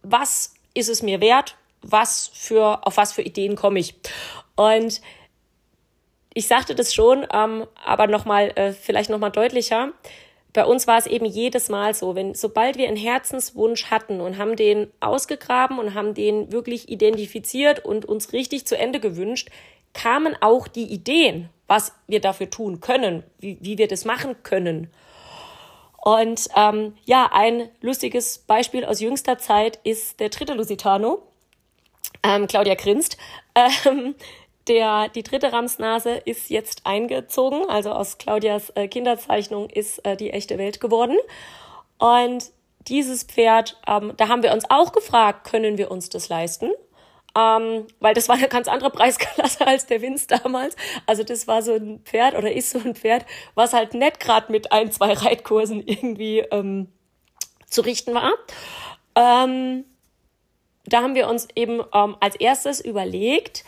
Was 0.02 0.52
ist 0.74 0.90
es 0.90 1.02
mir 1.02 1.22
wert? 1.22 1.56
Was 1.82 2.30
für, 2.32 2.86
auf 2.86 2.96
was 2.96 3.12
für 3.12 3.22
Ideen 3.22 3.56
komme 3.56 3.78
ich? 3.78 3.94
Und 4.56 5.00
ich 6.34 6.46
sagte 6.46 6.74
das 6.74 6.94
schon, 6.94 7.26
ähm, 7.32 7.66
aber 7.84 8.06
nochmal, 8.06 8.52
äh, 8.54 8.72
vielleicht 8.72 9.10
nochmal 9.10 9.32
deutlicher. 9.32 9.92
Bei 10.52 10.64
uns 10.64 10.86
war 10.86 10.98
es 10.98 11.06
eben 11.06 11.26
jedes 11.26 11.68
Mal 11.68 11.94
so, 11.94 12.14
wenn, 12.14 12.34
sobald 12.34 12.76
wir 12.76 12.88
einen 12.88 12.96
Herzenswunsch 12.96 13.86
hatten 13.86 14.20
und 14.20 14.36
haben 14.36 14.56
den 14.56 14.88
ausgegraben 15.00 15.78
und 15.78 15.94
haben 15.94 16.14
den 16.14 16.52
wirklich 16.52 16.88
identifiziert 16.88 17.84
und 17.84 18.04
uns 18.04 18.32
richtig 18.32 18.66
zu 18.66 18.76
Ende 18.76 19.00
gewünscht, 19.00 19.48
kamen 19.92 20.36
auch 20.40 20.68
die 20.68 20.84
Ideen, 20.92 21.48
was 21.66 21.92
wir 22.06 22.20
dafür 22.20 22.50
tun 22.50 22.80
können, 22.80 23.22
wie, 23.38 23.58
wie 23.60 23.78
wir 23.78 23.88
das 23.88 24.04
machen 24.04 24.42
können. 24.42 24.90
Und 26.02 26.48
ähm, 26.56 26.94
ja, 27.04 27.30
ein 27.32 27.68
lustiges 27.80 28.38
Beispiel 28.38 28.84
aus 28.84 29.00
jüngster 29.00 29.38
Zeit 29.38 29.78
ist 29.84 30.18
der 30.18 30.30
dritte 30.30 30.54
Lusitano. 30.54 31.22
Ähm, 32.22 32.46
Claudia 32.46 32.74
grinst. 32.74 33.16
Ähm, 33.54 34.14
der, 34.68 35.08
die 35.08 35.22
dritte 35.22 35.52
Ramsnase 35.52 36.10
ist 36.24 36.50
jetzt 36.50 36.86
eingezogen, 36.86 37.68
also 37.68 37.90
aus 37.90 38.18
Claudias 38.18 38.70
äh, 38.70 38.88
Kinderzeichnung 38.88 39.68
ist 39.70 40.04
äh, 40.06 40.16
die 40.16 40.30
echte 40.30 40.58
Welt 40.58 40.80
geworden. 40.80 41.16
Und 41.98 42.44
dieses 42.86 43.24
Pferd, 43.24 43.80
ähm, 43.86 44.12
da 44.16 44.28
haben 44.28 44.42
wir 44.42 44.52
uns 44.52 44.64
auch 44.70 44.92
gefragt, 44.92 45.48
können 45.50 45.76
wir 45.78 45.90
uns 45.90 46.08
das 46.08 46.28
leisten? 46.28 46.70
Ähm, 47.36 47.86
weil 48.00 48.14
das 48.14 48.28
war 48.28 48.36
eine 48.36 48.48
ganz 48.48 48.68
andere 48.68 48.90
Preisklasse 48.90 49.66
als 49.66 49.86
der 49.86 50.02
Winz 50.02 50.26
damals. 50.26 50.76
Also 51.06 51.22
das 51.22 51.46
war 51.46 51.62
so 51.62 51.74
ein 51.74 52.00
Pferd 52.04 52.36
oder 52.36 52.52
ist 52.52 52.70
so 52.70 52.78
ein 52.78 52.94
Pferd, 52.94 53.24
was 53.54 53.72
halt 53.72 53.94
nicht 53.94 54.20
gerade 54.20 54.50
mit 54.50 54.72
ein, 54.72 54.90
zwei 54.90 55.12
Reitkursen 55.12 55.80
irgendwie 55.86 56.40
ähm, 56.50 56.88
zu 57.66 57.82
richten 57.82 58.14
war. 58.14 58.32
Ähm, 59.14 59.84
da 60.86 61.02
haben 61.02 61.14
wir 61.14 61.28
uns 61.28 61.48
eben 61.54 61.80
ähm, 61.94 62.16
als 62.20 62.36
erstes 62.36 62.80
überlegt, 62.80 63.64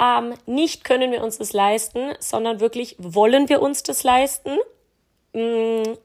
ähm, 0.00 0.34
nicht 0.44 0.84
können 0.84 1.10
wir 1.10 1.22
uns 1.22 1.38
das 1.38 1.52
leisten, 1.52 2.14
sondern 2.18 2.60
wirklich 2.60 2.96
wollen 2.98 3.48
wir 3.48 3.62
uns 3.62 3.82
das 3.82 4.02
leisten? 4.04 4.58
Hm, 5.32 5.96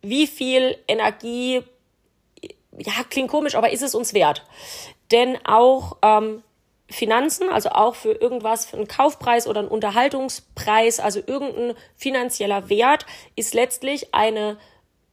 wie 0.00 0.26
viel 0.26 0.76
Energie, 0.88 1.62
ja, 2.78 2.92
klingt 3.08 3.30
komisch, 3.30 3.54
aber 3.54 3.70
ist 3.70 3.82
es 3.82 3.94
uns 3.94 4.14
wert? 4.14 4.44
Denn 5.10 5.38
auch 5.44 5.98
ähm, 6.02 6.42
Finanzen, 6.88 7.50
also 7.50 7.70
auch 7.70 7.94
für 7.94 8.12
irgendwas, 8.12 8.66
für 8.66 8.76
einen 8.76 8.88
Kaufpreis 8.88 9.46
oder 9.46 9.60
einen 9.60 9.68
Unterhaltungspreis, 9.68 10.98
also 10.98 11.20
irgendein 11.24 11.76
finanzieller 11.96 12.68
Wert, 12.68 13.06
ist 13.36 13.54
letztlich 13.54 14.14
eine, 14.14 14.58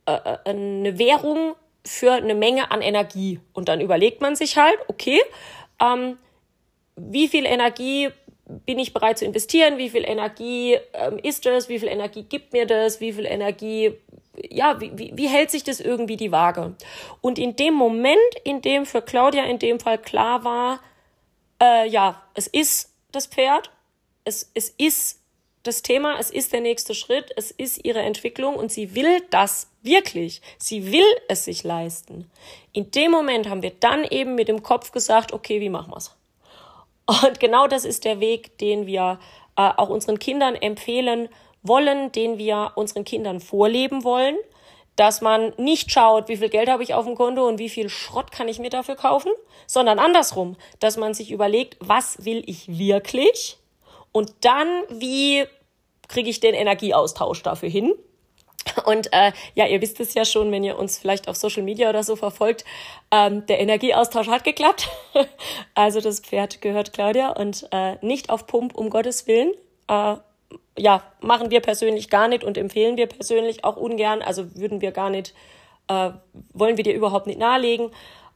äh, 0.06 0.13
äh 0.13 0.38
eine 0.45 0.97
Währung 0.97 1.56
für 1.85 2.13
eine 2.13 2.35
Menge 2.35 2.71
an 2.71 2.81
Energie. 2.81 3.39
Und 3.53 3.69
dann 3.69 3.81
überlegt 3.81 4.21
man 4.21 4.35
sich 4.35 4.57
halt, 4.57 4.77
okay, 4.87 5.19
ähm, 5.81 6.17
wie 6.95 7.27
viel 7.27 7.45
Energie 7.45 8.09
bin 8.65 8.79
ich 8.79 8.93
bereit 8.93 9.19
zu 9.19 9.25
investieren, 9.25 9.77
wie 9.77 9.89
viel 9.89 10.03
Energie 10.03 10.77
ähm, 10.93 11.19
ist 11.21 11.45
es, 11.45 11.69
wie 11.69 11.79
viel 11.79 11.87
Energie 11.87 12.23
gibt 12.23 12.53
mir 12.53 12.65
das, 12.65 12.99
wie 12.99 13.13
viel 13.13 13.25
Energie, 13.25 13.93
ja, 14.49 14.81
wie, 14.81 14.91
wie, 14.97 15.11
wie 15.15 15.27
hält 15.27 15.51
sich 15.51 15.63
das 15.63 15.79
irgendwie 15.79 16.17
die 16.17 16.31
Waage? 16.31 16.75
Und 17.21 17.37
in 17.37 17.55
dem 17.55 17.75
Moment, 17.75 18.17
in 18.43 18.61
dem 18.61 18.85
für 18.85 19.01
Claudia 19.01 19.43
in 19.43 19.59
dem 19.59 19.79
Fall 19.79 19.99
klar 19.99 20.43
war, 20.43 20.79
äh, 21.61 21.87
ja, 21.87 22.23
es 22.33 22.47
ist 22.47 22.93
das 23.11 23.27
Pferd, 23.27 23.71
es, 24.23 24.51
es 24.55 24.69
ist 24.77 25.18
das 25.63 25.81
Thema, 25.81 26.17
es 26.19 26.29
ist 26.29 26.53
der 26.53 26.61
nächste 26.61 26.95
Schritt, 26.95 27.31
es 27.35 27.51
ist 27.51 27.85
ihre 27.85 27.99
Entwicklung 27.99 28.55
und 28.55 28.71
sie 28.71 28.95
will 28.95 29.21
das 29.29 29.69
wirklich. 29.81 30.41
Sie 30.57 30.91
will 30.91 31.05
es 31.27 31.45
sich 31.45 31.63
leisten. 31.63 32.29
In 32.71 32.91
dem 32.91 33.11
Moment 33.11 33.49
haben 33.49 33.61
wir 33.61 33.73
dann 33.77 34.05
eben 34.05 34.35
mit 34.35 34.47
dem 34.47 34.63
Kopf 34.63 34.91
gesagt, 34.91 35.33
okay, 35.33 35.59
wie 35.59 35.69
machen 35.69 35.91
wir's? 35.91 36.15
Und 37.05 37.39
genau 37.39 37.67
das 37.67 37.85
ist 37.85 38.05
der 38.05 38.19
Weg, 38.19 38.57
den 38.59 38.85
wir 38.85 39.19
äh, 39.57 39.69
auch 39.75 39.89
unseren 39.89 40.19
Kindern 40.19 40.55
empfehlen 40.55 41.27
wollen, 41.61 42.11
den 42.11 42.37
wir 42.37 42.71
unseren 42.75 43.03
Kindern 43.03 43.39
vorleben 43.39 44.03
wollen, 44.03 44.37
dass 44.95 45.21
man 45.21 45.53
nicht 45.57 45.91
schaut, 45.91 46.27
wie 46.29 46.37
viel 46.37 46.49
Geld 46.49 46.69
habe 46.69 46.83
ich 46.83 46.93
auf 46.93 47.05
dem 47.05 47.15
Konto 47.15 47.47
und 47.47 47.57
wie 47.57 47.69
viel 47.69 47.89
Schrott 47.89 48.31
kann 48.31 48.47
ich 48.47 48.59
mir 48.59 48.69
dafür 48.69 48.95
kaufen, 48.95 49.31
sondern 49.65 49.97
andersrum, 49.97 50.55
dass 50.79 50.97
man 50.97 51.13
sich 51.13 51.31
überlegt, 51.31 51.77
was 51.79 52.25
will 52.25 52.43
ich 52.45 52.77
wirklich 52.77 53.58
und 54.11 54.33
dann, 54.41 54.67
wie 54.89 55.45
kriege 56.07 56.29
ich 56.29 56.39
den 56.39 56.55
Energieaustausch 56.55 57.43
dafür 57.43 57.69
hin 57.69 57.93
und 58.85 59.11
äh, 59.13 59.31
ja, 59.55 59.67
ihr 59.67 59.81
wisst 59.81 59.99
es 59.99 60.13
ja 60.13 60.25
schon, 60.25 60.51
wenn 60.51 60.63
ihr 60.63 60.77
uns 60.77 60.97
vielleicht 60.97 61.27
auf 61.27 61.35
Social 61.35 61.63
Media 61.63 61.89
oder 61.89 62.03
so 62.03 62.15
verfolgt, 62.15 62.65
ähm, 63.11 63.45
der 63.45 63.59
Energieaustausch 63.59 64.27
hat 64.27 64.43
geklappt. 64.43 64.89
also 65.75 66.01
das 66.01 66.19
Pferd 66.19 66.61
gehört 66.61 66.93
Claudia 66.93 67.29
und 67.29 67.67
äh, 67.71 67.95
nicht 68.05 68.29
auf 68.29 68.47
Pump, 68.47 68.75
um 68.75 68.89
Gottes 68.89 69.27
Willen. 69.27 69.51
Äh, 69.87 70.15
ja, 70.77 71.03
machen 71.21 71.51
wir 71.51 71.61
persönlich 71.61 72.09
gar 72.09 72.27
nicht 72.27 72.43
und 72.43 72.57
empfehlen 72.57 72.97
wir 72.97 73.07
persönlich 73.07 73.63
auch 73.63 73.77
ungern. 73.77 74.21
Also 74.21 74.55
würden 74.55 74.81
wir 74.81 74.91
gar 74.91 75.09
nicht, 75.09 75.33
äh, 75.87 76.11
wollen 76.53 76.77
wir 76.77 76.83
dir 76.83 76.93
überhaupt 76.93 77.27
nicht 77.27 77.39
nahelegen. 77.39 77.91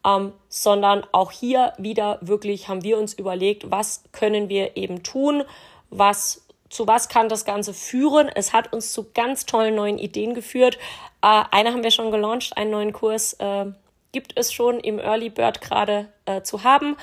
Ähm, 0.06 0.34
sondern 0.50 1.06
auch 1.14 1.32
hier 1.32 1.74
wieder 1.78 2.20
wirklich 2.22 2.68
haben 2.68 2.84
wir 2.84 2.98
uns 2.98 3.14
überlegt, 3.14 3.72
was 3.72 4.04
können 4.12 4.50
wir 4.50 4.76
eben 4.76 5.02
tun, 5.02 5.44
was 5.90 6.46
zu 6.70 6.88
was 6.88 7.08
kann 7.08 7.30
das 7.30 7.46
Ganze 7.46 7.74
führen. 7.74 8.30
Es 8.30 8.52
hat 8.52 8.74
uns 8.74 8.92
zu 8.92 9.12
ganz 9.14 9.46
tollen 9.46 9.76
neuen 9.76 10.00
Ideen 10.00 10.34
geführt. 10.34 10.78
Äh, 11.22 11.44
eine 11.52 11.72
haben 11.72 11.84
wir 11.84 11.92
schon 11.92 12.12
gelauncht, 12.12 12.58
einen 12.58 12.72
neuen 12.72 12.94
Kurs 12.94 13.34
äh, 13.34 13.66
gibt 14.12 14.34
es 14.38 14.52
schon 14.54 14.80
im 14.80 15.00
Early 15.00 15.30
Bird 15.30 15.62
gerade 15.62 16.08
äh, 16.26 16.42
zu 16.42 16.64
haben. 16.64 16.98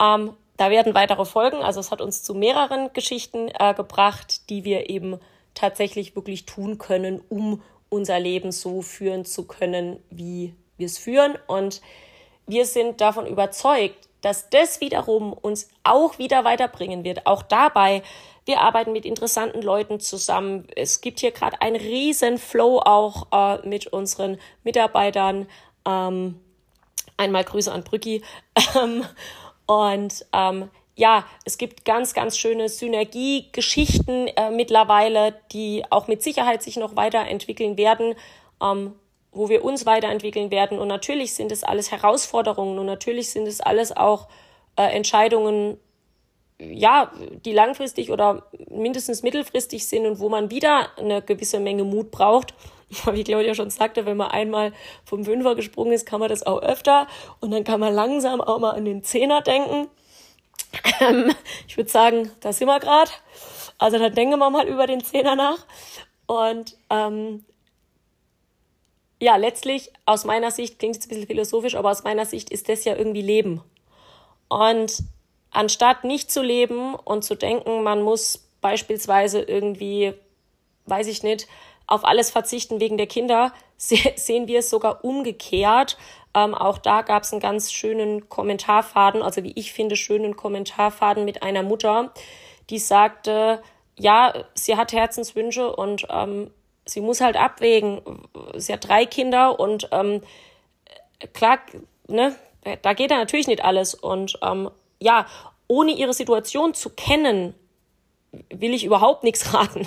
Ähm, 0.00 0.32
da 0.56 0.70
werden 0.70 0.94
weitere 0.94 1.24
folgen. 1.24 1.58
Also 1.58 1.80
es 1.80 1.90
hat 1.90 2.00
uns 2.00 2.22
zu 2.22 2.34
mehreren 2.34 2.92
Geschichten 2.92 3.48
äh, 3.58 3.74
gebracht, 3.74 4.48
die 4.50 4.64
wir 4.64 4.90
eben 4.90 5.18
tatsächlich 5.54 6.16
wirklich 6.16 6.46
tun 6.46 6.78
können, 6.78 7.20
um 7.28 7.62
unser 7.88 8.18
Leben 8.18 8.52
so 8.52 8.80
führen 8.80 9.24
zu 9.24 9.44
können, 9.44 10.02
wie 10.10 10.54
wir 10.78 10.86
es 10.86 10.98
führen. 10.98 11.36
Und 11.46 11.80
wir 12.46 12.66
sind 12.66 13.00
davon 13.00 13.26
überzeugt, 13.26 14.08
dass 14.20 14.50
das 14.50 14.80
wiederum 14.80 15.32
uns 15.32 15.68
auch 15.82 16.18
wieder 16.18 16.44
weiterbringen 16.44 17.04
wird. 17.04 17.26
Auch 17.26 17.42
dabei 17.42 18.02
wir 18.44 18.60
arbeiten 18.60 18.92
mit 18.92 19.06
interessanten 19.06 19.62
Leuten 19.62 20.00
zusammen. 20.00 20.66
Es 20.74 21.00
gibt 21.00 21.20
hier 21.20 21.30
gerade 21.30 21.60
einen 21.62 21.76
riesen 21.76 22.38
Flow 22.38 22.80
auch 22.80 23.26
äh, 23.30 23.66
mit 23.66 23.86
unseren 23.88 24.38
Mitarbeitern. 24.64 25.46
Ähm, 25.86 26.40
Einmal 27.16 27.44
Grüße 27.44 27.72
an 27.72 27.84
Brücki. 27.84 28.22
Ähm, 28.74 29.04
und 29.66 30.26
ähm, 30.32 30.70
ja, 30.96 31.24
es 31.44 31.56
gibt 31.56 31.84
ganz, 31.84 32.14
ganz 32.14 32.36
schöne 32.36 32.68
Synergiegeschichten 32.68 34.28
äh, 34.28 34.50
mittlerweile, 34.50 35.34
die 35.52 35.84
auch 35.88 36.08
mit 36.08 36.22
Sicherheit 36.22 36.62
sich 36.62 36.76
noch 36.76 36.96
weiterentwickeln 36.96 37.76
werden, 37.78 38.14
ähm, 38.60 38.94
wo 39.32 39.48
wir 39.48 39.64
uns 39.64 39.86
weiterentwickeln 39.86 40.50
werden. 40.50 40.78
Und 40.78 40.88
natürlich 40.88 41.34
sind 41.34 41.50
es 41.50 41.64
alles 41.64 41.90
Herausforderungen 41.90 42.78
und 42.78 42.86
natürlich 42.86 43.30
sind 43.30 43.48
es 43.48 43.60
alles 43.60 43.96
auch 43.96 44.28
äh, 44.76 44.94
Entscheidungen, 44.94 45.78
ja, 46.58 47.10
die 47.44 47.52
langfristig 47.52 48.10
oder 48.10 48.46
mindestens 48.70 49.22
mittelfristig 49.22 49.86
sind 49.88 50.06
und 50.06 50.20
wo 50.20 50.28
man 50.28 50.50
wieder 50.50 50.96
eine 50.96 51.22
gewisse 51.22 51.58
Menge 51.58 51.84
Mut 51.84 52.10
braucht. 52.10 52.54
Wie 53.12 53.24
Claudia 53.24 53.54
schon 53.54 53.70
sagte, 53.70 54.06
wenn 54.06 54.16
man 54.16 54.30
einmal 54.30 54.72
vom 55.04 55.24
Fünfer 55.24 55.54
gesprungen 55.54 55.92
ist, 55.92 56.06
kann 56.06 56.20
man 56.20 56.28
das 56.28 56.46
auch 56.46 56.62
öfter 56.62 57.08
und 57.40 57.50
dann 57.50 57.64
kann 57.64 57.80
man 57.80 57.94
langsam 57.94 58.40
auch 58.40 58.58
mal 58.58 58.72
an 58.72 58.84
den 58.84 59.02
Zehner 59.02 59.40
denken. 59.40 59.88
Ähm, 61.00 61.34
ich 61.66 61.76
würde 61.76 61.90
sagen, 61.90 62.30
da 62.40 62.52
sind 62.52 62.68
wir 62.68 62.80
gerade. 62.80 63.10
Also 63.78 63.98
dann 63.98 64.14
denken 64.14 64.38
wir 64.38 64.50
mal 64.50 64.68
über 64.68 64.86
den 64.86 65.02
Zehner 65.02 65.34
nach. 65.34 65.66
Und 66.26 66.76
ähm, 66.88 67.44
ja, 69.22 69.36
letztlich 69.36 69.92
aus 70.04 70.24
meiner 70.24 70.50
Sicht, 70.50 70.80
klingt 70.80 70.96
jetzt 70.96 71.06
ein 71.06 71.10
bisschen 71.10 71.28
philosophisch, 71.28 71.76
aber 71.76 71.92
aus 71.92 72.02
meiner 72.02 72.26
Sicht 72.26 72.50
ist 72.50 72.68
das 72.68 72.84
ja 72.84 72.96
irgendwie 72.96 73.22
Leben. 73.22 73.62
Und 74.48 75.04
anstatt 75.52 76.02
nicht 76.02 76.32
zu 76.32 76.42
leben 76.42 76.96
und 76.96 77.22
zu 77.22 77.36
denken, 77.36 77.84
man 77.84 78.02
muss 78.02 78.48
beispielsweise 78.60 79.40
irgendwie, 79.40 80.12
weiß 80.86 81.06
ich 81.06 81.22
nicht, 81.22 81.46
auf 81.86 82.04
alles 82.04 82.32
verzichten 82.32 82.80
wegen 82.80 82.96
der 82.96 83.06
Kinder, 83.06 83.52
sehen 83.76 84.48
wir 84.48 84.58
es 84.58 84.70
sogar 84.70 85.04
umgekehrt. 85.04 85.98
Ähm, 86.34 86.52
auch 86.56 86.78
da 86.78 87.02
gab 87.02 87.22
es 87.22 87.30
einen 87.30 87.40
ganz 87.40 87.70
schönen 87.70 88.28
Kommentarfaden, 88.28 89.22
also 89.22 89.44
wie 89.44 89.52
ich 89.52 89.72
finde, 89.72 89.94
schönen 89.94 90.34
Kommentarfaden 90.34 91.24
mit 91.24 91.44
einer 91.44 91.62
Mutter, 91.62 92.12
die 92.70 92.80
sagte, 92.80 93.62
ja, 93.96 94.34
sie 94.54 94.76
hat 94.76 94.92
Herzenswünsche 94.92 95.76
und 95.76 96.08
ähm, 96.10 96.50
sie 96.84 97.00
muss 97.00 97.20
halt 97.20 97.36
abwägen. 97.36 98.00
Sie 98.56 98.72
hat 98.72 98.86
drei 98.88 99.06
Kinder 99.06 99.58
und 99.58 99.88
ähm, 99.92 100.22
klar, 101.32 101.58
ne, 102.08 102.34
da 102.82 102.92
geht 102.92 103.10
ja 103.10 103.18
natürlich 103.18 103.46
nicht 103.46 103.64
alles. 103.64 103.94
Und 103.94 104.38
ähm, 104.42 104.70
ja, 105.00 105.26
ohne 105.68 105.92
ihre 105.92 106.14
Situation 106.14 106.74
zu 106.74 106.90
kennen, 106.90 107.54
will 108.50 108.74
ich 108.74 108.84
überhaupt 108.84 109.24
nichts 109.24 109.54
raten. 109.54 109.86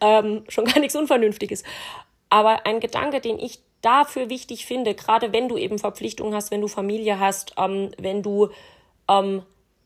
ähm, 0.00 0.44
schon 0.48 0.64
gar 0.64 0.80
nichts 0.80 0.96
Unvernünftiges. 0.96 1.62
Aber 2.28 2.66
ein 2.66 2.80
Gedanke, 2.80 3.20
den 3.20 3.38
ich 3.38 3.60
dafür 3.82 4.30
wichtig 4.30 4.64
finde, 4.64 4.94
gerade 4.94 5.32
wenn 5.32 5.48
du 5.48 5.56
eben 5.56 5.78
Verpflichtungen 5.78 6.34
hast, 6.34 6.50
wenn 6.50 6.60
du 6.60 6.68
Familie 6.68 7.18
hast, 7.18 7.54
ähm, 7.58 7.90
wenn 7.98 8.22
du 8.22 8.50
ähm, 9.08 9.42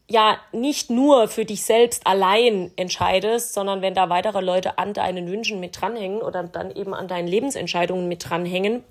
ja 0.09 0.39
nicht 0.53 0.91
nur 0.91 1.29
für 1.29 1.45
dich 1.45 1.65
selbst 1.65 2.07
allein 2.07 2.71
entscheidest, 2.77 3.53
sondern 3.53 3.83
wenn 3.83 3.95
da 3.95 4.09
weitere 4.09 4.41
Leute 4.41 4.79
an 4.79 4.93
deinen 4.93 5.29
Wünschen 5.29 5.59
mit 5.59 5.81
dranhängen 5.81 6.23
oder 6.23 6.45
dann 6.45 6.75
eben 6.75 6.95
an 6.95 7.09
deinen 7.09 7.27
Lebensentscheidungen 7.27 8.07
mit 8.07 8.29
dranhängen, 8.29 8.85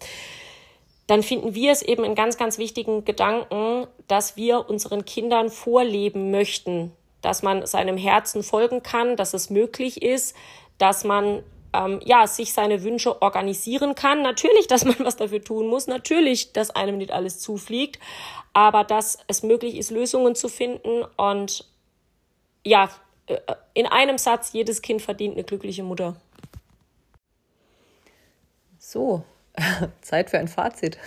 dann 1.08 1.24
finden 1.24 1.54
wir 1.54 1.72
es 1.72 1.82
eben 1.82 2.04
einen 2.04 2.16
ganz, 2.16 2.38
ganz 2.38 2.58
wichtigen 2.58 3.06
Gedanken, 3.06 3.88
dass 4.08 4.36
wir 4.36 4.68
unseren 4.70 5.06
Kindern 5.06 5.50
vorleben 5.50 6.32
möchten, 6.32 6.92
dass 7.22 7.44
man 7.44 7.66
seinem 7.66 7.98
Herzen 7.98 8.44
folgen 8.44 8.84
kann, 8.84 9.16
dass 9.16 9.34
es 9.34 9.50
möglich 9.50 10.02
ist, 10.02 10.36
dass 10.78 11.04
man 11.04 11.44
ähm, 11.76 12.00
ja, 12.04 12.28
sich 12.28 12.54
seine 12.54 12.84
Wünsche 12.84 13.22
organisieren 13.22 13.96
kann. 13.96 14.22
Natürlich, 14.22 14.68
dass 14.68 14.86
man 14.86 14.96
was 15.00 15.18
dafür 15.18 15.44
tun 15.44 15.68
muss. 15.68 15.88
Natürlich, 15.88 16.54
dass 16.54 16.72
einem 16.72 16.98
nicht 16.98 17.12
alles 17.12 17.40
zufliegt. 17.40 18.00
Aber 18.54 18.84
dass 18.84 19.20
es 19.28 19.44
möglich 19.44 19.76
ist, 19.76 19.92
Lösungen 19.92 20.36
zu 20.36 20.48
finden. 20.48 21.04
Und 21.18 21.66
ja, 22.64 22.90
äh, 23.28 23.38
in 23.74 23.88
einem 23.88 24.18
Satz, 24.18 24.54
jedes 24.54 24.82
Kind 24.82 25.02
verdient 25.02 25.36
eine 25.36 25.44
glückliche 25.44 25.84
Mutter. 25.84 26.16
So, 28.80 29.24
Zeit 30.02 30.30
für 30.30 30.40
ein 30.40 30.48
Fazit. 30.48 30.98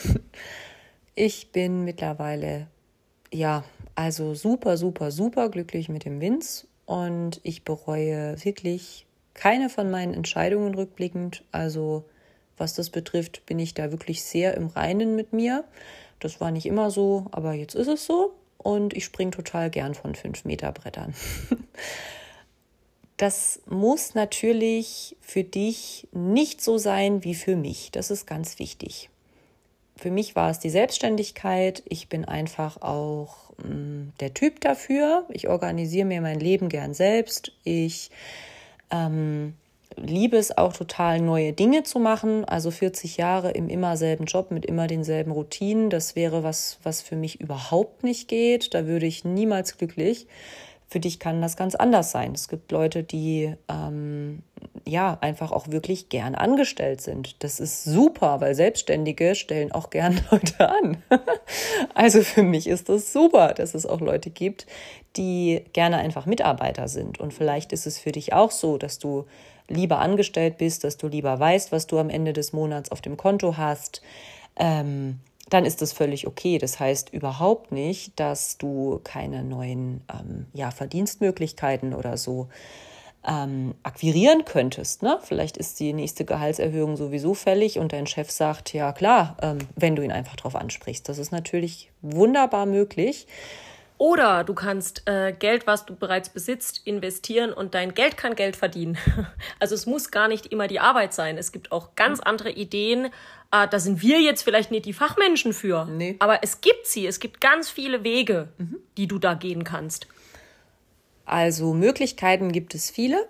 Ich 1.15 1.53
bin 1.53 1.85
mittlerweile, 1.85 2.69
ja, 3.33 3.65
also 3.95 4.35
super, 4.35 4.77
super, 4.77 5.11
super 5.11 5.49
glücklich 5.49 5.89
mit 5.89 6.05
dem 6.05 6.21
Vince 6.21 6.67
und 6.87 7.41
ich 7.43 7.65
bereue 7.65 8.37
wirklich 8.45 9.08
keine 9.39 9.71
von 9.71 9.89
meinen 9.91 10.15
Entscheidungen 10.15 10.75
rückblickend. 10.75 11.45
Also 11.53 12.05
was 12.57 12.75
das 12.75 12.91
betrifft, 12.91 13.47
bin 13.47 13.61
ich 13.61 13.73
da 13.73 13.93
wirklich 13.93 14.25
sehr 14.25 14.55
im 14.55 14.67
Reinen 14.67 15.15
mit 15.15 15.33
mir. 15.33 15.65
Das 16.19 16.41
war 16.41 16.51
nicht 16.51 16.67
immer 16.67 16.91
so, 16.91 17.27
aber 17.31 17.53
jetzt 17.53 17.77
ist 17.77 17.87
es 17.87 18.05
so. 18.05 18.35
Und 18.57 18.95
ich 18.95 19.05
springe 19.05 19.31
total 19.31 19.71
gern 19.71 19.95
von 19.95 20.17
5 20.17 20.45
Meter 20.45 20.73
Brettern. 20.73 21.15
Das 23.21 23.61
muss 23.67 24.15
natürlich 24.15 25.17
für 25.21 25.43
dich 25.43 26.07
nicht 26.13 26.63
so 26.63 26.79
sein 26.79 27.25
wie 27.25 27.35
für 27.35 27.57
mich. 27.57 27.91
Das 27.91 28.13
ist 28.13 28.29
ganz 28.29 28.61
wichtig. 28.61 29.11
Für 29.97 30.13
mich 30.13 30.37
war 30.37 30.53
es 30.53 30.61
die 30.61 30.71
Selbstständigkeit. 30.71 31.83
Ich 31.89 32.09
bin 32.09 32.25
einfach 32.25 32.81
auch 32.81 33.51
mh, 33.59 33.75
mm, 33.75 34.13
der 34.21 34.35
Typ 34.35 34.61
dafür. 34.61 35.27
Ich 35.31 35.49
organisiere 35.49 36.07
mir 36.07 36.21
mein 36.21 36.39
Leben 36.39 36.69
gern 36.69 36.95
selbst. 36.95 37.51
Ich 37.65 38.13
ähm, 38.91 39.55
liebe 39.97 40.37
es 40.37 40.57
auch 40.57 40.73
total, 40.73 41.21
neue 41.21 41.53
Dinge 41.53 41.83
zu 41.83 41.99
machen. 41.99 42.45
Also 42.45 42.71
40 42.71 43.17
Jahre 43.17 43.51
im 43.51 43.69
immer 43.69 43.97
selben 43.97 44.25
Job 44.25 44.51
mit 44.51 44.67
immer 44.67 44.87
denselben 44.87 45.33
Routinen, 45.33 45.91
das 45.91 46.17
wäre 46.17 46.43
was, 46.43 46.79
was 46.83 47.03
für 47.03 47.17
mich 47.17 47.41
überhaupt 47.41 48.05
nicht 48.05 48.29
geht. 48.29 48.75
Da 48.75 48.87
würde 48.87 49.07
ich 49.07 49.25
niemals 49.25 49.79
glücklich. 49.79 50.27
Für 50.89 51.01
dich 51.01 51.19
kann 51.19 51.43
das 51.43 51.57
ganz 51.57 51.75
anders 51.75 52.13
sein. 52.13 52.33
Es 52.33 52.49
gibt 52.49 52.73
Leute, 52.73 53.03
die 53.03 53.55
ähm, 53.69 54.43
ja 54.87 55.19
einfach 55.21 55.53
auch 55.53 55.69
wirklich 55.69 56.09
gern 56.09 56.35
angestellt 56.35 57.03
sind. 57.03 57.43
Das 57.45 57.61
ist 57.61 57.85
super, 57.85 58.41
weil 58.41 58.55
Selbstständige 58.55 59.35
stellen 59.35 59.71
auch 59.71 59.91
gern 59.91 60.19
Leute 60.31 60.69
an. 60.69 61.03
also 61.95 62.23
für 62.23 62.43
mich 62.43 62.67
ist 62.67 62.89
das 62.89 63.13
super, 63.13 63.53
dass 63.53 63.75
es 63.75 63.85
auch 63.85 64.01
Leute 64.01 64.31
gibt, 64.31 64.67
die 65.17 65.63
gerne 65.75 65.99
einfach 65.99 66.25
Mitarbeiter 66.25 66.89
sind. 66.89 67.21
Und 67.21 67.35
vielleicht 67.35 67.73
ist 67.73 67.87
es 67.87 67.99
für 67.99 68.13
dich 68.13 68.33
auch 68.33 68.51
so, 68.51 68.79
dass 68.79 68.99
du 68.99 69.27
lieber 69.69 69.99
angestellt 69.99 70.57
bist, 70.57 70.85
dass 70.85 70.97
du 70.97 71.09
lieber 71.09 71.39
weißt, 71.39 71.71
was 71.71 71.87
du 71.87 71.99
am 71.99 72.09
Ende 72.09 72.33
des 72.33 72.55
Monats 72.55 72.91
auf 72.91 73.03
dem 73.03 73.19
Konto 73.19 73.59
hast. 73.59 74.01
Ähm, 74.57 75.21
dann 75.51 75.65
ist 75.65 75.83
das 75.83 75.93
völlig 75.93 76.27
okay. 76.27 76.59
Das 76.59 76.79
heißt 76.81 77.11
überhaupt 77.13 77.73
nicht, 77.73 78.19
dass 78.19 78.59
du 78.59 79.01
keine 79.05 79.43
neuen 79.43 80.03
ähm, 80.13 80.47
ja, 80.53 80.71
Verdienstmöglichkeiten 80.71 81.95
oder 81.95 82.17
so 82.17 82.49
ähm, 83.27 83.75
akquirieren 83.83 84.45
könntest. 84.45 85.03
Ne? 85.03 85.19
Vielleicht 85.23 85.57
ist 85.57 85.81
die 85.81 85.93
nächste 85.93 86.25
Gehaltserhöhung 86.25 86.97
sowieso 86.97 87.35
fällig 87.35 87.79
und 87.79 87.93
dein 87.93 88.07
Chef 88.07 88.31
sagt, 88.31 88.73
ja 88.73 88.93
klar, 88.93 89.37
ähm, 89.43 89.59
wenn 89.77 89.97
du 89.97 90.03
ihn 90.03 90.13
einfach 90.13 90.37
darauf 90.37 90.57
ansprichst. 90.57 91.09
Das 91.09 91.19
ist 91.19 91.33
natürlich 91.33 91.91
wunderbar 92.01 92.67
möglich. 92.67 93.27
Oder 93.99 94.45
du 94.45 94.55
kannst 94.55 95.03
äh, 95.07 95.33
Geld, 95.33 95.67
was 95.67 95.85
du 95.85 95.97
bereits 95.97 96.29
besitzt, 96.29 96.83
investieren 96.85 97.53
und 97.53 97.75
dein 97.75 97.95
Geld 97.95 98.17
kann 98.17 98.37
Geld 98.37 98.57
verdienen. 98.57 98.97
Also 99.61 99.75
es 99.75 99.87
muss 99.87 100.13
gar 100.13 100.29
nicht 100.29 100.47
immer 100.47 100.69
die 100.69 100.79
Arbeit 100.79 101.13
sein. 101.13 101.37
Es 101.37 101.51
gibt 101.51 101.73
auch 101.73 101.97
ganz 101.97 102.21
andere 102.21 102.51
Ideen. 102.51 103.07
Äh, 103.51 103.67
da 103.69 103.81
sind 103.81 104.03
wir 104.03 104.21
jetzt 104.21 104.43
vielleicht 104.43 104.71
nicht 104.71 104.85
die 104.85 104.93
Fachmenschen 104.93 105.53
für. 105.53 105.85
Nee. 105.87 106.17
Aber 106.21 106.43
es 106.43 106.61
gibt 106.61 106.87
sie. 106.87 107.07
Es 107.07 107.19
gibt 107.19 107.41
ganz 107.41 107.69
viele 107.69 108.05
Wege, 108.05 108.49
mhm. 108.59 108.77
die 108.97 109.09
du 109.09 109.19
da 109.19 109.35
gehen 109.35 109.65
kannst. 109.65 110.07
Also 111.25 111.75
Möglichkeiten 111.75 112.53
gibt 112.53 112.75
es 112.75 112.91
viele. 112.91 113.27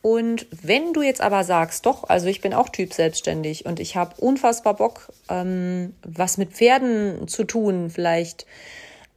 Und 0.00 0.46
wenn 0.50 0.92
du 0.92 1.02
jetzt 1.02 1.20
aber 1.20 1.44
sagst, 1.44 1.84
doch, 1.84 2.04
also 2.04 2.28
ich 2.28 2.40
bin 2.40 2.54
auch 2.54 2.68
Typ 2.68 2.94
selbstständig 2.94 3.66
und 3.66 3.80
ich 3.80 3.96
habe 3.96 4.14
unfassbar 4.18 4.74
Bock, 4.74 5.12
ähm, 5.28 5.94
was 6.02 6.38
mit 6.38 6.52
Pferden 6.52 7.28
zu 7.28 7.44
tun, 7.44 7.90
vielleicht 7.90 8.46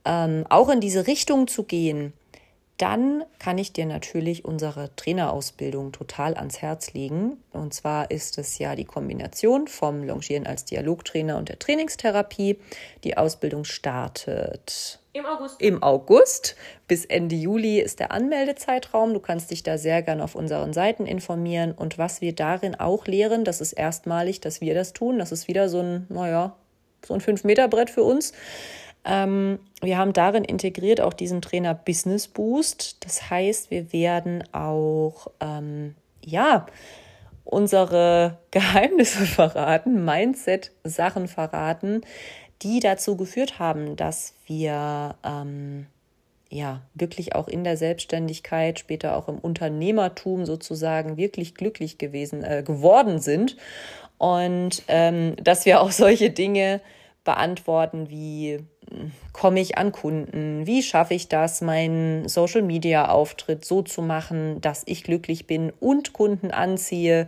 ähm, 0.05 0.45
auch 0.49 0.69
in 0.69 0.81
diese 0.81 1.07
Richtung 1.07 1.47
zu 1.47 1.63
gehen, 1.63 2.13
dann 2.79 3.25
kann 3.39 3.57
ich 3.57 3.73
dir 3.73 3.85
natürlich 3.85 4.45
unsere 4.45 4.95
Trainerausbildung 4.95 5.91
total 5.91 6.35
ans 6.35 6.61
Herz 6.61 6.93
legen. 6.93 7.35
Und 7.51 7.73
zwar 7.73 8.09
ist 8.09 8.37
es 8.37 8.57
ja 8.57 8.73
die 8.73 8.85
Kombination 8.85 9.67
vom 9.67 10.01
Longieren 10.01 10.47
als 10.47 10.63
Dialogtrainer 10.63 11.37
und 11.37 11.49
der 11.49 11.59
Trainingstherapie. 11.59 12.57
Die 13.03 13.17
Ausbildung 13.17 13.65
startet 13.65 14.99
im 15.11 15.25
August. 15.25 15.61
Im 15.61 15.83
August. 15.83 16.55
Bis 16.87 17.03
Ende 17.03 17.35
Juli 17.35 17.81
ist 17.81 17.99
der 17.99 18.11
Anmeldezeitraum. 18.13 19.13
Du 19.13 19.19
kannst 19.19 19.51
dich 19.51 19.61
da 19.63 19.77
sehr 19.77 20.01
gern 20.01 20.21
auf 20.21 20.35
unseren 20.35 20.71
Seiten 20.71 21.05
informieren. 21.05 21.73
Und 21.73 21.97
was 21.97 22.21
wir 22.21 22.33
darin 22.33 22.75
auch 22.75 23.07
lehren, 23.07 23.43
das 23.43 23.59
ist 23.59 23.73
erstmalig, 23.73 24.39
dass 24.39 24.61
wir 24.61 24.73
das 24.73 24.93
tun. 24.93 25.19
Das 25.19 25.33
ist 25.33 25.49
wieder 25.49 25.67
so 25.67 25.81
ein, 25.81 26.07
naja, 26.07 26.55
so 27.05 27.13
ein 27.13 27.19
5-Meter-Brett 27.19 27.89
für 27.89 28.03
uns. 28.03 28.31
Ähm, 29.05 29.59
wir 29.81 29.97
haben 29.97 30.13
darin 30.13 30.43
integriert 30.43 31.01
auch 31.01 31.13
diesen 31.13 31.41
Trainer 31.41 31.73
Business 31.73 32.27
Boost. 32.27 32.97
Das 33.05 33.29
heißt, 33.29 33.71
wir 33.71 33.93
werden 33.93 34.43
auch, 34.51 35.27
ähm, 35.39 35.95
ja, 36.23 36.65
unsere 37.43 38.37
Geheimnisse 38.51 39.25
verraten, 39.25 40.05
Mindset-Sachen 40.05 41.27
verraten, 41.27 42.01
die 42.61 42.79
dazu 42.79 43.15
geführt 43.15 43.57
haben, 43.59 43.95
dass 43.95 44.33
wir 44.45 45.15
ähm, 45.23 45.87
ja 46.49 46.81
wirklich 46.93 47.35
auch 47.35 47.47
in 47.47 47.63
der 47.63 47.77
Selbstständigkeit, 47.77 48.79
später 48.79 49.15
auch 49.15 49.29
im 49.29 49.37
Unternehmertum 49.39 50.45
sozusagen 50.45 51.15
wirklich 51.17 51.55
glücklich 51.55 51.97
gewesen 51.97 52.43
äh, 52.43 52.63
geworden 52.65 53.19
sind 53.19 53.55
und 54.17 54.83
ähm, 54.87 55.35
dass 55.41 55.65
wir 55.65 55.81
auch 55.81 55.91
solche 55.91 56.29
Dinge 56.29 56.81
beantworten 57.29 58.09
wie 58.09 58.57
hm, 58.89 59.11
komme 59.33 59.59
ich 59.59 59.77
an 59.77 59.91
Kunden? 59.91 60.65
Wie 60.65 60.81
schaffe 60.81 61.13
ich 61.13 61.27
das, 61.27 61.61
meinen 61.61 62.27
Social-Media-Auftritt 62.27 63.63
so 63.63 63.83
zu 63.83 64.01
machen, 64.01 64.61
dass 64.61 64.81
ich 64.87 65.03
glücklich 65.03 65.45
bin 65.45 65.71
und 65.79 66.11
Kunden 66.11 66.49
anziehe? 66.49 67.27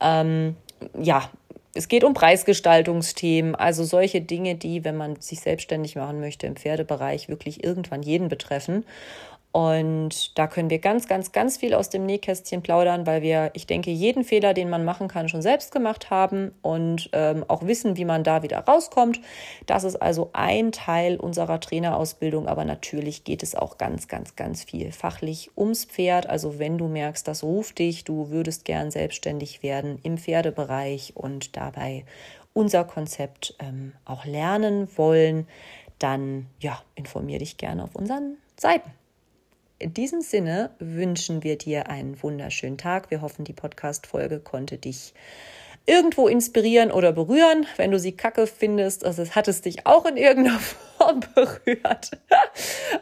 Ähm, 0.00 0.56
ja, 0.98 1.30
es 1.74 1.88
geht 1.88 2.04
um 2.04 2.14
Preisgestaltungsthemen, 2.14 3.54
also 3.54 3.84
solche 3.84 4.22
Dinge, 4.22 4.54
die, 4.54 4.82
wenn 4.82 4.96
man 4.96 5.20
sich 5.20 5.40
selbstständig 5.40 5.94
machen 5.94 6.20
möchte 6.20 6.46
im 6.46 6.56
Pferdebereich, 6.56 7.28
wirklich 7.28 7.62
irgendwann 7.62 8.02
jeden 8.02 8.28
betreffen. 8.28 8.86
Und 9.54 10.36
da 10.36 10.48
können 10.48 10.68
wir 10.68 10.80
ganz, 10.80 11.06
ganz, 11.06 11.30
ganz 11.30 11.58
viel 11.58 11.74
aus 11.74 11.88
dem 11.88 12.04
Nähkästchen 12.06 12.60
plaudern, 12.60 13.06
weil 13.06 13.22
wir, 13.22 13.52
ich 13.52 13.68
denke, 13.68 13.92
jeden 13.92 14.24
Fehler, 14.24 14.52
den 14.52 14.68
man 14.68 14.84
machen 14.84 15.06
kann, 15.06 15.28
schon 15.28 15.42
selbst 15.42 15.70
gemacht 15.70 16.10
haben 16.10 16.50
und 16.60 17.08
ähm, 17.12 17.44
auch 17.46 17.64
wissen, 17.64 17.96
wie 17.96 18.04
man 18.04 18.24
da 18.24 18.42
wieder 18.42 18.58
rauskommt. 18.58 19.20
Das 19.66 19.84
ist 19.84 19.94
also 19.94 20.30
ein 20.32 20.72
Teil 20.72 21.18
unserer 21.18 21.60
Trainerausbildung, 21.60 22.48
aber 22.48 22.64
natürlich 22.64 23.22
geht 23.22 23.44
es 23.44 23.54
auch 23.54 23.78
ganz, 23.78 24.08
ganz, 24.08 24.34
ganz 24.34 24.64
viel 24.64 24.90
fachlich 24.90 25.52
ums 25.56 25.84
Pferd. 25.84 26.28
Also 26.28 26.58
wenn 26.58 26.76
du 26.76 26.88
merkst, 26.88 27.28
das 27.28 27.44
ruft 27.44 27.78
dich, 27.78 28.02
du 28.02 28.30
würdest 28.30 28.64
gern 28.64 28.90
selbstständig 28.90 29.62
werden 29.62 30.00
im 30.02 30.18
Pferdebereich 30.18 31.12
und 31.14 31.56
dabei 31.56 32.04
unser 32.54 32.82
Konzept 32.82 33.54
ähm, 33.60 33.92
auch 34.04 34.24
lernen 34.24 34.88
wollen, 34.96 35.46
dann 36.00 36.46
ja, 36.58 36.82
informier 36.96 37.38
dich 37.38 37.56
gerne 37.56 37.84
auf 37.84 37.94
unseren 37.94 38.38
Seiten. 38.56 38.90
In 39.84 39.92
diesem 39.92 40.22
Sinne 40.22 40.70
wünschen 40.78 41.42
wir 41.42 41.58
dir 41.58 41.90
einen 41.90 42.22
wunderschönen 42.22 42.78
Tag. 42.78 43.10
Wir 43.10 43.20
hoffen, 43.20 43.44
die 43.44 43.52
Podcast-Folge 43.52 44.40
konnte 44.40 44.78
dich 44.78 45.12
irgendwo 45.84 46.26
inspirieren 46.26 46.90
oder 46.90 47.12
berühren. 47.12 47.66
Wenn 47.76 47.90
du 47.90 47.98
sie 47.98 48.12
kacke 48.12 48.46
findest, 48.46 49.04
also 49.04 49.28
hat 49.28 49.46
es 49.46 49.60
dich 49.60 49.84
auch 49.84 50.06
in 50.06 50.16
irgendeiner 50.16 50.58
Form 50.96 51.20
berührt. 51.34 52.12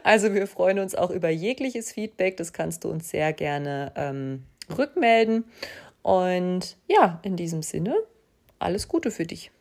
Also 0.03 0.33
wir 0.33 0.45
freuen 0.45 0.79
uns 0.79 0.93
auch 0.93 1.09
über 1.09 1.29
jegliches 1.29 1.93
Feedback. 1.93 2.35
Das 2.35 2.51
kannst 2.51 2.83
du 2.83 2.89
uns 2.89 3.09
sehr 3.09 3.31
gerne 3.31 3.93
ähm, 3.95 4.43
rückmelden. 4.77 5.45
Und 6.01 6.75
ja, 6.89 7.21
in 7.23 7.37
diesem 7.37 7.61
Sinne, 7.61 7.95
alles 8.59 8.89
Gute 8.89 9.09
für 9.09 9.25
dich. 9.25 9.51